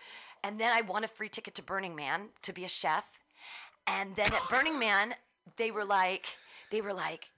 And 0.44 0.60
then 0.60 0.72
I 0.72 0.82
won 0.82 1.02
a 1.04 1.08
free 1.08 1.28
ticket 1.28 1.54
to 1.56 1.62
Burning 1.62 1.96
Man 1.96 2.28
to 2.42 2.52
be 2.52 2.64
a 2.64 2.68
chef. 2.68 3.18
And 3.86 4.14
then 4.14 4.32
at 4.32 4.48
Burning 4.48 4.78
Man, 4.78 5.14
they 5.56 5.70
were 5.70 5.84
like, 5.84 6.26
they 6.70 6.80
were 6.80 6.92
like, 6.92 7.30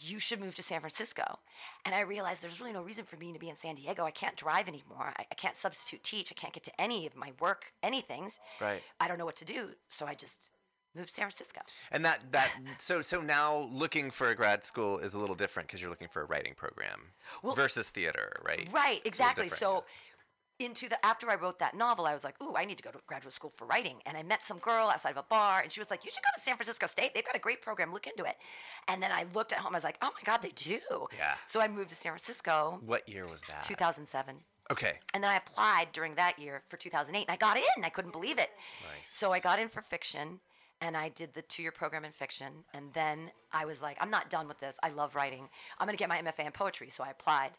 you 0.00 0.18
should 0.18 0.40
move 0.40 0.54
to 0.54 0.62
San 0.62 0.80
Francisco. 0.80 1.38
And 1.84 1.94
I 1.94 2.00
realized 2.00 2.42
there's 2.42 2.60
really 2.60 2.72
no 2.72 2.82
reason 2.82 3.04
for 3.04 3.16
me 3.16 3.32
to 3.32 3.38
be 3.38 3.48
in 3.48 3.56
San 3.56 3.74
Diego. 3.74 4.04
I 4.04 4.10
can't 4.12 4.36
drive 4.36 4.68
anymore. 4.68 5.12
I, 5.18 5.24
I 5.30 5.34
can't 5.34 5.56
substitute 5.56 6.04
teach. 6.04 6.30
I 6.30 6.38
can't 6.38 6.52
get 6.52 6.62
to 6.64 6.80
any 6.80 7.06
of 7.06 7.16
my 7.16 7.32
work, 7.40 7.72
anything's. 7.82 8.38
Right. 8.60 8.80
I 9.00 9.08
don't 9.08 9.18
know 9.18 9.24
what 9.24 9.36
to 9.36 9.44
do. 9.44 9.70
So 9.88 10.06
I 10.06 10.14
just 10.14 10.50
moved 10.98 11.08
to 11.08 11.14
San 11.14 11.24
Francisco. 11.24 11.60
And 11.90 12.04
that 12.04 12.32
that 12.32 12.50
so 12.78 13.00
so 13.02 13.20
now 13.20 13.68
looking 13.72 14.10
for 14.10 14.28
a 14.30 14.34
grad 14.34 14.64
school 14.64 14.98
is 14.98 15.14
a 15.14 15.18
little 15.18 15.36
different 15.36 15.68
because 15.68 15.80
you're 15.80 15.90
looking 15.90 16.08
for 16.08 16.20
a 16.22 16.26
writing 16.26 16.54
program 16.54 17.12
Well- 17.42 17.54
versus 17.54 17.88
theater, 17.88 18.40
right? 18.44 18.68
Right, 18.72 19.00
exactly. 19.04 19.48
So 19.48 19.84
into 20.60 20.88
the 20.88 20.98
after 21.06 21.30
I 21.30 21.36
wrote 21.36 21.60
that 21.60 21.76
novel, 21.76 22.04
I 22.04 22.12
was 22.12 22.24
like, 22.24 22.34
"Ooh, 22.42 22.56
I 22.56 22.64
need 22.64 22.76
to 22.78 22.82
go 22.82 22.90
to 22.90 22.98
graduate 23.06 23.32
school 23.32 23.50
for 23.50 23.64
writing." 23.64 24.02
And 24.04 24.16
I 24.16 24.24
met 24.24 24.42
some 24.42 24.58
girl 24.58 24.88
outside 24.88 25.10
of 25.10 25.16
a 25.16 25.22
bar, 25.22 25.60
and 25.60 25.70
she 25.70 25.78
was 25.78 25.88
like, 25.88 26.04
"You 26.04 26.10
should 26.10 26.24
go 26.24 26.30
to 26.34 26.40
San 26.42 26.56
Francisco 26.56 26.86
State. 26.88 27.14
They've 27.14 27.24
got 27.24 27.36
a 27.36 27.38
great 27.38 27.62
program. 27.62 27.92
Look 27.92 28.08
into 28.08 28.24
it." 28.24 28.36
And 28.88 29.00
then 29.00 29.12
I 29.12 29.22
looked 29.34 29.52
at 29.52 29.60
home. 29.60 29.72
I 29.72 29.76
was 29.76 29.84
like, 29.84 29.98
"Oh 30.02 30.10
my 30.12 30.22
God, 30.24 30.38
they 30.42 30.48
do." 30.50 30.80
Yeah. 31.16 31.36
So 31.46 31.60
I 31.60 31.68
moved 31.68 31.90
to 31.90 31.94
San 31.96 32.10
Francisco, 32.10 32.80
What 32.84 33.08
year 33.08 33.24
was 33.26 33.42
that? 33.42 33.62
2007. 33.62 34.42
Okay. 34.70 34.98
And 35.14 35.22
then 35.22 35.30
I 35.30 35.36
applied 35.36 35.92
during 35.92 36.16
that 36.16 36.38
year 36.40 36.62
for 36.66 36.76
2008, 36.76 37.26
and 37.28 37.30
I 37.32 37.36
got 37.36 37.56
in. 37.56 37.84
I 37.84 37.88
couldn't 37.88 38.10
believe 38.10 38.38
it. 38.38 38.50
Nice. 38.82 39.08
So 39.08 39.32
I 39.32 39.38
got 39.38 39.60
in 39.60 39.68
for 39.68 39.80
fiction, 39.80 40.40
and 40.80 40.96
I 40.96 41.08
did 41.08 41.34
the 41.34 41.42
two-year 41.42 41.72
program 41.72 42.04
in 42.04 42.12
fiction. 42.12 42.64
And 42.72 42.92
then 42.92 43.30
I 43.52 43.64
was 43.64 43.82
like, 43.82 43.96
I'm 44.00 44.10
not 44.10 44.30
done 44.30 44.46
with 44.48 44.60
this. 44.60 44.76
I 44.82 44.88
love 44.90 45.14
writing. 45.14 45.48
I'm 45.78 45.86
going 45.86 45.96
to 45.96 46.00
get 46.00 46.08
my 46.08 46.20
MFA 46.20 46.46
in 46.46 46.52
poetry. 46.52 46.88
So 46.90 47.02
I 47.04 47.10
applied 47.10 47.50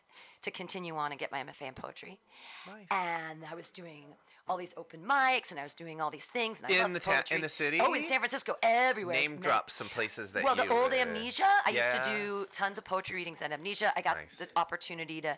to 0.43 0.51
continue 0.51 0.95
on 0.95 1.11
and 1.11 1.19
get 1.19 1.31
my 1.31 1.39
MFA 1.43 1.67
in 1.67 1.73
poetry. 1.73 2.19
Nice. 2.65 2.87
And 2.91 3.39
I 3.49 3.55
was 3.55 3.69
doing 3.69 4.05
all 4.47 4.57
these 4.57 4.73
open 4.77 5.01
mics, 5.07 5.51
and 5.51 5.59
I 5.59 5.63
was 5.63 5.75
doing 5.75 6.01
all 6.01 6.09
these 6.09 6.25
things. 6.25 6.61
And 6.61 6.71
I 6.73 6.83
In 6.83 6.93
the 6.93 6.99
ta- 6.99 7.21
in 7.29 7.41
the 7.41 7.49
city? 7.49 7.79
Oh, 7.79 7.93
in 7.93 8.03
San 8.05 8.17
Francisco, 8.19 8.55
everywhere. 8.63 9.15
Name 9.15 9.37
drop 9.37 9.69
some 9.69 9.87
places 9.89 10.31
that 10.31 10.43
well, 10.43 10.55
the 10.55 10.67
old 10.69 10.91
Amnesia. 10.91 11.45
I 11.65 11.69
used 11.69 12.03
to 12.03 12.09
do 12.09 12.47
tons 12.51 12.79
of 12.79 12.83
poetry 12.83 13.17
readings 13.17 13.43
at 13.43 13.51
Amnesia. 13.51 13.93
I 13.95 14.01
got 14.01 14.17
Nice. 14.17 14.37
the 14.39 14.47
opportunity 14.55 15.21
to 15.21 15.37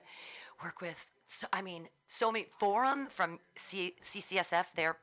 work 0.64 0.80
with. 0.80 1.08
So, 1.28 1.46
I 1.52 1.62
mean, 1.62 1.90
so 2.08 2.32
many 2.32 2.46
Forum 2.58 3.08
from 3.08 3.40
C- 3.58 3.96
CCSF. 4.02 4.74
Their 4.76 4.98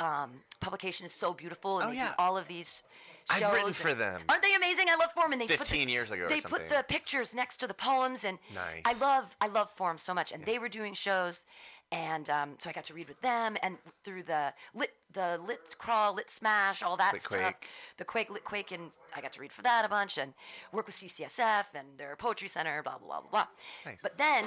um, 0.00 0.40
publication 0.60 1.06
is 1.06 1.12
so 1.12 1.32
beautiful, 1.34 1.80
and 1.80 1.88
Oh, 1.88 1.90
they 1.90 1.96
yeah. 1.98 2.08
do 2.08 2.14
all 2.18 2.36
of 2.36 2.48
these. 2.48 2.82
Shows. 3.30 3.42
I've 3.42 3.52
written 3.52 3.72
for 3.74 3.92
them. 3.92 4.22
Aren't 4.30 4.42
they 4.42 4.54
amazing? 4.54 4.86
I 4.88 4.96
love 4.96 5.12
Forum, 5.12 5.32
and 5.32 5.40
they 5.42 5.46
put 5.46 5.58
15 5.58 5.86
the, 5.86 5.92
years 5.92 6.10
ago 6.10 6.26
They 6.28 6.40
put 6.40 6.70
the 6.70 6.82
pictures 6.88 7.34
next 7.34 7.58
to 7.58 7.66
the 7.66 7.74
poems, 7.74 8.24
and 8.24 8.38
nice. 8.54 8.82
I 8.86 8.98
love 9.04 9.36
I 9.40 9.48
love 9.48 9.68
Forum 9.68 9.98
so 9.98 10.14
much. 10.14 10.32
And 10.32 10.44
they 10.44 10.58
were 10.58 10.70
doing 10.70 10.94
shows, 10.94 11.44
and 11.92 12.30
um, 12.30 12.54
so 12.56 12.70
I 12.70 12.72
got 12.72 12.84
to 12.84 12.94
read 12.94 13.06
with 13.06 13.20
them, 13.20 13.58
and 13.62 13.76
through 14.02 14.22
the 14.22 14.54
lit 14.74 14.94
the 15.12 15.38
Lit 15.46 15.60
Crawl, 15.78 16.14
Lit 16.14 16.30
Smash, 16.30 16.82
all 16.82 16.96
that 16.96 17.12
Lit 17.14 17.22
stuff 17.22 17.40
Quake. 17.40 17.68
the 17.98 18.04
Quake, 18.04 18.30
Lit 18.30 18.44
Quake, 18.44 18.72
and 18.72 18.92
I 19.14 19.20
got 19.20 19.32
to 19.34 19.40
read 19.40 19.52
for 19.52 19.62
that 19.62 19.84
a 19.84 19.88
bunch 19.88 20.16
and 20.16 20.32
work 20.72 20.86
with 20.86 20.96
CCSF 20.96 21.64
and 21.74 21.98
their 21.98 22.14
poetry 22.16 22.48
center, 22.48 22.82
blah, 22.82 22.98
blah, 22.98 23.06
blah, 23.08 23.20
blah, 23.20 23.30
blah. 23.30 23.46
Nice. 23.84 24.00
But 24.02 24.16
then 24.18 24.44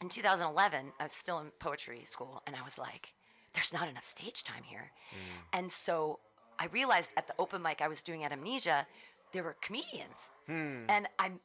in 0.00 0.08
2011, 0.08 0.92
I 0.98 1.02
was 1.02 1.12
still 1.12 1.38
in 1.40 1.50
poetry 1.58 2.02
school 2.04 2.42
and 2.46 2.56
I 2.56 2.62
was 2.62 2.78
like, 2.78 3.12
there's 3.54 3.72
not 3.72 3.88
enough 3.88 4.04
stage 4.04 4.44
time 4.44 4.62
here. 4.64 4.92
Mm. 5.12 5.58
And 5.58 5.70
so 5.70 6.20
I 6.58 6.66
realized 6.66 7.10
at 7.16 7.26
the 7.26 7.34
open 7.38 7.62
mic 7.62 7.80
I 7.80 7.88
was 7.88 8.02
doing 8.02 8.24
at 8.24 8.32
Amnesia, 8.32 8.86
there 9.32 9.42
were 9.42 9.56
comedians. 9.60 10.32
Hmm. 10.46 10.84
And 10.88 11.08
I'm, 11.18 11.40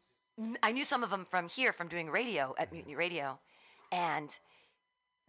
I 0.62 0.72
knew 0.72 0.86
some 0.86 1.04
of 1.04 1.10
them 1.10 1.26
from 1.26 1.48
here, 1.48 1.72
from 1.72 1.88
doing 1.88 2.10
radio 2.10 2.54
at 2.58 2.72
Mutiny 2.72 2.96
Radio. 2.96 3.40
And 3.92 4.38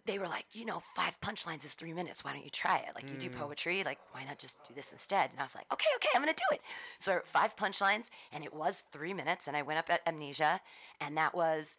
they 0.04 0.18
were 0.18 0.26
like, 0.26 0.46
you 0.52 0.64
know, 0.64 0.82
five 0.94 1.20
punchlines 1.20 1.64
is 1.64 1.74
three 1.74 1.92
minutes. 1.92 2.24
Why 2.24 2.32
don't 2.32 2.44
you 2.44 2.50
try 2.50 2.78
it? 2.78 2.94
Like, 2.94 3.10
you 3.10 3.16
do 3.16 3.28
poetry. 3.28 3.84
Like, 3.84 3.98
why 4.12 4.24
not 4.24 4.38
just 4.38 4.56
do 4.66 4.74
this 4.74 4.90
instead? 4.90 5.30
And 5.30 5.38
I 5.38 5.42
was 5.42 5.54
like, 5.54 5.66
okay, 5.72 5.88
okay, 5.96 6.08
I'm 6.14 6.22
going 6.22 6.34
to 6.34 6.42
do 6.50 6.54
it. 6.54 6.62
So 6.98 7.12
I 7.12 7.14
wrote 7.16 7.26
five 7.26 7.56
punchlines, 7.56 8.08
and 8.32 8.42
it 8.42 8.54
was 8.54 8.84
three 8.90 9.12
minutes. 9.12 9.48
And 9.48 9.56
I 9.56 9.62
went 9.62 9.78
up 9.78 9.90
at 9.90 10.00
Amnesia, 10.06 10.60
and 11.00 11.16
that 11.18 11.34
was 11.34 11.76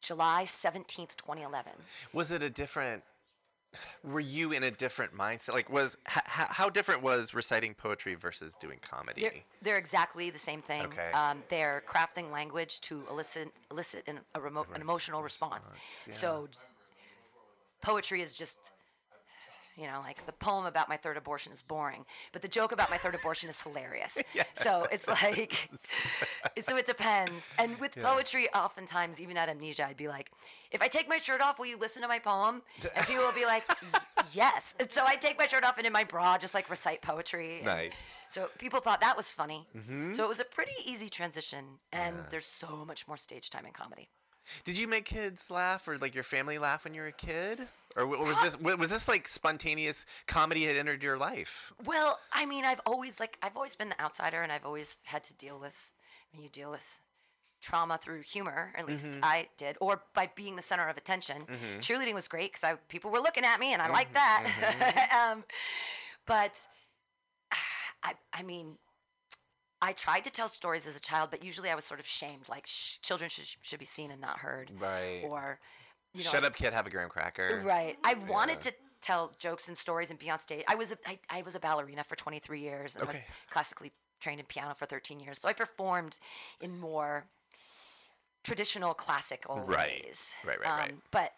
July 0.00 0.44
17th, 0.44 1.16
2011. 1.16 1.72
Was 2.12 2.30
it 2.30 2.42
a 2.42 2.50
different? 2.50 3.02
Were 4.04 4.20
you 4.20 4.52
in 4.52 4.62
a 4.62 4.70
different 4.70 5.14
mindset? 5.16 5.52
Like, 5.52 5.70
was 5.70 5.96
h- 6.08 6.22
how 6.26 6.68
different 6.68 7.02
was 7.02 7.34
reciting 7.34 7.74
poetry 7.74 8.14
versus 8.14 8.56
doing 8.60 8.78
comedy? 8.82 9.22
They're, 9.22 9.32
they're 9.62 9.78
exactly 9.78 10.30
the 10.30 10.38
same 10.38 10.60
thing. 10.60 10.82
Okay. 10.82 11.10
Um, 11.12 11.42
they're 11.48 11.82
crafting 11.86 12.30
language 12.30 12.80
to 12.82 13.02
elicit 13.10 13.48
elicit 13.70 14.04
an, 14.06 14.20
a 14.34 14.40
remote, 14.40 14.68
an 14.74 14.80
emotional 14.82 15.22
response. 15.22 15.66
So 16.10 16.48
poetry 17.80 18.20
is 18.20 18.34
just 18.34 18.70
you 19.76 19.86
know 19.86 20.00
like 20.00 20.24
the 20.26 20.32
poem 20.32 20.66
about 20.66 20.88
my 20.88 20.96
third 20.96 21.16
abortion 21.16 21.52
is 21.52 21.62
boring 21.62 22.04
but 22.32 22.42
the 22.42 22.48
joke 22.48 22.72
about 22.72 22.90
my 22.90 22.96
third 22.96 23.14
abortion 23.14 23.48
is 23.48 23.60
hilarious. 23.62 24.18
So 24.54 24.86
it's 24.92 25.08
like 25.08 25.68
so 26.62 26.76
it 26.76 26.86
depends. 26.86 27.50
And 27.58 27.78
with 27.80 27.96
poetry 27.96 28.48
oftentimes 28.54 29.20
even 29.20 29.36
at 29.36 29.48
amnesia 29.48 29.86
i'd 29.88 29.96
be 29.96 30.08
like 30.08 30.30
if 30.70 30.82
i 30.82 30.88
take 30.88 31.08
my 31.08 31.16
shirt 31.16 31.40
off 31.40 31.58
will 31.58 31.66
you 31.66 31.78
listen 31.78 32.02
to 32.02 32.08
my 32.08 32.18
poem? 32.18 32.62
And 32.96 33.06
people 33.06 33.24
will 33.24 33.34
be 33.34 33.46
like 33.46 33.64
yes. 34.32 34.74
And 34.78 34.90
so 34.90 35.04
i 35.06 35.16
take 35.16 35.38
my 35.38 35.46
shirt 35.46 35.64
off 35.64 35.78
and 35.78 35.86
in 35.86 35.92
my 35.92 36.04
bra 36.04 36.38
just 36.38 36.54
like 36.54 36.68
recite 36.70 37.02
poetry. 37.02 37.60
Nice. 37.64 38.14
so 38.28 38.48
people 38.58 38.80
thought 38.80 39.00
that 39.00 39.16
was 39.16 39.30
funny. 39.32 39.66
Mm-hmm. 39.76 40.12
So 40.12 40.24
it 40.24 40.28
was 40.28 40.40
a 40.40 40.44
pretty 40.44 40.72
easy 40.84 41.08
transition, 41.08 41.64
and 41.92 42.16
there's 42.30 42.46
so 42.46 42.84
much 42.84 43.06
more 43.08 43.16
stage 43.16 43.50
time 43.50 43.66
in 43.66 43.72
comedy. 43.72 44.08
Did 44.64 44.78
you 44.78 44.88
make 44.88 45.04
kids 45.04 45.50
laugh 45.50 45.86
or 45.88 45.98
like 45.98 46.14
your 46.14 46.24
family 46.24 46.58
laugh 46.58 46.84
when 46.84 46.94
you 46.94 47.00
were 47.02 47.08
a 47.08 47.12
kid? 47.12 47.60
Or 47.96 48.06
was 48.06 48.40
this 48.40 48.58
was 48.58 48.88
this 48.88 49.06
like 49.06 49.28
spontaneous 49.28 50.06
comedy 50.26 50.64
had 50.64 50.76
entered 50.76 51.04
your 51.04 51.18
life? 51.18 51.72
Well, 51.84 52.18
I 52.32 52.46
mean, 52.46 52.64
I've 52.64 52.80
always 52.86 53.20
like 53.20 53.38
I've 53.42 53.56
always 53.56 53.74
been 53.74 53.90
the 53.90 54.00
outsider, 54.00 54.42
and 54.42 54.50
I've 54.50 54.64
always 54.64 54.98
had 55.04 55.24
to 55.24 55.34
deal 55.34 55.58
with 55.58 55.92
when 56.32 56.42
you 56.42 56.48
deal 56.48 56.70
with 56.70 57.00
trauma 57.60 57.98
through 57.98 58.22
humor. 58.22 58.72
At 58.76 58.86
least 58.86 59.06
mm-hmm. 59.06 59.20
I 59.22 59.48
did, 59.58 59.76
or 59.80 60.02
by 60.14 60.30
being 60.34 60.56
the 60.56 60.62
center 60.62 60.88
of 60.88 60.96
attention. 60.96 61.42
Mm-hmm. 61.42 61.78
Cheerleading 61.80 62.14
was 62.14 62.28
great 62.28 62.54
because 62.54 62.78
people 62.88 63.10
were 63.10 63.20
looking 63.20 63.44
at 63.44 63.60
me, 63.60 63.74
and 63.74 63.82
I 63.82 63.86
mm-hmm. 63.86 63.94
liked 63.94 64.14
that. 64.14 65.30
um, 65.32 65.44
but 66.26 66.66
I, 68.02 68.14
I 68.32 68.42
mean, 68.42 68.78
I 69.82 69.92
tried 69.92 70.24
to 70.24 70.30
tell 70.30 70.48
stories 70.48 70.86
as 70.86 70.96
a 70.96 71.00
child, 71.00 71.30
but 71.30 71.44
usually 71.44 71.68
I 71.68 71.74
was 71.74 71.84
sort 71.84 72.00
of 72.00 72.06
shamed. 72.06 72.48
Like 72.48 72.66
sh- 72.66 72.98
children 73.02 73.28
should 73.28 73.44
should 73.60 73.78
be 73.78 73.84
seen 73.84 74.10
and 74.10 74.20
not 74.20 74.38
heard, 74.38 74.70
Right. 74.78 75.22
Or 75.24 75.58
you 76.14 76.24
know, 76.24 76.30
Shut 76.30 76.44
up, 76.44 76.54
kid. 76.54 76.72
Have 76.72 76.86
a 76.86 76.90
graham 76.90 77.08
cracker. 77.08 77.62
Right. 77.64 77.96
I 78.04 78.14
wanted 78.14 78.60
to 78.62 78.72
tell 79.00 79.32
jokes 79.38 79.68
and 79.68 79.76
stories 79.76 80.10
and 80.10 80.18
be 80.18 80.30
on 80.30 80.38
stage. 80.38 80.64
I 80.68 80.74
was 80.74 80.92
a, 80.92 80.96
I, 81.06 81.18
I 81.30 81.42
was 81.42 81.54
a 81.54 81.60
ballerina 81.60 82.04
for 82.04 82.16
23 82.16 82.60
years 82.60 82.94
and 82.94 83.04
I 83.04 83.06
was 83.06 83.16
Okay. 83.16 83.24
classically 83.50 83.92
trained 84.20 84.38
in 84.40 84.46
piano 84.46 84.74
for 84.74 84.86
13 84.86 85.18
years. 85.20 85.40
So 85.40 85.48
I 85.48 85.52
performed 85.52 86.18
in 86.60 86.78
more 86.78 87.26
traditional 88.44 88.94
classical 88.94 89.56
Right. 89.66 90.02
ways. 90.04 90.34
Right, 90.44 90.60
right, 90.60 90.78
right. 90.78 90.90
Um, 90.92 91.02
but 91.10 91.32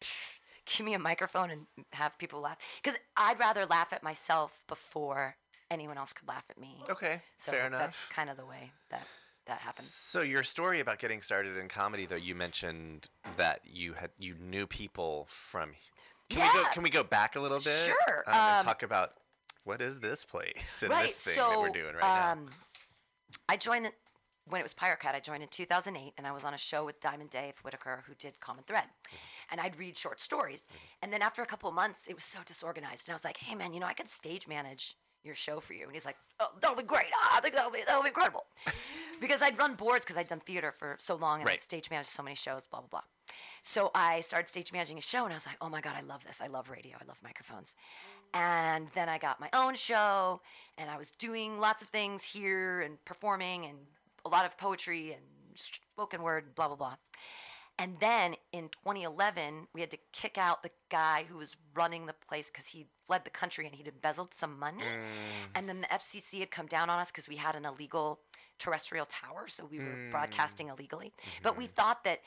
pff, 0.00 0.38
give 0.66 0.86
me 0.86 0.94
a 0.94 0.98
microphone 0.98 1.50
and 1.50 1.66
have 1.92 2.18
people 2.18 2.40
laugh 2.40 2.58
because 2.82 2.98
I'd 3.16 3.38
rather 3.38 3.66
laugh 3.66 3.92
at 3.92 4.02
myself 4.02 4.62
before 4.68 5.36
anyone 5.70 5.98
else 5.98 6.12
could 6.12 6.28
laugh 6.28 6.44
at 6.50 6.58
me. 6.58 6.82
Okay, 6.90 7.22
So 7.36 7.52
fair 7.52 7.66
enough. 7.66 7.80
That's 7.80 8.04
kind 8.06 8.30
of 8.30 8.36
the 8.36 8.46
way 8.46 8.72
that 8.90 9.06
that 9.46 9.58
happened. 9.58 9.84
So 9.84 10.22
your 10.22 10.42
story 10.42 10.80
about 10.80 10.98
getting 10.98 11.20
started 11.20 11.56
in 11.56 11.68
comedy, 11.68 12.06
though, 12.06 12.16
you 12.16 12.34
mentioned 12.34 13.08
that 13.36 13.60
you 13.64 13.92
had 13.94 14.10
you 14.18 14.34
knew 14.40 14.66
people 14.66 15.26
from. 15.30 15.72
Can 16.30 16.40
we 16.40 16.60
go? 16.60 16.68
Can 16.72 16.82
we 16.82 16.90
go 16.90 17.02
back 17.02 17.36
a 17.36 17.40
little 17.40 17.58
bit? 17.58 17.66
Sure, 18.06 18.24
Um, 18.26 18.34
and 18.34 18.58
um, 18.60 18.64
talk 18.64 18.82
about 18.82 19.12
what 19.64 19.80
is 19.80 20.00
this 20.00 20.24
place 20.24 20.82
and 20.82 20.90
right. 20.90 21.06
this 21.06 21.16
thing 21.16 21.34
so 21.34 21.50
that 21.50 21.60
we're 21.60 21.68
doing 21.68 21.94
right 21.94 22.02
now. 22.02 22.32
um, 22.32 22.46
I 23.48 23.56
joined 23.56 23.84
the, 23.86 23.92
when 24.48 24.60
it 24.60 24.62
was 24.64 24.74
Pirate 24.74 25.00
Cat. 25.00 25.14
I 25.14 25.20
joined 25.20 25.42
in 25.42 25.48
2008, 25.48 26.12
and 26.16 26.26
I 26.26 26.32
was 26.32 26.44
on 26.44 26.54
a 26.54 26.58
show 26.58 26.84
with 26.84 27.00
Diamond 27.00 27.30
Dave 27.30 27.58
Whitaker, 27.62 28.04
who 28.06 28.14
did 28.14 28.40
Common 28.40 28.64
Thread. 28.64 28.84
And 29.50 29.60
I'd 29.60 29.78
read 29.78 29.96
short 29.98 30.20
stories. 30.20 30.64
And 31.02 31.12
then 31.12 31.22
after 31.22 31.42
a 31.42 31.46
couple 31.46 31.68
of 31.68 31.74
months, 31.74 32.06
it 32.08 32.14
was 32.14 32.24
so 32.24 32.40
disorganized, 32.44 33.08
and 33.08 33.12
I 33.12 33.16
was 33.16 33.24
like, 33.24 33.36
"Hey, 33.38 33.54
man, 33.54 33.72
you 33.74 33.80
know, 33.80 33.86
I 33.86 33.94
could 33.94 34.08
stage 34.08 34.48
manage 34.48 34.96
your 35.24 35.34
show 35.34 35.60
for 35.60 35.74
you." 35.74 35.84
And 35.84 35.92
he's 35.92 36.06
like, 36.06 36.16
"Oh, 36.40 36.48
that'll 36.60 36.76
be 36.76 36.82
great. 36.82 37.06
Ah, 37.14 37.38
I 37.38 37.40
think 37.40 37.54
that'll 37.54 37.70
be 37.70 37.82
that'll 37.86 38.02
be 38.02 38.08
incredible." 38.08 38.44
because 39.20 39.42
I'd 39.42 39.58
run 39.58 39.74
boards 39.74 40.04
because 40.04 40.16
I'd 40.16 40.26
done 40.26 40.40
theater 40.40 40.72
for 40.72 40.96
so 40.98 41.14
long 41.14 41.40
and 41.40 41.46
Right. 41.46 41.54
I'd 41.54 41.62
stage 41.62 41.90
managed 41.90 42.10
so 42.10 42.22
many 42.22 42.36
shows, 42.36 42.66
blah 42.66 42.80
blah 42.80 42.88
blah. 42.88 43.02
So 43.62 43.90
I 43.94 44.20
started 44.20 44.48
stage 44.48 44.72
managing 44.72 44.98
a 44.98 45.00
show, 45.02 45.24
and 45.24 45.32
I 45.32 45.36
was 45.36 45.46
like, 45.46 45.56
"Oh 45.60 45.68
my 45.68 45.80
god, 45.80 45.94
I 45.96 46.02
love 46.02 46.24
this! 46.24 46.40
I 46.40 46.46
love 46.48 46.70
radio. 46.70 46.96
I 47.00 47.04
love 47.06 47.18
microphones." 47.22 47.74
And 48.32 48.88
then 48.94 49.08
I 49.08 49.18
got 49.18 49.38
my 49.40 49.48
own 49.52 49.74
show, 49.76 50.40
and 50.76 50.90
I 50.90 50.96
was 50.98 51.12
doing 51.12 51.58
lots 51.58 51.82
of 51.82 51.88
things 51.88 52.24
here 52.24 52.80
and 52.82 53.02
performing 53.04 53.64
and 53.64 53.78
a 54.24 54.28
lot 54.28 54.44
of 54.44 54.58
poetry 54.58 55.12
and 55.12 55.22
spoken 55.54 56.22
word, 56.22 56.54
blah 56.54 56.66
blah 56.68 56.76
blah. 56.76 56.96
And 57.78 57.98
then 58.00 58.33
in 58.54 58.68
2011, 58.68 59.66
we 59.74 59.80
had 59.80 59.90
to 59.90 59.98
kick 60.12 60.38
out 60.38 60.62
the 60.62 60.70
guy 60.88 61.24
who 61.28 61.38
was 61.38 61.56
running 61.74 62.06
the 62.06 62.14
place 62.28 62.52
because 62.52 62.68
he 62.68 62.86
fled 63.04 63.24
the 63.24 63.30
country 63.30 63.66
and 63.66 63.74
he'd 63.74 63.88
embezzled 63.88 64.32
some 64.32 64.60
money. 64.60 64.78
Mm. 64.78 65.04
And 65.56 65.68
then 65.68 65.80
the 65.80 65.88
FCC 65.88 66.38
had 66.38 66.52
come 66.52 66.66
down 66.66 66.88
on 66.88 67.00
us 67.00 67.10
because 67.10 67.28
we 67.28 67.34
had 67.34 67.56
an 67.56 67.64
illegal 67.64 68.20
terrestrial 68.60 69.06
tower, 69.06 69.48
so 69.48 69.66
we 69.68 69.80
were 69.80 70.08
broadcasting 70.12 70.68
mm. 70.68 70.78
illegally. 70.78 71.12
But 71.42 71.58
we 71.58 71.64
mm-hmm. 71.64 71.74
thought 71.74 72.04
that 72.04 72.20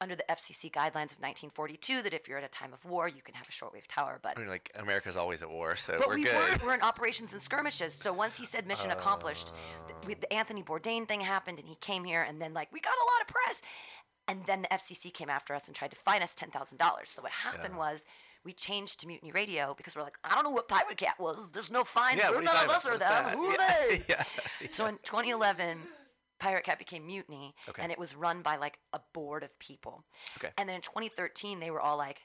under 0.00 0.16
the 0.16 0.24
FCC 0.30 0.70
guidelines 0.70 1.12
of 1.12 1.20
1942, 1.20 2.02
that 2.02 2.14
if 2.14 2.28
you're 2.28 2.38
at 2.38 2.44
a 2.44 2.48
time 2.48 2.72
of 2.72 2.82
war, 2.86 3.06
you 3.06 3.20
can 3.22 3.34
have 3.34 3.46
a 3.46 3.52
shortwave 3.52 3.86
tower. 3.86 4.18
But. 4.22 4.38
I 4.38 4.40
mean, 4.40 4.48
like 4.48 4.72
America's 4.76 5.18
always 5.18 5.42
at 5.42 5.50
war, 5.50 5.76
so 5.76 5.98
but 5.98 6.08
we're 6.08 6.14
we 6.14 6.24
good. 6.24 6.34
weren't. 6.34 6.64
We're 6.64 6.74
in 6.74 6.82
operations 6.82 7.34
and 7.34 7.42
skirmishes. 7.42 7.92
So 7.92 8.10
once 8.12 8.38
he 8.38 8.46
said 8.46 8.66
mission 8.66 8.90
accomplished, 8.90 9.52
th- 9.86 9.98
we, 10.06 10.14
oh. 10.14 10.18
the 10.18 10.32
Anthony 10.32 10.62
Bourdain 10.62 11.06
thing 11.06 11.20
happened, 11.20 11.58
and 11.58 11.68
he 11.68 11.76
came 11.76 12.04
here, 12.04 12.22
and 12.22 12.40
then 12.40 12.54
like 12.54 12.72
we 12.72 12.80
got 12.80 12.94
a 12.94 13.06
lot 13.12 13.20
of 13.20 13.28
press, 13.28 13.62
and 14.28 14.42
then 14.44 14.62
the 14.62 14.68
FCC 14.68 15.12
came 15.12 15.30
after 15.30 15.54
us 15.54 15.66
and 15.66 15.76
tried 15.76 15.90
to 15.90 15.96
fine 15.96 16.22
us 16.22 16.34
ten 16.34 16.50
thousand 16.50 16.78
dollars. 16.78 17.10
So 17.10 17.22
what 17.22 17.32
happened 17.32 17.76
was. 17.76 18.04
We 18.46 18.52
changed 18.52 19.00
to 19.00 19.06
Mutiny 19.06 19.32
Radio 19.32 19.72
because 19.74 19.96
we're 19.96 20.02
like, 20.02 20.18
I 20.22 20.34
don't 20.34 20.44
know 20.44 20.50
what 20.50 20.68
Pirate 20.68 20.98
Cat 20.98 21.14
was. 21.18 21.50
There's 21.50 21.70
no 21.70 21.82
fine. 21.82 22.18
Yeah, 22.18 22.28
are 22.28 22.34
you 22.34 22.42
None 22.42 22.64
of 22.66 22.70
us 22.70 22.84
are 22.84 22.98
them. 22.98 23.38
Who 23.38 23.46
are 23.46 23.52
Yeah, 23.52 23.86
they? 23.88 24.02
yeah, 24.10 24.22
So 24.68 24.84
in 24.84 24.96
2011, 25.02 25.78
Pirate 26.38 26.62
Cat 26.64 26.78
became 26.78 27.06
Mutiny, 27.06 27.54
Okay. 27.70 27.80
and 27.82 27.90
it 27.90 27.98
was 27.98 28.14
run 28.14 28.42
by 28.42 28.56
like 28.56 28.78
a 28.92 29.00
board 29.14 29.44
of 29.44 29.58
people. 29.60 30.04
Okay. 30.36 30.50
And 30.58 30.68
then 30.68 30.76
in 30.76 30.82
2013, 30.82 31.58
they 31.58 31.70
were 31.70 31.80
all 31.80 31.96
like, 31.96 32.20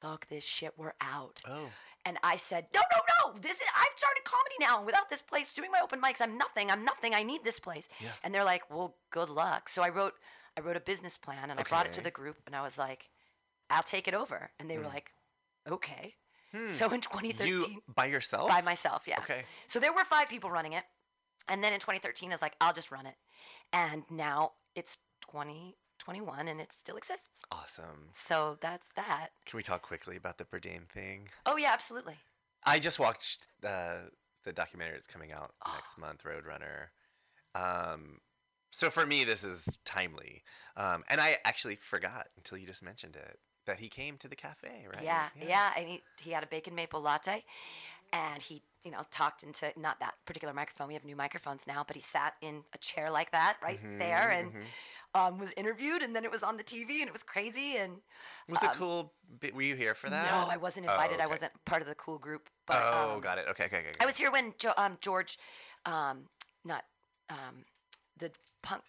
"Fuck 0.00 0.26
this 0.26 0.44
shit, 0.44 0.72
we're 0.76 0.94
out." 1.00 1.40
Oh. 1.46 1.68
And 2.04 2.18
I 2.24 2.34
said, 2.34 2.66
"No, 2.74 2.80
no, 2.80 3.30
no! 3.30 3.38
This 3.38 3.60
is 3.60 3.68
I've 3.76 3.96
started 3.96 4.22
comedy 4.24 4.56
now. 4.58 4.78
and 4.78 4.86
Without 4.86 5.10
this 5.10 5.22
place, 5.22 5.52
doing 5.54 5.70
my 5.70 5.78
open 5.80 6.00
mics, 6.00 6.20
I'm 6.20 6.36
nothing. 6.36 6.72
I'm 6.72 6.84
nothing. 6.84 7.14
I 7.14 7.22
need 7.22 7.44
this 7.44 7.60
place." 7.60 7.88
Yeah. 8.00 8.08
And 8.24 8.34
they're 8.34 8.42
like, 8.42 8.68
"Well, 8.68 8.96
good 9.10 9.30
luck." 9.30 9.68
So 9.68 9.84
I 9.84 9.90
wrote, 9.90 10.14
I 10.56 10.60
wrote 10.60 10.76
a 10.76 10.80
business 10.80 11.16
plan, 11.16 11.50
and 11.50 11.58
I 11.58 11.62
brought 11.62 11.86
it 11.86 11.92
to 11.94 12.00
Okay. 12.00 12.04
the 12.04 12.10
group, 12.10 12.36
and 12.46 12.54
I 12.54 12.62
was 12.62 12.76
like, 12.78 13.10
"I'll 13.70 13.82
take 13.82 14.06
it 14.08 14.14
over." 14.14 14.50
And 14.58 14.68
they 14.70 14.76
were 14.78 14.84
like, 14.84 15.12
"Okay." 15.66 16.16
So 16.68 16.90
in 16.92 17.00
2013, 17.00 17.46
You 17.48 17.82
by 17.88 18.04
yourself? 18.06 18.48
by 18.48 18.60
myself, 18.60 19.04
yeah. 19.06 19.18
Okay. 19.20 19.44
So 19.66 19.80
there 19.80 19.92
were 19.92 20.04
five 20.04 20.28
people 20.28 20.50
running 20.50 20.74
it. 20.74 20.84
And 21.48 21.64
then 21.64 21.72
in 21.72 21.80
2013, 21.80 22.30
I 22.30 22.34
was 22.34 22.42
like, 22.42 22.54
I'll 22.60 22.74
just 22.74 22.92
run 22.92 23.06
it. 23.06 23.14
And 23.72 24.04
now 24.10 24.52
it's 24.76 24.98
2021 25.30 26.48
and 26.48 26.60
it 26.60 26.70
still 26.72 26.96
exists. 26.96 27.42
Awesome. 27.50 28.10
So 28.12 28.58
that's 28.60 28.90
that. 28.96 29.28
Can 29.46 29.56
we 29.56 29.62
talk 29.62 29.80
quickly 29.82 30.14
about 30.16 30.36
the 30.38 30.44
Bourdain 30.44 30.86
thing? 30.88 31.28
Oh, 31.46 31.56
yeah, 31.56 31.70
absolutely. 31.72 32.18
I 32.64 32.78
just 32.78 32.98
watched 32.98 33.48
uh, 33.66 34.08
the 34.44 34.52
documentary 34.52 34.96
that's 34.96 35.06
coming 35.06 35.32
out 35.32 35.54
next 35.74 35.96
month, 35.98 36.22
Roadrunner. 36.24 36.88
Um, 37.54 38.18
so 38.72 38.90
for 38.90 39.06
me, 39.06 39.24
this 39.24 39.44
is 39.44 39.78
timely, 39.84 40.42
um, 40.76 41.04
and 41.08 41.20
I 41.20 41.38
actually 41.44 41.76
forgot 41.76 42.28
until 42.36 42.58
you 42.58 42.66
just 42.66 42.82
mentioned 42.82 43.16
it 43.16 43.38
that 43.66 43.78
he 43.80 43.88
came 43.88 44.18
to 44.18 44.28
the 44.28 44.36
cafe, 44.36 44.86
right? 44.92 45.04
Yeah, 45.04 45.28
yeah. 45.40 45.72
And 45.76 45.88
he, 45.88 46.02
he 46.20 46.30
had 46.32 46.42
a 46.44 46.46
bacon 46.46 46.74
maple 46.74 47.00
latte. 47.00 47.44
And 48.12 48.42
he, 48.42 48.62
you 48.84 48.90
know, 48.90 49.02
talked 49.10 49.42
into 49.42 49.72
not 49.76 50.00
that 50.00 50.14
particular 50.26 50.52
microphone. 50.54 50.88
We 50.88 50.94
have 50.94 51.04
new 51.04 51.16
microphones 51.16 51.66
now, 51.66 51.84
but 51.86 51.96
he 51.96 52.02
sat 52.02 52.34
in 52.42 52.64
a 52.74 52.78
chair 52.78 53.10
like 53.10 53.30
that 53.32 53.56
right 53.62 53.78
Mm-hmm, 53.78 53.98
there 53.98 54.30
and 54.30 54.52
um, 55.14 55.38
was 55.38 55.52
interviewed. 55.56 56.02
And 56.02 56.14
then 56.14 56.24
it 56.24 56.30
was 56.30 56.42
on 56.42 56.56
the 56.58 56.62
TV 56.64 57.00
and 57.00 57.08
it 57.08 57.12
was 57.12 57.22
crazy. 57.22 57.76
And 57.76 58.02
Was 58.50 58.62
it 58.62 58.72
cool? 58.74 59.12
Were 59.54 59.62
you 59.62 59.76
here 59.76 59.94
for 59.94 60.10
that? 60.10 60.26
no, 60.26 60.48
I 60.50 60.56
wasn't 60.58 60.86
Oh, 60.86 60.92
invited. 60.92 61.20
I 61.20 61.26
wasn't 61.26 61.52
part 61.64 61.82
of 61.82 61.88
the 61.88 61.94
cool 61.94 62.18
group. 62.18 62.48
But 62.66 62.82
Oh, 62.92 63.14
um, 63.14 63.20
got 63.20 63.38
it. 63.38 63.46
Okay, 63.50 63.64
okay, 63.64 63.78
okay. 63.78 63.92
I 64.00 64.06
was 64.06 64.18
here 64.18 64.30
when 64.30 64.54
jo- 64.58 64.74
um, 64.76 64.98
George, 65.00 65.38
um, 65.86 66.24
not 66.64 66.84
um, 67.30 67.64
the 68.18 68.30
punk 68.62 68.82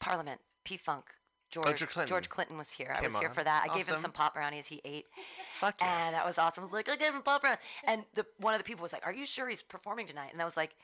Parliament 0.00 0.40
P 0.64 0.76
Funk. 0.76 1.04
George, 1.50 1.78
George 1.78 1.86
Clinton. 1.88 2.08
George 2.08 2.28
Clinton 2.28 2.58
was 2.58 2.72
here. 2.72 2.92
I 2.94 3.00
Came 3.00 3.04
was 3.04 3.18
here 3.18 3.28
on. 3.28 3.34
for 3.34 3.44
that. 3.44 3.68
I 3.70 3.74
gave 3.74 3.88
him 3.88 3.98
some 3.98 4.10
pop 4.10 4.34
brownies. 4.34 4.66
He 4.66 4.80
ate, 4.84 5.06
Fuck 5.52 5.80
and 5.80 6.12
that 6.14 6.26
was 6.26 6.38
awesome. 6.38 6.62
I 6.62 6.64
was 6.64 6.72
like, 6.72 6.88
I 6.88 6.96
gave 6.96 7.14
him 7.14 7.22
pop 7.22 7.40
brownies. 7.40 7.60
And 7.84 8.02
the 8.14 8.26
one 8.38 8.52
of 8.52 8.58
the 8.58 8.64
people 8.64 8.82
was 8.82 8.92
like, 8.92 9.06
"Are 9.06 9.12
you 9.12 9.24
sure 9.24 9.48
he's 9.48 9.62
performing 9.62 10.06
tonight?" 10.06 10.30
And 10.32 10.42
I 10.42 10.44
was 10.44 10.56
like, 10.56 10.74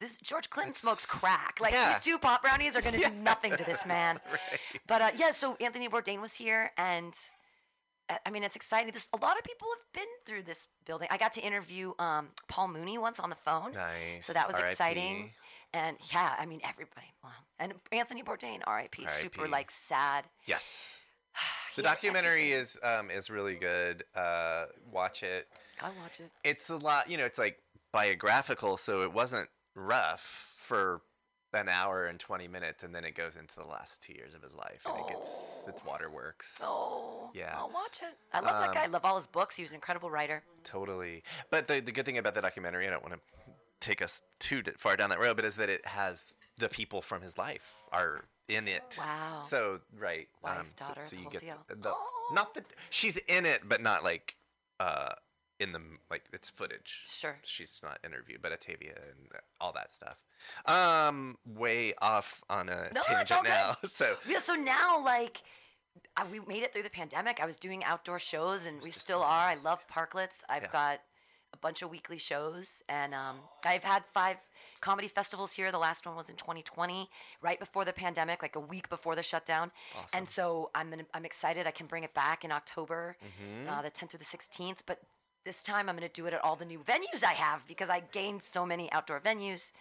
"This 0.00 0.18
George 0.20 0.48
Clinton 0.48 0.72
smokes 0.72 1.04
crack. 1.04 1.58
Like 1.60 1.72
yeah. 1.72 1.94
these 1.94 2.04
two 2.04 2.18
pop 2.18 2.42
brownies 2.42 2.76
are 2.76 2.80
going 2.80 2.94
to 2.94 3.08
do 3.08 3.14
nothing 3.22 3.54
to 3.54 3.64
this 3.64 3.84
man." 3.94 4.18
But 4.86 5.02
uh, 5.02 5.10
yeah, 5.16 5.30
so 5.30 5.56
Anthony 5.60 5.88
Bourdain 5.88 6.22
was 6.22 6.34
here, 6.34 6.72
and 6.78 7.14
uh, 8.08 8.16
I 8.24 8.30
mean, 8.30 8.42
it's 8.42 8.56
exciting. 8.56 8.90
There's 8.90 9.08
a 9.12 9.18
lot 9.18 9.36
of 9.36 9.44
people 9.44 9.68
have 9.76 9.92
been 9.92 10.12
through 10.24 10.44
this 10.44 10.68
building. 10.86 11.08
I 11.10 11.18
got 11.18 11.34
to 11.34 11.42
interview 11.42 11.92
um, 11.98 12.28
Paul 12.48 12.68
Mooney 12.68 12.96
once 12.96 13.20
on 13.20 13.28
the 13.28 13.36
phone. 13.36 13.72
Nice. 13.72 14.26
So 14.26 14.32
that 14.32 14.46
was 14.46 14.56
R.I.P.. 14.56 14.70
exciting. 14.70 15.32
And 15.74 15.96
yeah, 16.12 16.34
I 16.38 16.46
mean, 16.46 16.60
everybody. 16.64 17.06
Wow. 17.22 17.30
And 17.58 17.74
Anthony 17.92 18.22
Bourdain, 18.22 18.60
R.I.P. 18.66 19.06
Super 19.06 19.46
like 19.48 19.70
sad. 19.70 20.24
Yes. 20.46 21.04
The 21.76 21.82
documentary 21.82 22.50
is 22.50 22.76
um, 22.82 23.08
is 23.08 23.30
really 23.30 23.54
good. 23.54 24.02
Uh, 24.12 24.64
watch 24.90 25.22
it. 25.22 25.46
I 25.80 25.90
watch 26.02 26.18
it. 26.18 26.28
It's 26.42 26.70
a 26.70 26.76
lot. 26.76 27.08
You 27.08 27.18
know, 27.18 27.24
it's 27.24 27.38
like 27.38 27.60
biographical, 27.92 28.76
so 28.78 29.02
it 29.02 29.12
wasn't 29.12 29.48
rough 29.76 30.54
for 30.56 31.02
an 31.52 31.68
hour 31.68 32.06
and 32.06 32.18
twenty 32.18 32.48
minutes, 32.48 32.82
and 32.82 32.92
then 32.92 33.04
it 33.04 33.14
goes 33.14 33.36
into 33.36 33.54
the 33.54 33.64
last 33.64 34.02
two 34.02 34.12
years 34.12 34.34
of 34.34 34.42
his 34.42 34.56
life, 34.56 34.84
and 34.88 34.98
it 34.98 35.06
gets 35.08 35.66
it's 35.68 35.84
waterworks. 35.84 36.60
Oh, 36.64 37.30
Yeah. 37.32 37.54
I'll 37.56 37.70
watch 37.72 38.00
it. 38.02 38.16
I 38.32 38.40
love 38.40 38.60
that 38.60 38.74
guy. 38.74 38.82
I 38.82 38.86
Um, 38.86 38.92
love 38.92 39.04
all 39.04 39.14
his 39.16 39.28
books. 39.28 39.54
He 39.54 39.62
was 39.62 39.70
an 39.70 39.76
incredible 39.76 40.10
writer. 40.10 40.42
Totally. 40.64 41.22
But 41.48 41.68
the 41.68 41.78
the 41.78 41.92
good 41.92 42.04
thing 42.06 42.18
about 42.18 42.34
the 42.34 42.42
documentary, 42.42 42.88
I 42.88 42.90
don't 42.90 43.04
want 43.04 43.14
to 43.14 43.20
take 43.88 44.02
us 44.02 44.22
too 44.38 44.62
far 44.76 44.96
down 44.96 45.10
that 45.10 45.18
road, 45.20 45.36
but 45.36 45.44
is 45.44 45.56
that 45.56 45.68
it 45.68 45.86
has 45.86 46.34
the 46.58 46.68
people 46.68 47.00
from 47.02 47.22
his 47.22 47.38
life 47.38 47.74
are 47.92 48.24
in 48.48 48.68
it. 48.68 48.96
Wow. 48.98 49.40
So 49.40 49.80
right. 49.98 50.28
Wife, 50.42 50.58
um, 50.60 50.66
so- 50.78 50.86
daughter, 50.88 51.00
so, 51.00 51.16
the 51.16 51.22
you 51.22 51.30
get 51.30 51.40
deal. 51.40 51.56
the, 51.68 51.74
the 51.76 51.90
Oh. 51.90 52.30
not 52.34 52.54
that 52.54 52.64
she's 52.90 53.16
in 53.16 53.46
it, 53.46 53.62
but 53.68 53.80
not 53.82 54.04
like 54.04 54.36
uh 54.80 55.10
in 55.60 55.72
the 55.72 55.80
like 56.10 56.24
it's 56.32 56.50
footage. 56.50 57.04
Sure. 57.08 57.36
She's 57.42 57.80
not 57.82 57.98
interviewed, 58.04 58.40
but 58.42 58.52
Ottavia 58.52 58.94
and 59.10 59.28
all 59.60 59.72
that 59.72 59.90
stuff. 59.90 60.22
Um, 60.66 61.36
way 61.44 61.94
off 62.00 62.42
on 62.48 62.68
a 62.68 62.90
No, 62.94 63.02
tangent 63.02 63.42
good. 63.42 63.48
now. 63.48 63.76
So 63.88 64.16
Yeah, 64.26 64.38
so 64.38 64.54
now 64.54 65.02
like 65.04 65.42
uh, 66.16 66.24
we 66.30 66.38
made 66.40 66.62
it 66.62 66.72
through 66.72 66.84
the 66.84 66.90
pandemic. 66.90 67.40
I 67.42 67.46
was 67.46 67.58
doing 67.58 67.82
outdoor 67.84 68.18
shows, 68.20 68.66
and 68.66 68.80
we 68.82 68.90
still 68.92 69.22
are. 69.22 69.46
I 69.48 69.56
love 69.64 69.84
parklets. 69.88 70.42
I've 70.48 70.62
Yeah. 70.64 70.68
got 70.72 71.00
a 71.54 71.56
bunch 71.56 71.82
of 71.82 71.90
weekly 71.90 72.18
shows, 72.18 72.82
and 72.88 73.14
um, 73.14 73.36
I've 73.64 73.84
had 73.84 74.04
five 74.04 74.36
comedy 74.80 75.08
festivals 75.08 75.52
here. 75.54 75.72
The 75.72 75.78
last 75.78 76.04
one 76.06 76.14
was 76.14 76.28
in 76.28 76.36
2020, 76.36 77.08
right 77.40 77.58
before 77.58 77.84
the 77.84 77.92
pandemic, 77.92 78.42
like 78.42 78.54
a 78.56 78.60
week 78.60 78.88
before 78.90 79.14
the 79.16 79.22
shutdown. 79.22 79.70
Awesome. 79.96 80.18
And 80.18 80.28
so 80.28 80.70
I'm 80.74 80.90
gonna, 80.90 81.06
I'm 81.14 81.24
excited. 81.24 81.66
I 81.66 81.70
can 81.70 81.86
bring 81.86 82.04
it 82.04 82.12
back 82.14 82.44
in 82.44 82.52
October, 82.52 83.16
Mm-hmm. 83.22 83.68
uh, 83.72 83.82
the 83.82 83.90
10th 83.90 84.10
through 84.10 84.18
the 84.18 84.24
16th. 84.24 84.80
But 84.86 85.00
this 85.44 85.62
time 85.62 85.88
I'm 85.88 85.96
gonna 85.96 86.08
do 86.10 86.26
it 86.26 86.34
at 86.34 86.44
all 86.44 86.56
the 86.56 86.66
new 86.66 86.80
venues 86.80 87.24
I 87.24 87.32
have 87.32 87.66
because 87.66 87.88
I 87.88 88.02
gained 88.12 88.42
so 88.42 88.66
many 88.66 88.92
outdoor 88.92 89.18
venues 89.20 89.72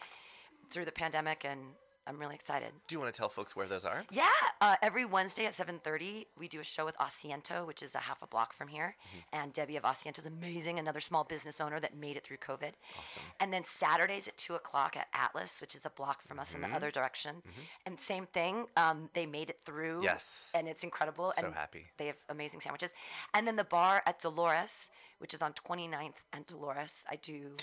through 0.70 0.86
the 0.86 0.91
pandemic, 0.91 1.43
and 1.45 1.59
I'm 2.08 2.18
really 2.20 2.36
excited. 2.36 2.70
do 2.88 2.95
you 2.95 2.99
want 2.99 3.14
to 3.14 3.18
tell 3.18 3.30
folks 3.30 3.55
where 3.55 3.68
those 3.68 3.84
are? 3.86 4.03
Yeah, 4.12 4.26
uh, 4.62 4.76
every 4.82 5.05
Wednesday 5.05 5.45
at 5.45 5.53
7:30 5.53 6.28
we 6.38 6.47
do 6.47 6.60
a 6.60 6.64
show 6.64 6.86
with 6.86 6.97
Asiento, 6.97 7.66
which 7.68 7.84
is 7.84 7.95
a 7.95 7.99
half 7.99 8.22
a 8.22 8.28
block 8.28 8.53
from 8.53 8.70
here. 8.70 8.95
And 9.34 9.51
Debbie 9.53 9.76
of 9.76 9.84
Asiento 9.84 10.20
is 10.20 10.26
amazing, 10.26 10.80
another 10.80 10.99
small 10.99 11.24
business 11.24 11.60
owner 11.60 11.80
that 11.80 11.95
made 11.95 12.16
it 12.18 12.24
through 12.24 12.38
COVID. 12.38 12.72
Awesome. 12.99 13.24
And 13.39 13.51
then 13.53 13.64
Saturdays 13.64 14.28
at 14.28 14.38
two 14.38 14.55
o'clock 14.55 14.95
at 14.95 15.08
Atlas, 15.14 15.60
which 15.60 15.76
is 15.76 15.86
a 15.86 15.89
block 15.89 16.22
from 16.22 16.39
us 16.39 16.53
in 16.55 16.62
the 16.62 16.70
other 16.70 16.91
direction. 16.91 17.41
And 17.86 17.99
same 17.99 18.26
thing, 18.28 18.68
um, 18.78 19.10
they 19.14 19.26
made 19.26 19.49
it 19.49 19.60
through. 19.66 20.01
Yes. 20.03 20.51
and 20.55 20.68
it's 20.68 20.84
incredible. 20.84 21.32
So 21.38 21.47
and 21.47 21.55
happy. 21.55 21.86
They 21.97 22.08
have 22.08 22.18
amazing 22.30 22.62
sandwiches. 22.62 22.93
And 23.34 23.47
then 23.47 23.55
the 23.58 23.64
bar 23.64 24.01
at 24.05 24.20
Dolores, 24.20 24.89
which 25.20 25.34
is 25.34 25.41
on 25.41 25.53
29th 25.53 26.22
and 26.34 26.45
Dolores, 26.47 27.05
I 27.10 27.18
do 27.18 27.55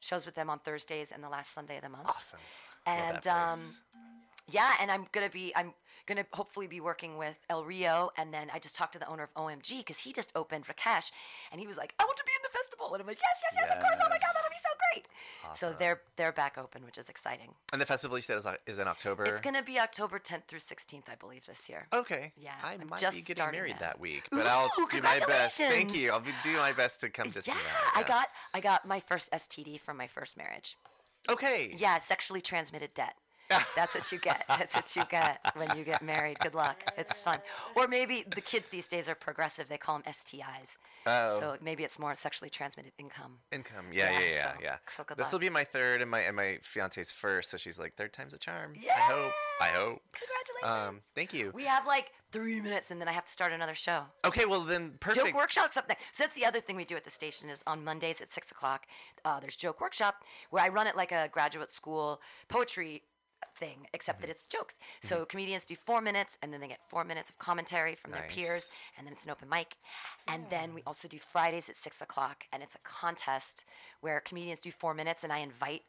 shows 0.00 0.26
with 0.26 0.34
them 0.34 0.50
on 0.50 0.58
Thursdays 0.58 1.12
and 1.12 1.22
the 1.24 1.28
last 1.28 1.52
Sunday 1.54 1.76
of 1.76 1.82
the 1.82 1.88
month. 1.88 2.06
Awesome. 2.08 2.38
And 2.86 3.16
that 3.22 3.26
um, 3.26 3.60
yeah, 4.50 4.72
and 4.80 4.90
I'm 4.90 5.06
gonna 5.12 5.30
be 5.30 5.52
I'm 5.56 5.72
gonna 6.06 6.26
hopefully 6.32 6.66
be 6.66 6.80
working 6.80 7.16
with 7.16 7.38
El 7.48 7.64
Rio, 7.64 8.10
and 8.18 8.32
then 8.32 8.50
I 8.52 8.58
just 8.58 8.76
talked 8.76 8.92
to 8.92 8.98
the 8.98 9.08
owner 9.08 9.22
of 9.22 9.32
OMG 9.34 9.78
because 9.78 10.00
he 10.00 10.12
just 10.12 10.30
opened 10.36 10.66
Rakesh, 10.66 11.12
and 11.50 11.60
he 11.60 11.66
was 11.66 11.78
like, 11.78 11.94
I 11.98 12.04
want 12.04 12.18
to 12.18 12.24
be 12.24 12.32
in 12.36 12.42
the 12.42 12.56
festival, 12.58 12.92
and 12.92 13.00
I'm 13.00 13.06
like, 13.06 13.18
yes, 13.22 13.42
yes, 13.42 13.54
yes, 13.56 13.70
of 13.74 13.80
course, 13.82 13.98
oh 14.04 14.08
my 14.10 14.18
god, 14.18 14.32
that'll 14.34 14.50
be 14.50 14.62
so 14.62 14.68
great. 14.92 15.06
So 15.54 15.74
they're 15.78 16.00
they're 16.16 16.32
back 16.32 16.58
open, 16.58 16.84
which 16.84 16.98
is 16.98 17.08
exciting. 17.08 17.54
and 17.72 17.80
the 17.80 17.86
festival 17.86 18.18
you 18.18 18.22
said 18.22 18.36
is, 18.36 18.46
is 18.66 18.78
in 18.78 18.86
October. 18.88 19.24
It's 19.24 19.40
gonna 19.40 19.62
be 19.62 19.78
October 19.80 20.18
10th 20.18 20.44
through 20.44 20.58
16th, 20.58 21.08
I 21.10 21.14
believe, 21.14 21.46
this 21.46 21.68
year. 21.70 21.86
Okay. 21.94 22.32
Yeah, 22.36 22.52
I 22.62 22.74
I'm 22.74 22.88
might 22.88 23.00
just 23.00 23.16
be 23.16 23.22
getting 23.22 23.50
married 23.50 23.76
now. 23.80 23.86
that 23.86 24.00
week, 24.00 24.28
but 24.30 24.46
I'll 24.46 24.70
do 24.90 25.00
my 25.00 25.20
best. 25.26 25.56
Thank 25.56 25.94
you. 25.96 26.12
I'll 26.12 26.20
be, 26.20 26.32
do 26.42 26.56
my 26.56 26.72
best 26.72 27.00
to 27.00 27.08
come 27.08 27.30
to 27.32 27.40
see 27.40 27.50
that. 27.50 27.60
yeah. 27.94 28.00
I 28.00 28.02
got 28.02 28.28
I 28.52 28.60
got 28.60 28.86
my 28.86 29.00
first 29.00 29.32
STD 29.32 29.80
from 29.80 29.96
my 29.96 30.06
first 30.06 30.36
marriage. 30.36 30.76
Okay. 31.30 31.74
Yeah, 31.76 31.98
sexually 31.98 32.40
transmitted 32.40 32.94
debt. 32.94 33.14
That's 33.76 33.94
what 33.94 34.10
you 34.10 34.18
get. 34.18 34.44
That's 34.48 34.74
what 34.74 34.94
you 34.96 35.02
get 35.10 35.38
when 35.56 35.76
you 35.76 35.84
get 35.84 36.02
married. 36.02 36.38
Good 36.40 36.54
luck. 36.54 36.82
It's 36.96 37.20
fun. 37.20 37.38
Or 37.76 37.86
maybe 37.88 38.24
the 38.34 38.40
kids 38.40 38.68
these 38.68 38.88
days 38.88 39.08
are 39.08 39.14
progressive. 39.14 39.68
They 39.68 39.78
call 39.78 39.98
them 39.98 40.04
STIs. 40.12 40.78
Oh. 41.06 41.38
So 41.40 41.56
maybe 41.62 41.84
it's 41.84 41.98
more 41.98 42.14
sexually 42.14 42.50
transmitted 42.50 42.92
income. 42.98 43.38
Income. 43.52 43.86
Yeah, 43.92 44.10
yeah, 44.12 44.18
Yeah, 44.20 44.26
yeah, 44.28 44.42
so- 44.54 44.58
yeah. 44.62 44.76
so 44.88 45.04
good 45.04 45.16
this 45.18 45.32
will 45.32 45.38
be 45.38 45.50
my 45.50 45.64
third 45.64 46.00
and 46.02 46.10
my 46.10 46.20
and 46.20 46.36
my 46.36 46.58
fiance's 46.62 47.10
first, 47.12 47.50
so 47.50 47.56
she's 47.56 47.78
like 47.78 47.94
third 47.96 48.12
time's 48.12 48.34
a 48.34 48.38
charm. 48.38 48.72
Yeah. 48.80 48.94
I 48.96 49.00
hope. 49.00 49.32
I 49.60 49.66
hope. 49.68 50.02
Congratulations. 50.14 50.88
Um, 50.88 51.00
thank 51.14 51.32
you. 51.34 51.50
we 51.54 51.64
have 51.64 51.86
like 51.86 52.10
three 52.32 52.60
minutes 52.60 52.90
and 52.90 53.00
then 53.00 53.06
I 53.06 53.12
have 53.12 53.26
to 53.26 53.32
start 53.32 53.52
another 53.52 53.74
show. 53.74 54.04
Okay, 54.24 54.44
well 54.46 54.62
then 54.62 54.94
perfect. 54.98 55.26
Joke 55.26 55.36
workshop's 55.36 55.76
up 55.76 55.88
next. 55.88 56.04
So 56.12 56.24
that's 56.24 56.34
the 56.34 56.44
other 56.46 56.60
thing 56.60 56.74
we 56.76 56.84
do 56.84 56.96
at 56.96 57.04
the 57.04 57.10
station 57.10 57.48
is 57.48 57.62
on 57.66 57.84
Mondays 57.84 58.20
at 58.20 58.30
six 58.30 58.50
o'clock. 58.50 58.86
Uh, 59.24 59.38
there's 59.40 59.56
joke 59.56 59.80
workshop 59.80 60.16
where 60.50 60.62
I 60.64 60.68
run 60.68 60.86
it 60.86 60.96
like 60.96 61.12
a 61.12 61.28
graduate 61.30 61.70
school 61.70 62.20
poetry 62.48 63.02
thing, 63.54 63.86
except 63.92 64.18
Mm-hmm. 64.18 64.26
that 64.28 64.30
it's 64.32 64.42
jokes. 64.44 64.76
So 65.02 65.24
comedians 65.24 65.64
do 65.64 65.74
four 65.74 66.00
minutes, 66.00 66.38
and 66.42 66.52
then 66.52 66.60
they 66.60 66.68
get 66.68 66.80
four 66.88 67.04
minutes 67.04 67.30
of 67.30 67.38
commentary 67.38 67.94
from 67.94 68.12
their 68.12 68.22
peers, 68.28 68.70
and 68.96 69.06
then 69.06 69.12
it's 69.12 69.24
an 69.24 69.30
open 69.30 69.48
mic. 69.48 69.76
And 70.28 70.44
then 70.50 70.74
we 70.74 70.82
also 70.86 71.08
do 71.08 71.18
Fridays 71.18 71.68
at 71.68 71.76
six 71.76 72.00
o'clock, 72.00 72.44
and 72.52 72.62
it's 72.62 72.74
a 72.74 72.78
contest 72.84 73.64
where 74.00 74.20
comedians 74.20 74.60
do 74.60 74.70
four 74.70 74.94
minutes, 74.94 75.24
and 75.24 75.32
I 75.32 75.38
invite 75.38 75.82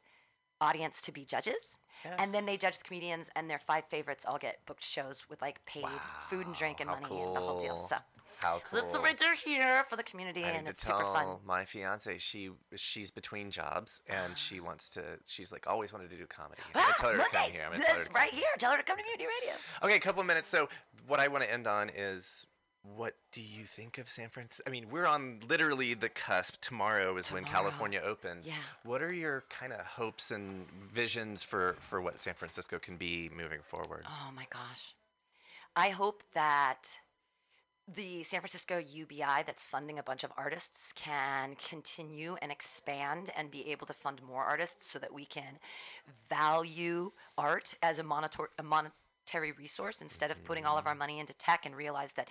audience 0.61 1.01
to 1.03 1.11
be 1.11 1.25
judges. 1.25 1.77
And 2.19 2.33
then 2.33 2.45
they 2.45 2.57
judge 2.57 2.77
the 2.77 2.83
comedians, 2.83 3.29
and 3.35 3.49
their 3.49 3.59
five 3.59 3.85
favorites 3.85 4.25
all 4.27 4.37
get 4.37 4.65
booked 4.65 4.83
shows 4.83 5.25
with 5.29 5.41
like 5.41 5.65
paid 5.65 5.85
food 6.29 6.45
and 6.45 6.55
drink 6.55 6.79
and 6.81 6.89
How 6.89 6.99
money 6.99 7.21
and 7.21 7.35
the 7.35 7.39
whole 7.39 7.59
deal. 7.59 7.77
So 7.77 7.97
How 8.39 8.61
that's 8.71 8.95
cool. 8.95 9.03
we 9.03 9.13
do 9.13 9.25
here 9.43 9.83
for 9.85 9.95
the 9.95 10.03
community, 10.03 10.43
I 10.43 10.49
and 10.49 10.67
it's 10.67 10.85
super 10.85 11.03
fun. 11.03 11.37
my 11.45 11.65
fiance 11.65 12.17
she 12.17 12.51
she's 12.75 13.11
between 13.11 13.51
jobs 13.51 14.01
and 14.07 14.37
she 14.37 14.59
wants 14.59 14.89
to. 14.91 15.01
She's 15.25 15.51
like 15.51 15.67
always 15.67 15.93
wanted 15.93 16.09
to 16.09 16.17
do 16.17 16.25
comedy. 16.25 16.61
Ah, 16.75 16.93
tell 16.97 17.11
her 17.11 17.17
to 17.17 17.23
come 17.31 17.51
here. 17.51 17.63
I'm 17.65 17.71
gonna 17.71 17.83
tell 17.83 17.95
her 17.95 18.01
That's 18.01 18.13
right 18.13 18.33
here. 18.33 18.47
Tell 18.57 18.71
her 18.71 18.77
to 18.77 18.83
come 18.83 18.97
to 18.97 19.03
Mutiny 19.03 19.27
Radio. 19.41 19.55
Okay, 19.83 19.95
a 19.95 19.99
couple 19.99 20.21
of 20.21 20.27
minutes. 20.27 20.49
So, 20.49 20.69
what 21.07 21.19
I 21.19 21.27
want 21.27 21.43
to 21.43 21.51
end 21.51 21.67
on 21.67 21.89
is 21.95 22.45
what 22.95 23.15
do 23.31 23.41
you 23.41 23.63
think 23.63 23.97
of 23.97 24.09
San 24.09 24.29
Francisco? 24.29 24.63
I 24.67 24.69
mean, 24.69 24.87
we're 24.91 25.07
on 25.07 25.39
literally 25.47 25.93
the 25.93 26.09
cusp. 26.09 26.61
Tomorrow 26.61 27.15
is 27.17 27.31
when 27.31 27.43
California 27.43 28.01
opens. 28.03 28.47
Yeah. 28.47 28.55
What 28.83 29.01
are 29.01 29.13
your 29.13 29.43
kind 29.49 29.73
of 29.73 29.81
hopes 29.85 30.31
and 30.31 30.67
visions 30.69 31.43
for 31.43 31.73
for 31.79 32.01
what 32.01 32.19
San 32.19 32.33
Francisco 32.35 32.79
can 32.79 32.97
be 32.97 33.29
moving 33.35 33.59
forward? 33.65 34.03
Oh 34.07 34.31
my 34.35 34.45
gosh. 34.49 34.93
I 35.75 35.89
hope 35.89 36.23
that 36.33 36.99
the 37.93 38.23
San 38.23 38.39
Francisco 38.39 38.79
UBI 38.79 39.43
that's 39.45 39.67
funding 39.67 39.99
a 39.99 40.03
bunch 40.03 40.23
of 40.23 40.31
artists 40.37 40.91
can 40.93 41.55
continue 41.55 42.35
and 42.41 42.51
expand 42.51 43.29
and 43.37 43.51
be 43.51 43.69
able 43.69 43.85
to 43.85 43.93
fund 43.93 44.21
more 44.23 44.43
artists 44.43 44.87
so 44.87 44.97
that 44.99 45.13
we 45.13 45.25
can 45.25 45.59
value 46.27 47.11
art 47.37 47.75
as 47.83 47.99
a, 47.99 48.03
monitor- 48.03 48.49
a 48.57 48.63
monetary 48.63 49.51
resource 49.51 50.01
instead 50.01 50.31
of 50.31 50.43
putting 50.45 50.65
all 50.65 50.77
of 50.77 50.87
our 50.87 50.93
mm-hmm. 50.93 50.99
money 50.99 51.19
into 51.19 51.33
tech 51.35 51.65
and 51.65 51.75
realize 51.75 52.13
that 52.13 52.27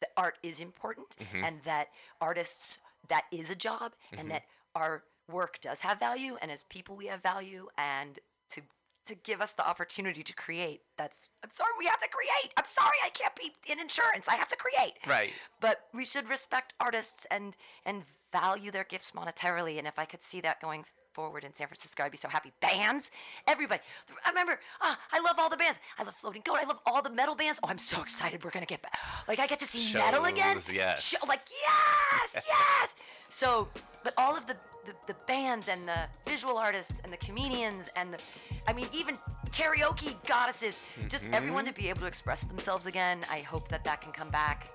the 0.00 0.08
art 0.16 0.38
is 0.42 0.60
important 0.60 1.16
mm-hmm. 1.18 1.44
and 1.44 1.62
that 1.62 1.88
artists 2.20 2.78
that 3.08 3.24
is 3.30 3.50
a 3.50 3.56
job 3.56 3.92
and 4.10 4.22
mm-hmm. 4.22 4.28
that 4.30 4.42
our 4.74 5.04
work 5.30 5.60
does 5.60 5.80
have 5.80 6.00
value 6.00 6.36
and 6.42 6.50
as 6.50 6.64
people 6.64 6.96
we 6.96 7.06
have 7.06 7.22
value 7.22 7.68
and 7.78 8.18
to 8.50 8.60
to 9.06 9.14
give 9.14 9.40
us 9.40 9.52
the 9.52 9.66
opportunity 9.66 10.22
to 10.22 10.34
create. 10.34 10.82
That's 10.96 11.28
I'm 11.42 11.50
sorry, 11.50 11.70
we 11.78 11.86
have 11.86 12.00
to 12.00 12.08
create. 12.08 12.52
I'm 12.56 12.64
sorry, 12.64 12.96
I 13.04 13.08
can't 13.10 13.34
be 13.34 13.52
in 13.70 13.80
insurance. 13.80 14.28
I 14.28 14.34
have 14.36 14.48
to 14.48 14.56
create. 14.56 14.94
Right. 15.06 15.32
But 15.60 15.82
we 15.94 16.04
should 16.04 16.28
respect 16.28 16.74
artists 16.80 17.26
and 17.30 17.56
and 17.84 18.02
value 18.32 18.70
their 18.70 18.84
gifts 18.84 19.12
monetarily. 19.12 19.78
And 19.78 19.86
if 19.86 19.98
I 19.98 20.04
could 20.04 20.22
see 20.22 20.40
that 20.42 20.60
going 20.60 20.84
forward 21.12 21.44
in 21.44 21.54
San 21.54 21.66
Francisco, 21.68 22.02
I'd 22.02 22.10
be 22.10 22.18
so 22.18 22.28
happy. 22.28 22.52
Bands, 22.60 23.10
everybody. 23.46 23.80
I 24.24 24.28
remember, 24.28 24.60
ah, 24.82 24.98
I 25.12 25.20
love 25.20 25.36
all 25.38 25.48
the 25.48 25.56
bands. 25.56 25.78
I 25.98 26.02
love 26.02 26.14
Floating 26.14 26.42
Goat. 26.44 26.58
I 26.60 26.64
love 26.66 26.80
all 26.84 27.00
the 27.00 27.10
metal 27.10 27.34
bands. 27.34 27.58
Oh, 27.62 27.68
I'm 27.68 27.78
so 27.78 28.02
excited. 28.02 28.44
We're 28.44 28.50
gonna 28.50 28.66
get 28.66 28.82
back. 28.82 28.98
Like 29.28 29.38
I 29.38 29.46
get 29.46 29.58
to 29.60 29.66
see 29.66 29.96
metal 29.96 30.24
again. 30.24 30.56
Shows, 30.56 30.72
yes. 30.72 31.02
Show- 31.02 31.26
like 31.28 31.40
yes, 31.50 32.44
yes. 32.48 32.94
So, 33.28 33.68
but 34.06 34.14
all 34.16 34.36
of 34.36 34.46
the, 34.46 34.54
the 34.84 34.92
the 35.08 35.16
bands 35.26 35.66
and 35.66 35.88
the 35.88 35.98
visual 36.30 36.58
artists 36.58 37.00
and 37.02 37.12
the 37.12 37.16
comedians 37.16 37.90
and 37.96 38.14
the, 38.14 38.22
I 38.68 38.72
mean, 38.72 38.86
even 38.92 39.18
karaoke 39.50 40.14
goddesses, 40.28 40.78
just 41.08 41.24
mm-hmm. 41.24 41.34
everyone 41.34 41.64
to 41.64 41.72
be 41.72 41.88
able 41.88 42.02
to 42.02 42.06
express 42.06 42.44
themselves 42.44 42.86
again. 42.86 43.24
I 43.28 43.40
hope 43.40 43.66
that 43.66 43.82
that 43.82 44.00
can 44.00 44.12
come 44.12 44.30
back. 44.30 44.68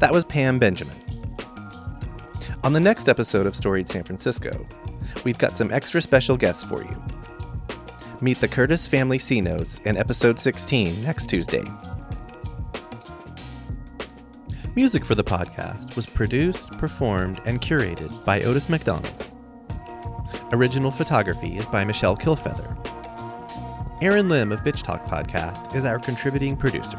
That 0.00 0.12
was 0.12 0.26
Pam 0.26 0.58
Benjamin. 0.58 0.96
On 2.62 2.74
the 2.74 2.80
next 2.80 3.08
episode 3.08 3.46
of 3.46 3.56
Storied 3.56 3.88
San 3.88 4.04
Francisco, 4.04 4.66
we've 5.24 5.38
got 5.38 5.56
some 5.56 5.72
extra 5.72 6.02
special 6.02 6.36
guests 6.36 6.62
for 6.62 6.82
you. 6.82 7.07
Meet 8.20 8.40
the 8.40 8.48
Curtis 8.48 8.88
family 8.88 9.18
C 9.18 9.40
Notes 9.40 9.78
in 9.84 9.96
episode 9.96 10.40
16 10.40 11.04
next 11.04 11.26
Tuesday. 11.26 11.62
Music 14.74 15.04
for 15.04 15.14
the 15.14 15.22
podcast 15.22 15.94
was 15.94 16.04
produced, 16.06 16.68
performed, 16.78 17.40
and 17.44 17.60
curated 17.60 18.24
by 18.24 18.40
Otis 18.40 18.68
McDonald. 18.68 19.28
Original 20.50 20.90
photography 20.90 21.58
is 21.58 21.66
by 21.66 21.84
Michelle 21.84 22.16
Kilfeather. 22.16 22.74
Aaron 24.02 24.28
Lim 24.28 24.50
of 24.50 24.60
Bitch 24.60 24.82
Talk 24.82 25.04
Podcast 25.04 25.76
is 25.76 25.84
our 25.84 26.00
contributing 26.00 26.56
producer. 26.56 26.98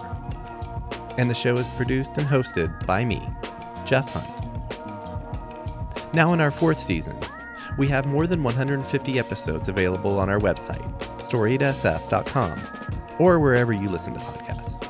And 1.17 1.29
the 1.29 1.35
show 1.35 1.51
is 1.51 1.67
produced 1.75 2.17
and 2.17 2.27
hosted 2.27 2.85
by 2.85 3.03
me, 3.03 3.21
Jeff 3.85 4.13
Hunt. 4.13 4.25
Now, 6.13 6.31
in 6.31 6.39
our 6.39 6.51
fourth 6.51 6.79
season, 6.79 7.17
we 7.79 7.87
have 7.87 8.05
more 8.05 8.27
than 8.27 8.43
150 8.43 9.17
episodes 9.17 9.69
available 9.69 10.19
on 10.19 10.29
our 10.29 10.37
website, 10.37 10.85
storiedsf.com, 11.19 12.61
or 13.17 13.39
wherever 13.39 13.71
you 13.71 13.87
listen 13.87 14.13
to 14.13 14.19
podcasts. 14.19 14.85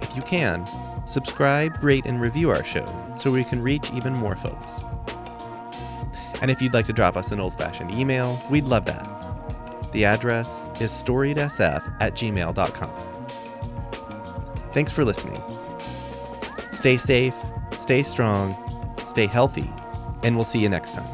If 0.00 0.14
you 0.14 0.22
can, 0.22 0.64
subscribe, 1.06 1.82
rate, 1.82 2.06
and 2.06 2.20
review 2.20 2.50
our 2.50 2.62
show 2.62 2.86
so 3.16 3.32
we 3.32 3.42
can 3.42 3.60
reach 3.60 3.90
even 3.92 4.12
more 4.12 4.36
folks. 4.36 4.84
And 6.40 6.50
if 6.50 6.62
you'd 6.62 6.74
like 6.74 6.86
to 6.86 6.92
drop 6.92 7.16
us 7.16 7.32
an 7.32 7.40
old 7.40 7.58
fashioned 7.58 7.90
email, 7.90 8.40
we'd 8.48 8.66
love 8.66 8.84
that. 8.84 9.10
The 9.92 10.04
address 10.04 10.48
is 10.80 10.92
storiedsf 10.92 11.96
at 12.00 12.14
gmail.com. 12.14 12.90
Thanks 14.72 14.92
for 14.92 15.04
listening. 15.04 15.42
Stay 16.70 16.96
safe, 16.96 17.34
stay 17.76 18.04
strong, 18.04 18.56
stay 19.06 19.26
healthy, 19.26 19.68
and 20.22 20.36
we'll 20.36 20.44
see 20.44 20.60
you 20.60 20.68
next 20.68 20.94
time. 20.94 21.13